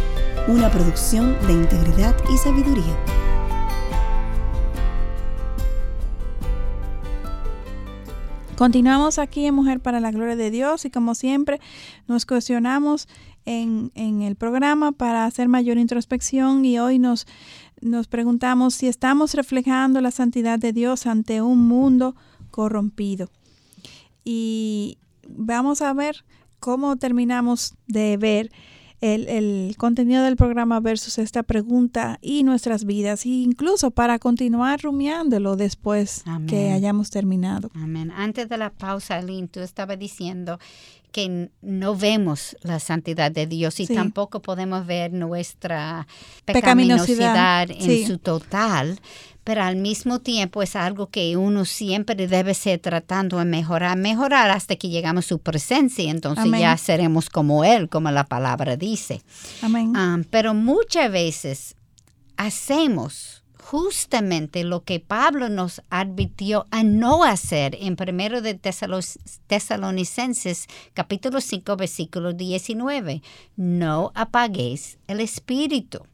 una 0.46 0.70
producción 0.70 1.36
de 1.44 1.54
integridad 1.54 2.14
y 2.32 2.38
sabiduría. 2.38 3.23
Continuamos 8.56 9.18
aquí 9.18 9.46
en 9.46 9.54
Mujer 9.56 9.80
para 9.80 9.98
la 9.98 10.12
Gloria 10.12 10.36
de 10.36 10.52
Dios 10.52 10.84
y 10.84 10.90
como 10.90 11.16
siempre 11.16 11.60
nos 12.06 12.24
cuestionamos 12.24 13.08
en, 13.44 13.90
el 13.96 14.36
programa 14.36 14.92
para 14.92 15.24
hacer 15.24 15.48
mayor 15.48 15.76
introspección 15.76 16.64
y 16.64 16.78
hoy 16.78 17.00
nos, 17.00 17.26
preguntamos 18.08 18.74
si 18.74 18.86
estamos 18.86 19.34
reflejando 19.34 20.00
la 20.00 20.12
santidad 20.12 20.60
de 20.60 20.72
Dios 20.72 21.06
ante 21.06 21.42
un 21.42 21.66
mundo 21.66 22.14
corrompido. 22.52 23.28
Y 24.22 24.98
vamos 25.28 25.82
a 25.82 25.92
ver 25.92 26.24
cómo 26.60 26.96
terminamos 26.96 27.74
de 27.88 28.16
ver 28.16 28.52
el, 29.04 29.74
contenido 29.76 30.24
del 30.24 30.36
programa 30.36 30.80
versus 30.80 31.18
esta 31.18 31.42
pregunta 31.42 32.18
y 32.22 32.42
nuestras 32.42 32.84
vidas, 32.84 33.26
e 33.26 33.30
incluso 33.30 33.90
para 33.90 34.18
continuar 34.18 34.80
rumiándolo 34.80 35.56
después 35.56 36.24
que 36.46 36.72
hayamos 36.72 37.10
terminado. 37.10 37.70
Amén. 37.74 38.10
Antes 38.10 38.48
de 38.48 38.56
la 38.56 38.70
pausa, 38.70 39.20
Lynn, 39.20 39.48
tú 39.48 39.60
estabas 39.60 39.98
diciendo 39.98 40.58
que 41.12 41.50
no 41.62 41.94
vemos 41.94 42.56
la 42.62 42.80
santidad 42.80 43.30
de 43.30 43.46
Dios 43.46 43.78
y 43.78 43.86
tampoco 43.86 44.40
podemos 44.42 44.84
ver 44.84 45.12
nuestra 45.12 46.08
pecaminosidad, 46.44 47.70
en 47.70 48.06
su 48.06 48.18
total 48.18 48.98
pero 49.44 49.62
al 49.62 49.76
mismo 49.76 50.20
tiempo 50.20 50.62
es 50.62 50.74
algo 50.74 51.08
que 51.08 51.36
uno 51.36 51.64
siempre 51.66 52.26
debe 52.26 52.54
ser 52.54 52.80
tratando 52.80 53.38
de 53.38 53.44
mejorar, 53.44 53.96
mejorar 53.96 54.50
hasta 54.50 54.76
que 54.76 54.88
llegamos 54.88 55.26
a 55.26 55.28
su 55.28 55.38
presencia, 55.38 56.10
entonces 56.10 56.50
ya 56.58 56.76
seremos 56.76 57.28
como 57.28 57.64
Él, 57.64 57.88
como 57.88 58.10
la 58.10 58.24
palabra 58.24 58.76
dice. 58.76 59.22
Amén. 59.62 59.92
Ah, 59.94 60.18
pero 60.30 60.54
muchas 60.54 61.12
veces 61.12 61.76
hacemos 62.36 63.44
justamente 63.64 64.62
lo 64.62 64.84
que 64.84 65.00
Pablo 65.00 65.48
nos 65.48 65.80
advirtió 65.88 66.66
a 66.70 66.82
no 66.82 67.24
hacer 67.24 67.76
en 67.80 67.96
primero 67.96 68.42
de 68.42 68.54
Tesalonicenses 69.46 70.66
capítulo 70.92 71.40
5 71.40 71.76
versículo 71.76 72.34
19. 72.34 73.22
No 73.56 74.12
apaguéis 74.14 74.98
el 75.06 75.20
espíritu 75.20 76.06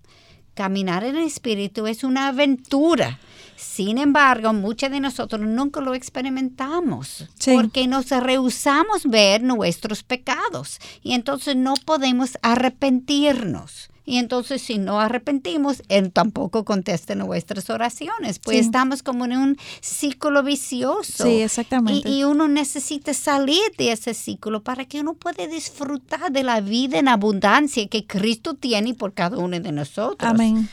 caminar 0.55 1.05
en 1.05 1.17
el 1.17 1.25
Espíritu 1.25 1.87
es 1.87 2.05
una 2.05 2.29
aventura. 2.29 3.19
Sin 3.57 3.99
embargo, 3.99 4.55
muchos 4.55 4.91
de 4.91 5.01
nosotros 5.01 5.43
nunca 5.43 5.83
lo 5.83 5.95
experimentamos 5.95 7.29
porque 7.45 7.87
nos 7.87 8.09
rehusamos 8.09 9.05
ver 9.05 9.43
nuestros 9.43 10.03
pecados 10.03 10.79
y 11.03 11.13
entonces 11.13 11.57
no 11.57 11.75
podemos 11.85 12.39
arrepentirnos. 12.41 13.90
Y 14.05 14.17
entonces 14.17 14.63
si 14.63 14.79
no 14.79 15.01
arrepentimos, 15.01 15.83
Él 15.89 16.11
tampoco 16.11 16.65
contesta 16.65 17.15
nuestras 17.15 17.71
oraciones. 17.71 18.39
Pues 18.39 18.59
estamos 18.59 19.03
como 19.03 19.25
en 19.25 19.37
un 19.37 19.57
ciclo 19.81 20.43
vicioso. 20.43 21.25
Sí, 21.25 21.43
exactamente. 21.43 22.09
Y, 22.09 22.25
uno 22.25 22.49
necesita 22.49 23.15
salir 23.15 23.61
de 23.77 23.93
ese 23.93 24.15
ciclo 24.15 24.63
para 24.63 24.85
que 24.85 25.01
uno 25.01 25.15
pueda 25.15 25.47
disfrutar 25.47 26.31
de 26.33 26.43
la 26.43 26.61
vida 26.61 26.99
en 26.99 27.09
abundancia 27.09 27.87
que 27.89 28.07
Cristo 28.07 28.55
tiene 28.55 28.95
por 28.95 29.15
cada 29.15 29.39
uno 29.39 29.59
de 29.59 29.73
nosotros. 29.73 30.31
Amén. 30.31 30.69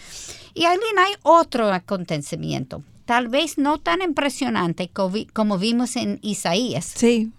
Y 0.54 0.66
Aileen, 0.66 1.00
hay 1.00 1.14
otro 1.22 1.72
acontecimiento, 1.72 2.84
tal 3.06 3.28
vez 3.28 3.60
no 3.60 3.78
tan 3.78 4.02
impresionante 4.02 4.90
como 4.90 5.58
vimos 5.60 5.96
en 5.96 6.20
Isaías. 6.24 6.94
Sí. 6.96 7.32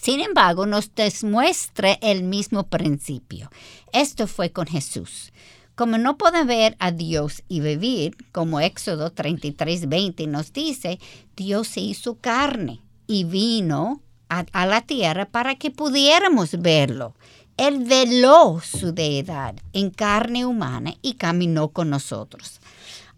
Sin 0.00 0.20
embargo, 0.20 0.66
nos 0.66 0.90
demuestra 0.94 1.92
el 2.00 2.22
mismo 2.22 2.64
principio. 2.64 3.50
Esto 3.92 4.26
fue 4.26 4.50
con 4.50 4.66
Jesús. 4.66 5.32
Como 5.74 5.98
no 5.98 6.18
pueden 6.18 6.46
ver 6.46 6.76
a 6.78 6.92
Dios 6.92 7.42
y 7.48 7.60
vivir, 7.60 8.16
como 8.30 8.60
Éxodo 8.60 9.10
33, 9.10 9.88
20 9.88 10.26
nos 10.26 10.52
dice, 10.52 10.98
Dios 11.34 11.68
se 11.68 11.80
hizo 11.80 12.16
carne 12.16 12.80
y 13.06 13.24
vino 13.24 14.02
a, 14.28 14.44
a 14.52 14.66
la 14.66 14.82
tierra 14.82 15.26
para 15.26 15.54
que 15.54 15.70
pudiéramos 15.70 16.60
verlo. 16.60 17.14
Él 17.56 17.84
veló 17.84 18.60
su 18.62 18.92
deidad 18.92 19.56
en 19.72 19.90
carne 19.90 20.44
humana 20.44 20.94
y 21.00 21.14
caminó 21.14 21.68
con 21.68 21.90
nosotros. 21.90 22.60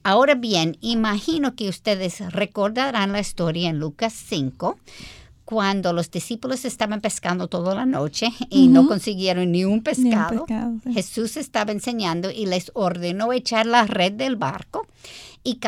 Ahora 0.02 0.34
bien, 0.34 0.76
imagino 0.80 1.56
que 1.56 1.68
ustedes 1.68 2.20
recordarán 2.32 3.12
la 3.12 3.20
historia 3.20 3.70
en 3.70 3.78
Lucas 3.78 4.12
5, 4.12 4.78
cuando 5.44 5.92
los 5.92 6.10
discípulos 6.10 6.64
estaban 6.64 7.00
pescando 7.00 7.48
toda 7.48 7.74
la 7.74 7.84
noche 7.84 8.28
y 8.48 8.68
no 8.68 8.86
consiguieron 8.86 9.52
ni 9.52 9.64
un 9.64 9.82
pescado, 9.82 10.46
Jesús 10.92 11.36
estaba 11.36 11.72
enseñando 11.72 12.30
y 12.30 12.46
les 12.46 12.70
ordenó 12.74 13.32
echar 13.32 13.66
la 13.66 13.86
red 13.86 14.12
del 14.12 14.36
barco 14.36 14.86
y 15.42 15.60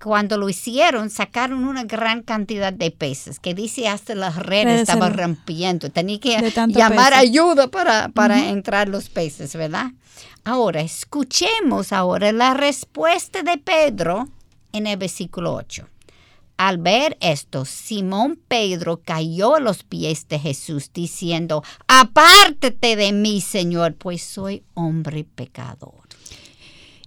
cuando 0.00 0.38
lo 0.38 0.48
hicieron 0.48 1.10
sacaron 1.10 1.64
una 1.64 1.82
gran 1.82 2.22
cantidad 2.22 2.72
de 2.72 2.92
peces 2.92 3.40
que 3.40 3.54
dice 3.54 3.88
hasta 3.88 4.14
la 4.14 4.30
red 4.30 4.68
estaba 4.68 5.08
rompiendo, 5.10 5.90
tenía 5.90 6.20
que 6.20 6.52
llamar 6.68 7.14
ayuda 7.14 7.68
para, 7.68 8.08
para 8.10 8.50
entrar 8.50 8.88
los 8.88 9.08
peces, 9.08 9.56
¿verdad? 9.56 9.90
Ahora, 10.44 10.80
escuchemos 10.80 11.92
ahora 11.92 12.30
la 12.32 12.54
respuesta 12.54 13.42
de 13.42 13.58
Pedro 13.58 14.28
en 14.72 14.86
el 14.86 14.96
versículo 14.96 15.54
8. 15.54 15.86
Al 16.58 16.78
ver 16.78 17.16
esto, 17.20 17.64
Simón 17.64 18.36
Pedro 18.48 19.00
cayó 19.04 19.54
a 19.54 19.60
los 19.60 19.84
pies 19.84 20.26
de 20.26 20.40
Jesús 20.40 20.90
diciendo, 20.92 21.62
apártate 21.86 22.96
de 22.96 23.12
mí, 23.12 23.40
Señor, 23.40 23.94
pues 23.94 24.22
soy 24.22 24.64
hombre 24.74 25.24
pecador. 25.24 25.94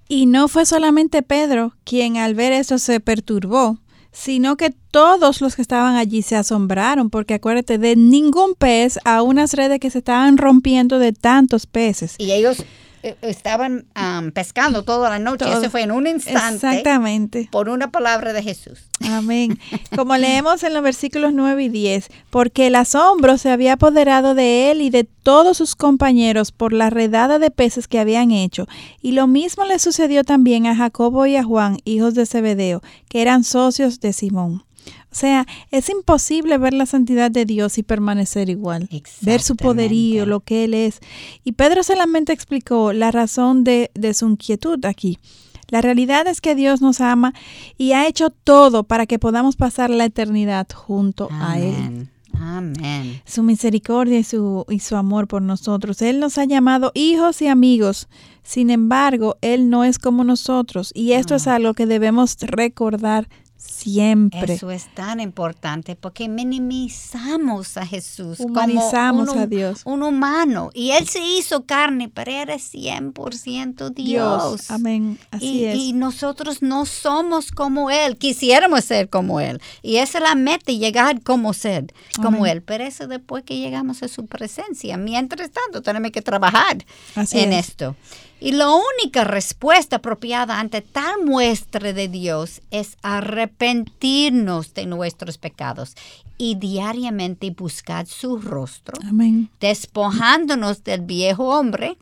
Y 0.08 0.26
no 0.26 0.48
fue 0.48 0.66
solamente 0.66 1.22
Pedro 1.22 1.74
quien 1.84 2.16
al 2.16 2.34
ver 2.34 2.54
eso 2.54 2.78
se 2.78 3.02
perturbó, 3.02 3.78
sino 4.14 4.56
que 4.56 4.72
todos 4.72 5.42
los 5.42 5.58
que 5.58 5.62
estaban 5.62 5.96
allí 5.96 6.22
se 6.22 6.38
asombraron, 6.38 7.10
porque 7.10 7.34
acuérdate, 7.34 7.78
de 7.78 7.98
ningún 7.98 8.56
pez 8.56 9.00
a 9.04 9.22
unas 9.22 9.54
redes 9.54 9.82
que 9.82 9.90
se 9.90 9.98
estaban 9.98 10.38
rompiendo 10.38 10.98
de 10.98 11.12
tantos 11.12 11.66
peces. 11.66 12.16
Y 12.18 12.32
ellos 12.32 12.64
eh, 13.04 13.16
estaban 13.22 13.86
pescando 14.34 14.84
toda 14.84 15.10
la 15.10 15.20
noche. 15.20 15.46
Eso 15.52 15.70
fue 15.70 15.84
en 15.84 15.92
un 15.92 16.08
instante. 16.08 16.68
Exactamente. 16.68 17.50
Por 17.52 17.70
una 17.70 17.92
palabra 17.92 18.34
de 18.34 18.44
Jesús. 18.44 18.80
Amén. 19.10 19.60
Como 19.96 20.16
leemos 20.18 20.64
en 20.64 20.74
los 20.74 20.84
versículos 20.84 21.34
9 21.34 21.64
y 21.64 21.70
10, 21.70 22.10
porque 22.30 22.68
el 22.68 22.76
asombro 22.76 23.38
se 23.38 23.50
había 23.50 23.74
apoderado 23.74 24.36
de 24.36 24.72
él 24.72 24.82
y 24.82 24.90
de 24.90 25.04
todos 25.04 25.58
sus 25.58 25.76
compañeros 25.76 26.52
por 26.52 26.74
la 26.74 26.90
redada 26.90 27.40
de 27.40 27.52
peces 27.52 27.88
que 27.88 28.00
habían 28.00 28.32
hecho. 28.32 28.68
Y 29.02 29.12
lo 29.14 29.28
mismo 29.28 29.66
le 29.66 29.80
sucedió 29.80 30.24
también 30.24 30.66
a 30.68 30.76
Jacobo 30.76 31.26
y 31.26 31.36
a 31.36 31.44
Juan, 31.44 31.78
hijos 31.86 32.14
de 32.14 32.26
Zebedeo, 32.26 32.82
que 33.10 33.22
eran 33.22 33.44
socios 33.44 34.00
de 34.00 34.14
Simón. 34.14 34.64
O 35.12 35.16
sea, 35.16 35.46
es 35.72 35.90
imposible 35.90 36.58
ver 36.58 36.74
la 36.74 36.86
santidad 36.86 37.30
de 37.30 37.46
Dios 37.46 37.78
y 37.78 37.84
permanecer 37.84 38.50
igual. 38.50 38.90
Ver 39.22 39.42
su 39.42 39.56
poderío, 39.58 40.26
lo 40.26 40.40
que 40.40 40.64
Él 40.64 40.74
es. 40.74 41.00
Y 41.44 41.54
Pedro 41.54 41.84
solamente 41.84 42.32
explicó 42.32 42.94
la 42.94 43.12
razón 43.12 43.64
de, 43.64 43.92
de 43.94 44.14
su 44.14 44.28
inquietud 44.28 44.84
aquí. 44.86 45.20
La 45.68 45.82
realidad 45.82 46.28
es 46.28 46.42
que 46.42 46.56
Dios 46.56 46.82
nos 46.82 47.02
ama 47.02 47.34
y 47.78 47.94
ha 47.94 48.08
hecho 48.08 48.30
todo 48.30 48.84
para 48.84 49.06
que 49.06 49.20
podamos 49.20 49.56
pasar 49.56 49.90
la 49.90 50.06
eternidad 50.06 50.68
junto 50.74 51.30
a 51.32 51.60
Él. 51.60 52.10
Amén. 52.42 53.22
Su 53.26 53.44
misericordia 53.44 54.20
y 54.20 54.24
su, 54.24 54.66
y 54.70 54.80
su 54.80 54.96
amor 54.96 55.28
por 55.28 55.42
nosotros. 55.42 56.02
Él 56.02 56.20
nos 56.20 56.38
ha 56.38 56.46
llamado 56.46 56.92
hijos 56.94 57.42
y 57.42 57.48
amigos. 57.48 58.08
Sin 58.44 58.70
embargo, 58.70 59.38
Él 59.42 59.70
no 59.70 59.84
es 59.84 60.00
como 60.00 60.24
nosotros. 60.24 60.92
Y 60.96 61.14
esto 61.14 61.36
es 61.36 61.48
algo 61.48 61.74
que 61.74 61.86
debemos 61.86 62.38
recordar 62.42 63.30
siempre. 63.62 64.54
Eso 64.54 64.72
es 64.72 64.94
tan 64.94 65.20
importante 65.20 65.96
porque 65.96 66.28
minimizamos 66.28 67.78
a 67.78 67.86
Jesús. 67.86 68.40
Humanizamos 68.40 69.30
como 69.30 69.42
a 69.42 69.48
Dios. 69.48 69.82
Un 69.86 70.04
humano. 70.04 70.72
Y 70.74 70.92
Él 70.92 71.08
se 71.08 71.20
hizo 71.20 71.66
carne, 71.66 72.10
pero 72.10 72.32
era 72.32 72.56
100% 72.56 73.94
Dios. 73.94 73.96
Dios. 73.96 74.72
Amén. 74.72 75.20
Así 75.32 75.46
y, 75.46 75.66
es. 75.66 75.78
y 75.78 75.94
nosotros 75.94 76.62
no 76.62 76.86
somos 76.86 77.52
como 77.52 77.92
Él. 77.92 78.18
Quisiéramos 78.18 78.84
ser 78.84 79.10
como 79.10 79.40
Él. 79.40 79.62
Y 79.82 79.98
esa 79.98 80.18
es 80.18 80.24
la 80.24 80.36
meta, 80.36 80.72
llegar 80.72 81.22
como 81.22 81.54
ser, 81.54 81.94
como 82.16 82.40
Amén. 82.40 82.52
Él. 82.52 82.62
Pero 82.64 82.84
eso 82.84 83.08
después 83.08 83.44
que 83.44 83.58
llegamos 83.58 84.02
a 84.04 84.08
su 84.08 84.26
presencia. 84.26 84.98
Mientras 84.98 85.52
tanto, 85.52 85.82
tenemos 85.82 86.12
que 86.12 86.22
trabajar 86.22 86.84
Así 87.16 87.40
en 87.40 87.54
es. 87.54 87.70
esto. 87.70 87.96
Y 88.44 88.54
la 88.54 88.70
única 88.72 89.24
respuesta 89.24 89.98
apropiada 89.98 90.60
ante 90.60 90.82
tal 90.82 91.24
muestra 91.24 91.94
de 91.94 92.08
Dios 92.08 92.64
es 92.72 92.98
arrepentirnos 93.04 94.74
de 94.74 94.88
nuestros 94.88 95.38
pecados 95.38 95.94
y 96.40 96.56
diariamente 96.56 97.52
buscar 97.52 98.08
su 98.08 98.40
rostro, 98.40 98.98
Amén. 99.08 99.52
despojándonos 99.60 100.84
del 100.84 101.02
viejo 101.02 101.56
hombre 101.56 102.00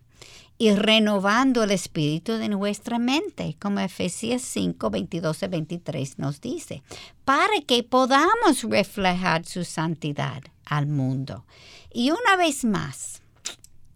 y 0.57 0.71
renovando 0.71 1.61
el 1.61 1.71
espíritu 1.71 2.31
de 2.33 2.47
nuestra 2.47 2.99
mente, 2.99 3.57
como 3.59 3.81
Efesios 3.81 4.41
5, 4.43 4.89
22 4.89 5.43
y 5.43 5.47
23 5.47 6.19
nos 6.19 6.39
dice, 6.39 6.83
para 7.25 7.59
que 7.67 7.83
podamos 7.83 8.63
reflejar 8.63 9.45
su 9.45 9.65
santidad 9.65 10.41
al 10.63 10.87
mundo. 10.87 11.45
Y 11.93 12.11
una 12.11 12.37
vez 12.37 12.63
más, 12.63 13.21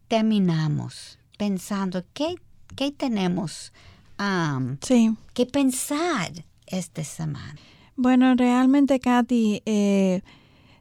terminamos 0.09 1.19
pensando 1.43 2.03
qué, 2.13 2.35
qué 2.77 2.91
tenemos 2.91 3.73
um, 4.17 4.77
Sí. 4.81 5.13
que 5.33 5.45
pensar 5.45 6.31
esta 6.67 7.03
semana. 7.03 7.57
Bueno, 7.97 8.33
realmente, 8.35 9.01
Katy, 9.01 9.61
eh, 9.65 10.21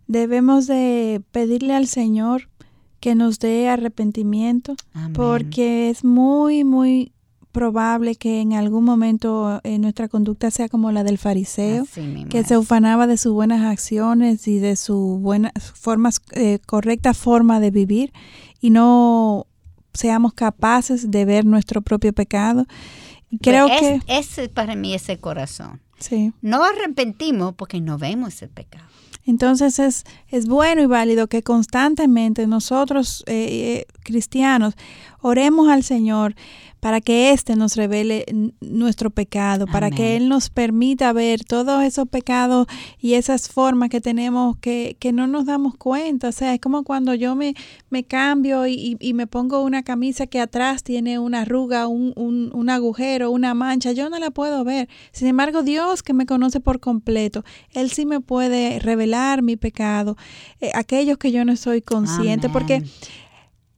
debemos 0.07 0.69
de 0.69 1.21
pedirle 1.33 1.75
al 1.75 1.89
Señor 1.89 2.49
que 3.01 3.17
nos 3.17 3.41
dé 3.41 3.69
arrepentimiento, 3.69 4.77
Amén. 4.95 5.15
porque 5.15 5.91
es 5.91 6.05
muy, 6.05 6.63
muy 6.63 7.11
probable 7.51 8.15
que 8.15 8.41
en 8.41 8.53
algún 8.53 8.85
momento 8.85 9.61
eh, 9.65 9.79
nuestra 9.79 10.07
conducta 10.07 10.53
sea 10.53 10.69
como 10.69 10.93
la 10.93 11.03
del 11.03 11.19
fariseo, 11.19 11.85
que 12.31 12.45
se 12.45 12.57
ufanaba 12.57 13.09
de 13.09 13.17
sus 13.19 13.33
buenas 13.33 13.63
acciones 13.63 14.47
y 14.47 14.61
de 14.61 14.77
su 14.77 15.19
buena 15.21 15.53
formas, 15.75 16.21
eh, 16.31 16.61
correcta 16.67 17.15
forma 17.15 17.59
de 17.59 17.73
vivir 17.73 18.13
y 18.61 18.71
no 18.71 19.49
seamos 19.95 20.33
capaces 20.35 21.11
de 21.11 21.25
ver 21.25 21.45
nuestro 21.45 21.83
propio 21.83 22.13
pecado. 22.13 22.67
Creo 23.41 23.67
Pues 23.69 23.81
que 23.81 23.95
es- 23.95 24.03
ese 24.07 24.49
para 24.49 24.75
mí 24.75 24.95
es 24.95 25.09
el 25.09 25.19
corazón. 25.19 25.81
sí. 25.99 26.33
No 26.43 26.65
arrepentimos 26.65 27.55
porque 27.55 27.81
no 27.81 27.97
vemos 27.99 28.43
el 28.43 28.49
pecado. 28.51 28.85
Entonces 29.25 29.79
es, 29.79 30.03
es 30.29 30.47
bueno 30.49 30.83
y 30.83 30.87
válido 30.87 31.29
que 31.29 31.43
constantemente 31.45 32.47
nosotros, 32.49 33.23
eh, 33.29 33.85
eh, 33.87 33.87
cristianos, 34.03 34.75
oremos 35.23 35.69
al 35.69 35.83
Señor 35.83 36.35
para 36.81 37.01
que 37.01 37.31
éste 37.31 37.55
nos 37.55 37.77
revele 37.77 38.25
nuestro 38.61 39.11
pecado, 39.11 39.67
para 39.69 39.89
que 39.97 40.17
Él 40.17 40.29
nos 40.29 40.51
permita 40.51 41.13
ver 41.13 41.45
todos 41.45 41.85
esos 41.85 42.09
pecados 42.09 42.67
y 43.01 43.15
esas 43.15 43.49
formas 43.49 43.89
que 43.89 44.01
tenemos 44.01 44.57
que, 44.57 44.97
que 44.99 45.13
no 45.13 45.29
nos 45.29 45.47
damos 45.47 45.77
cuenta. 45.77 46.27
O 46.29 46.33
sea, 46.33 46.53
es 46.55 46.61
como 46.61 46.83
cuando 46.83 47.15
yo 47.15 47.37
me, 47.37 47.55
me 47.89 48.03
cambio 48.03 48.67
y, 48.67 48.97
y- 48.99 49.15
me 49.15 49.29
pongo 49.29 49.63
una 49.63 49.85
camisa 49.85 50.27
que 50.27 50.41
atrás 50.41 50.83
tiene 50.83 51.21
una 51.21 51.43
arruga, 51.43 51.87
un, 51.87 52.15
un, 52.17 52.51
un 52.53 52.69
agujero, 52.69 53.31
una 53.31 53.55
mancha, 53.55 53.93
yo 53.93 54.11
no 54.11 54.19
la 54.19 54.33
puedo 54.33 54.65
ver. 54.65 54.89
Sin 55.13 55.29
embargo, 55.29 55.63
Dios 55.63 56.03
que 56.03 56.15
me 56.15 56.27
conoce 56.27 56.59
por 56.59 56.81
completo, 56.81 57.45
Él 57.75 57.91
sí 57.93 58.07
me 58.07 58.21
puede 58.21 58.81
revelar 58.81 59.43
mi 59.43 59.57
pecado, 59.57 60.17
eh, 60.61 60.73
aquellos 60.75 61.17
que 61.17 61.31
yo 61.31 61.45
no 61.45 61.55
soy 61.55 61.81
consciente, 61.81 62.49
porque. 62.49 62.83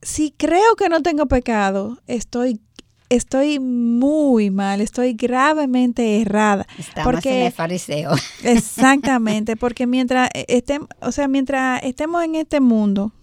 Si 0.05 0.31
creo 0.31 0.75
que 0.75 0.87
no 0.87 1.01
tengo 1.01 1.25
pecado, 1.25 1.97
estoy 2.05 2.61
estoy 3.09 3.59
muy 3.59 4.49
mal, 4.51 4.81
estoy 4.81 5.13
gravemente 5.13 6.21
errada. 6.21 6.65
Estamos 6.77 7.13
porque- 7.13 7.39
en 7.41 7.45
el 7.47 7.51
fariseo. 7.51 8.11
Exactamente, 8.43 9.55
porque 9.55 9.87
mientras 9.87 10.29
estemos, 10.33 10.89
o 11.01 11.11
sea, 11.11 11.27
mientras 11.27 11.83
estemos 11.83 12.23
en 12.23 12.35
este 12.35 12.59
mundo, 12.59 13.13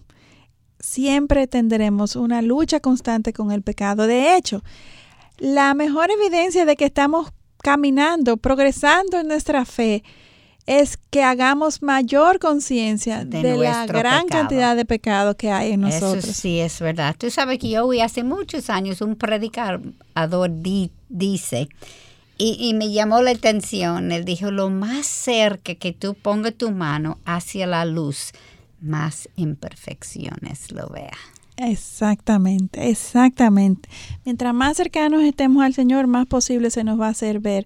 siempre 0.79 1.47
tendremos 1.47 2.15
una 2.15 2.41
lucha 2.41 2.79
constante 2.79 3.33
con 3.33 3.51
el 3.51 3.61
pecado. 3.61 4.07
De 4.07 4.35
hecho, 4.35 4.61
la 5.37 5.73
mejor 5.73 6.09
evidencia 6.11 6.65
de 6.65 6.75
que 6.75 6.85
estamos 6.85 7.29
caminando, 7.61 8.35
progresando 8.37 9.19
en 9.21 9.27
nuestra 9.27 9.63
fe, 9.65 10.03
es 10.65 10.97
que 11.09 11.23
hagamos 11.23 11.81
mayor 11.81 12.39
conciencia 12.39 13.25
De 13.25 13.41
de, 13.41 13.57
la 13.57 13.85
gran 13.85 14.23
pecado. 14.25 14.41
cantidad 14.41 14.75
de 14.75 14.85
pecado 14.85 15.35
que 15.35 15.51
hay 15.51 15.73
en 15.73 15.81
nosotros. 15.81 16.23
Eso 16.23 16.33
sí 16.33 16.59
es 16.59 16.79
verdad. 16.79 17.15
Tú 17.17 17.29
sabes 17.29 17.59
que 17.59 17.69
yo 17.69 17.85
oí 17.85 17.99
hace 17.99 18.23
muchos 18.23 18.69
años 18.69 19.01
un 19.01 19.15
predicador 19.17 20.49
di- 20.61 20.91
dice, 21.09 21.67
y, 22.37 22.57
y 22.59 22.73
me 22.73 22.91
llamó 22.91 23.21
la 23.21 23.31
atención, 23.31 24.11
él 24.11 24.25
dijo, 24.25 24.51
lo 24.51 24.69
más 24.69 25.05
cerca 25.05 25.75
que 25.75 25.91
tú 25.91 26.13
pongas 26.15 26.53
tu 26.55 26.71
mano 26.71 27.17
hacia 27.25 27.67
la 27.67 27.85
luz, 27.85 28.31
más 28.81 29.29
imperfecciones 29.35 30.71
lo 30.71 30.87
vea. 30.89 31.11
Exactamente, 31.57 32.89
exactamente. 32.89 33.89
Mientras 34.25 34.53
más 34.53 34.77
cercanos 34.77 35.23
estemos 35.23 35.63
al 35.63 35.73
Señor, 35.73 36.07
más 36.07 36.25
posible 36.25 36.69
se 36.71 36.83
nos 36.83 36.99
va 36.99 37.07
a 37.07 37.11
hacer 37.11 37.39
ver 37.39 37.65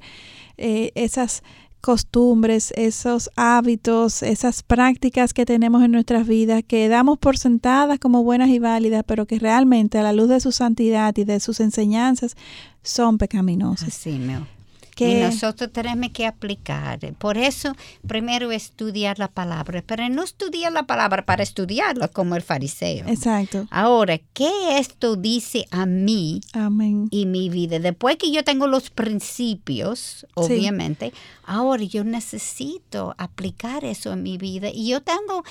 eh, 0.58 0.91
esas 0.95 1.43
costumbres, 1.88 2.73
esos 2.75 3.29
hábitos, 3.38 4.21
esas 4.21 4.61
prácticas 4.61 5.33
que 5.33 5.45
tenemos 5.45 5.81
en 5.83 5.91
nuestras 5.91 6.27
vidas, 6.27 6.61
que 6.67 6.89
damos 6.89 7.17
por 7.17 7.38
sentadas 7.38 7.97
como 7.97 8.25
buenas 8.25 8.49
y 8.49 8.59
válidas, 8.59 9.05
pero 9.07 9.25
que 9.25 9.39
realmente 9.39 9.97
a 9.97 10.03
la 10.03 10.11
luz 10.11 10.27
de 10.27 10.41
su 10.41 10.51
santidad 10.51 11.15
y 11.15 11.23
de 11.23 11.39
sus 11.39 11.61
enseñanzas 11.61 12.35
son 12.83 13.17
pecaminosas. 13.17 13.93
Mismo. 15.06 15.18
Y 15.18 15.20
Que- 15.22 15.28
nosotros 15.28 15.72
tenemos 15.72 16.10
que 16.12 16.26
aplicar. 16.26 17.00
Por 17.16 17.38
eso, 17.38 17.76
primero 18.08 18.52
estudiar 18.52 19.20
la 19.20 19.28
palabra, 19.28 19.84
pero 19.86 20.08
no 20.10 20.24
estudiar 20.24 20.72
la 20.72 20.84
palabra 20.84 21.26
para 21.26 21.43
estudiarla 21.43 22.08
como 22.08 22.36
el 22.36 22.41
fariseo. 22.41 23.08
Exacto. 23.08 23.68
Ahora, 23.70 24.20
¿qué 24.34 24.50
esto 24.78 25.16
dice 25.16 25.66
a 25.72 25.86
mí 25.86 26.41
Amén. 26.54 27.08
y 27.12 27.26
mi 27.26 27.50
vida? 27.50 27.80
Después 27.80 28.18
que 28.18 28.32
yo 28.32 28.43
tengo 28.43 28.68
los 28.68 28.89
principios, 28.89 30.26
obviamente, 30.34 31.14
ahora 31.45 31.84
yo 31.84 32.04
necesito 32.04 33.14
aplicar 33.18 33.86
eso 33.86 34.14
en 34.14 34.24
mi 34.24 34.38
vida 34.38 34.70
y 34.74 34.88
yo 34.89 35.02
tengo... 35.02 35.43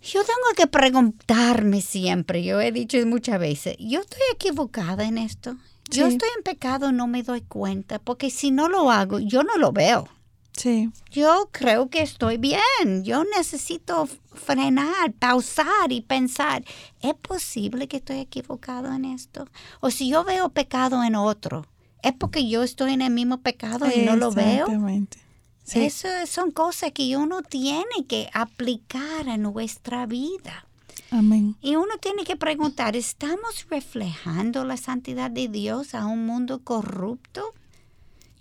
Yo 0.00 0.20
tengo 0.20 0.54
que 0.56 0.68
preguntarme 0.68 1.80
siempre, 1.82 2.44
yo 2.44 2.60
he 2.60 2.70
dicho 2.70 2.96
muchas 3.04 3.40
veces, 3.40 3.74
¿yo 3.80 4.00
estoy 4.00 4.20
equivocada 4.32 5.04
en 5.04 5.18
esto? 5.18 5.56
Yo 5.88 6.06
estoy 6.06 6.28
en 6.36 6.42
pecado, 6.42 6.92
no 6.92 7.06
me 7.06 7.22
doy 7.22 7.40
cuenta, 7.40 7.98
porque 7.98 8.30
si 8.30 8.50
no 8.50 8.68
lo 8.68 8.90
hago, 8.90 9.18
yo 9.18 9.42
no 9.42 9.56
lo 9.56 9.72
veo. 9.72 10.08
Sí, 10.52 10.90
Yo 11.12 11.48
creo 11.52 11.88
que 11.88 12.02
estoy 12.02 12.36
bien. 12.36 13.04
Yo 13.04 13.22
necesito 13.36 14.08
frenar, 14.34 15.12
pausar 15.12 15.90
y 15.90 16.00
pensar, 16.00 16.64
¿es 17.00 17.14
posible 17.14 17.86
que 17.86 17.98
estoy 17.98 18.18
equivocado 18.18 18.92
en 18.92 19.04
esto? 19.04 19.46
O 19.80 19.90
si 19.90 20.08
yo 20.08 20.24
veo 20.24 20.48
pecado 20.48 21.04
en 21.04 21.14
otro, 21.14 21.64
¿es 22.02 22.12
porque 22.12 22.48
yo 22.48 22.64
estoy 22.64 22.92
en 22.92 23.02
el 23.02 23.12
mismo 23.12 23.40
pecado 23.40 23.86
y 23.86 24.04
no 24.04 24.16
lo 24.16 24.32
veo? 24.32 24.66
Exactamente. 24.66 25.18
Sí. 25.62 25.84
Eso 25.84 26.08
son 26.26 26.50
cosas 26.50 26.92
que 26.92 27.16
uno 27.16 27.42
tiene 27.42 28.06
que 28.08 28.28
aplicar 28.32 29.28
a 29.28 29.36
nuestra 29.36 30.06
vida. 30.06 30.66
Amén. 31.10 31.56
Y 31.60 31.76
uno 31.76 31.96
tiene 32.00 32.24
que 32.24 32.36
preguntar, 32.36 32.96
¿estamos 32.96 33.66
reflejando 33.70 34.64
la 34.64 34.76
santidad 34.76 35.30
de 35.30 35.48
Dios 35.48 35.94
a 35.94 36.06
un 36.06 36.26
mundo 36.26 36.60
corrupto? 36.62 37.54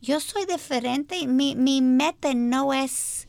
Yo 0.02 0.20
soy 0.20 0.46
diferente, 0.46 1.26
mi, 1.28 1.56
mi 1.56 1.82
meta 1.82 2.34
no 2.34 2.74
es 2.74 3.28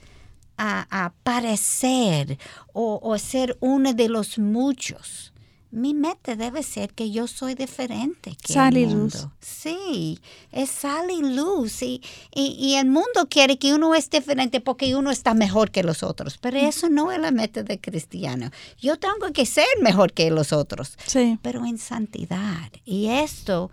a, 0.57 0.86
a 0.91 1.12
parecer 1.22 2.39
o, 2.72 3.01
o 3.03 3.16
ser 3.18 3.57
uno 3.61 3.95
de 3.95 4.09
los 4.09 4.39
muchos. 4.39 5.27
Mi 5.70 5.92
meta 5.92 6.34
debe 6.34 6.62
ser 6.62 6.94
que 6.94 7.10
yo 7.10 7.26
soy 7.26 7.54
diferente 7.54 8.34
que 8.42 8.52
Sal 8.54 8.76
y 8.78 8.84
el 8.84 8.88
mundo. 8.90 9.02
luz. 9.18 9.26
Sí, 9.40 10.18
es 10.50 10.70
sal 10.70 11.10
y 11.10 11.20
luz. 11.34 11.82
Y, 11.82 12.00
y, 12.34 12.56
y 12.58 12.74
el 12.76 12.86
mundo 12.86 13.28
quiere 13.28 13.58
que 13.58 13.74
uno 13.74 13.94
es 13.94 14.08
diferente 14.08 14.60
porque 14.60 14.94
uno 14.96 15.10
está 15.10 15.34
mejor 15.34 15.70
que 15.70 15.82
los 15.82 16.02
otros. 16.02 16.38
Pero 16.38 16.56
eso 16.58 16.88
no 16.88 17.12
es 17.12 17.18
la 17.20 17.30
meta 17.32 17.62
del 17.62 17.80
cristiano. 17.80 18.50
Yo 18.80 18.96
tengo 18.98 19.30
que 19.34 19.44
ser 19.44 19.66
mejor 19.82 20.12
que 20.14 20.30
los 20.30 20.52
otros, 20.52 20.96
Sí. 21.06 21.38
pero 21.42 21.66
en 21.66 21.76
santidad. 21.78 22.70
Y 22.84 23.08
esto 23.08 23.70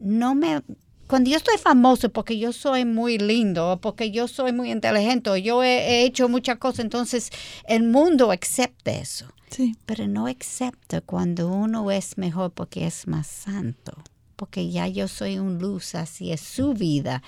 no 0.00 0.34
me... 0.34 0.62
Cuando 1.06 1.28
yo 1.30 1.36
estoy 1.36 1.58
famoso 1.58 2.08
porque 2.08 2.38
yo 2.38 2.52
soy 2.52 2.84
muy 2.86 3.18
lindo, 3.18 3.78
porque 3.82 4.10
yo 4.10 4.26
soy 4.26 4.52
muy 4.52 4.70
inteligente, 4.70 5.42
yo 5.42 5.62
he, 5.62 5.68
he 6.00 6.04
hecho 6.06 6.28
muchas 6.30 6.56
cosas, 6.58 6.80
entonces 6.80 7.30
el 7.68 7.82
mundo 7.82 8.30
acepta 8.30 8.90
eso 8.92 9.26
Sí. 9.54 9.76
pero 9.86 10.08
no 10.08 10.26
acepta 10.26 11.00
cuando 11.00 11.46
uno 11.48 11.88
es 11.92 12.18
mejor 12.18 12.50
porque 12.50 12.88
es 12.88 13.06
más 13.06 13.28
santo, 13.28 13.92
porque 14.34 14.68
ya 14.68 14.88
yo 14.88 15.06
soy 15.06 15.38
un 15.38 15.60
luz, 15.60 15.94
es 16.32 16.40
su 16.40 16.74
vida, 16.74 17.22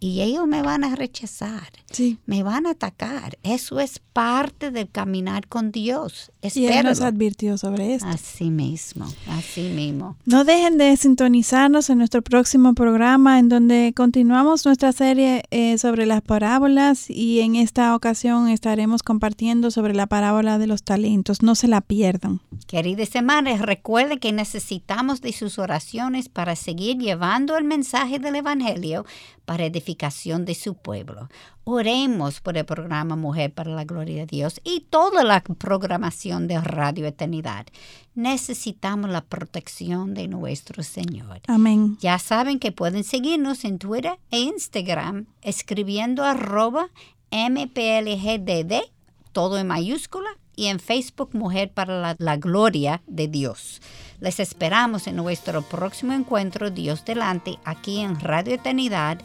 y 0.00 0.22
ellos 0.22 0.46
me 0.46 0.62
van 0.62 0.82
a 0.82 0.96
rechazar, 0.96 1.68
Sí. 1.90 2.18
me 2.24 2.42
van 2.42 2.66
a 2.66 2.70
atacar. 2.70 3.36
Eso 3.42 3.80
es 3.80 3.98
parte 3.98 4.70
del 4.70 4.88
caminar 4.88 5.46
con 5.46 5.72
Dios. 5.72 6.32
Y 6.42 6.66
Él 6.66 6.84
nos 6.86 7.02
advirtió 7.02 7.58
sobre 7.58 7.94
esto. 7.94 8.08
Así 8.08 8.50
mismo, 8.50 9.06
así 9.28 9.62
mismo. 9.62 10.16
No 10.24 10.44
dejen 10.44 10.78
de 10.78 10.96
sintonizarnos 10.96 11.90
en 11.90 11.98
nuestro 11.98 12.22
próximo 12.22 12.74
programa 12.74 13.38
en 13.38 13.50
donde 13.50 13.92
continuamos 13.94 14.64
nuestra 14.64 14.92
serie 14.92 15.42
eh, 15.50 15.76
sobre 15.76 16.06
las 16.06 16.22
parábolas 16.22 17.10
y 17.10 17.40
en 17.40 17.56
esta 17.56 17.94
ocasión 17.94 18.48
estaremos 18.48 19.02
compartiendo 19.02 19.70
sobre 19.70 19.94
la 19.94 20.06
parábola 20.06 20.58
de 20.58 20.66
los 20.66 20.82
talentos. 20.82 21.42
No 21.42 21.54
se 21.54 21.68
la 21.68 21.82
pierdan. 21.82 22.40
Queridos 22.66 23.14
hermanos, 23.14 23.60
recuerden 23.60 24.18
que 24.18 24.32
necesitamos 24.32 25.20
de 25.20 25.32
sus 25.32 25.58
oraciones 25.58 26.28
para 26.30 26.56
seguir 26.56 26.96
llevando 26.98 27.56
el 27.58 27.64
mensaje 27.64 28.18
del 28.18 28.36
Evangelio 28.36 29.04
para 29.50 29.64
edificación 29.64 30.44
de 30.44 30.54
su 30.54 30.74
pueblo. 30.74 31.28
Oremos 31.64 32.40
por 32.40 32.56
el 32.56 32.64
programa 32.64 33.16
Mujer 33.16 33.52
para 33.52 33.72
la 33.72 33.82
Gloria 33.82 34.18
de 34.18 34.26
Dios 34.26 34.60
y 34.62 34.86
toda 34.88 35.24
la 35.24 35.42
programación 35.42 36.46
de 36.46 36.60
Radio 36.60 37.04
Eternidad. 37.04 37.66
Necesitamos 38.14 39.10
la 39.10 39.22
protección 39.22 40.14
de 40.14 40.28
nuestro 40.28 40.84
Señor. 40.84 41.40
Amén. 41.48 41.98
Ya 42.00 42.20
saben 42.20 42.60
que 42.60 42.70
pueden 42.70 43.02
seguirnos 43.02 43.64
en 43.64 43.80
Twitter 43.80 44.20
e 44.30 44.38
Instagram 44.38 45.26
escribiendo 45.42 46.22
arroba 46.22 46.86
MPLGDD, 47.32 48.84
todo 49.32 49.58
en 49.58 49.66
mayúscula, 49.66 50.30
y 50.54 50.66
en 50.66 50.78
Facebook 50.78 51.30
Mujer 51.32 51.72
para 51.72 52.00
la, 52.00 52.14
la 52.20 52.36
Gloria 52.36 53.02
de 53.08 53.26
Dios. 53.26 53.80
Les 54.20 54.38
esperamos 54.38 55.06
en 55.06 55.16
nuestro 55.16 55.62
próximo 55.62 56.12
encuentro 56.12 56.70
Dios 56.70 57.04
delante 57.04 57.58
aquí 57.64 58.00
en 58.00 58.20
Radio 58.20 58.54
Eternidad, 58.54 59.18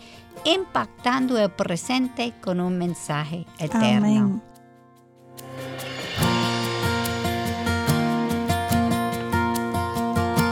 impactando 0.45 1.37
el 1.37 1.49
presente 1.49 2.33
con 2.41 2.61
un 2.61 2.77
mensaje 2.77 3.45
eterno. 3.59 3.97
Amén. 3.97 4.41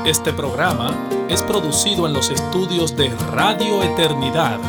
Este 0.05 0.33
programa 0.33 0.93
es 1.29 1.41
producido 1.41 2.05
en 2.05 2.11
los 2.11 2.29
estudios 2.29 2.93
de 2.97 3.07
Radio 3.31 3.81
Eternidad. 3.83 4.59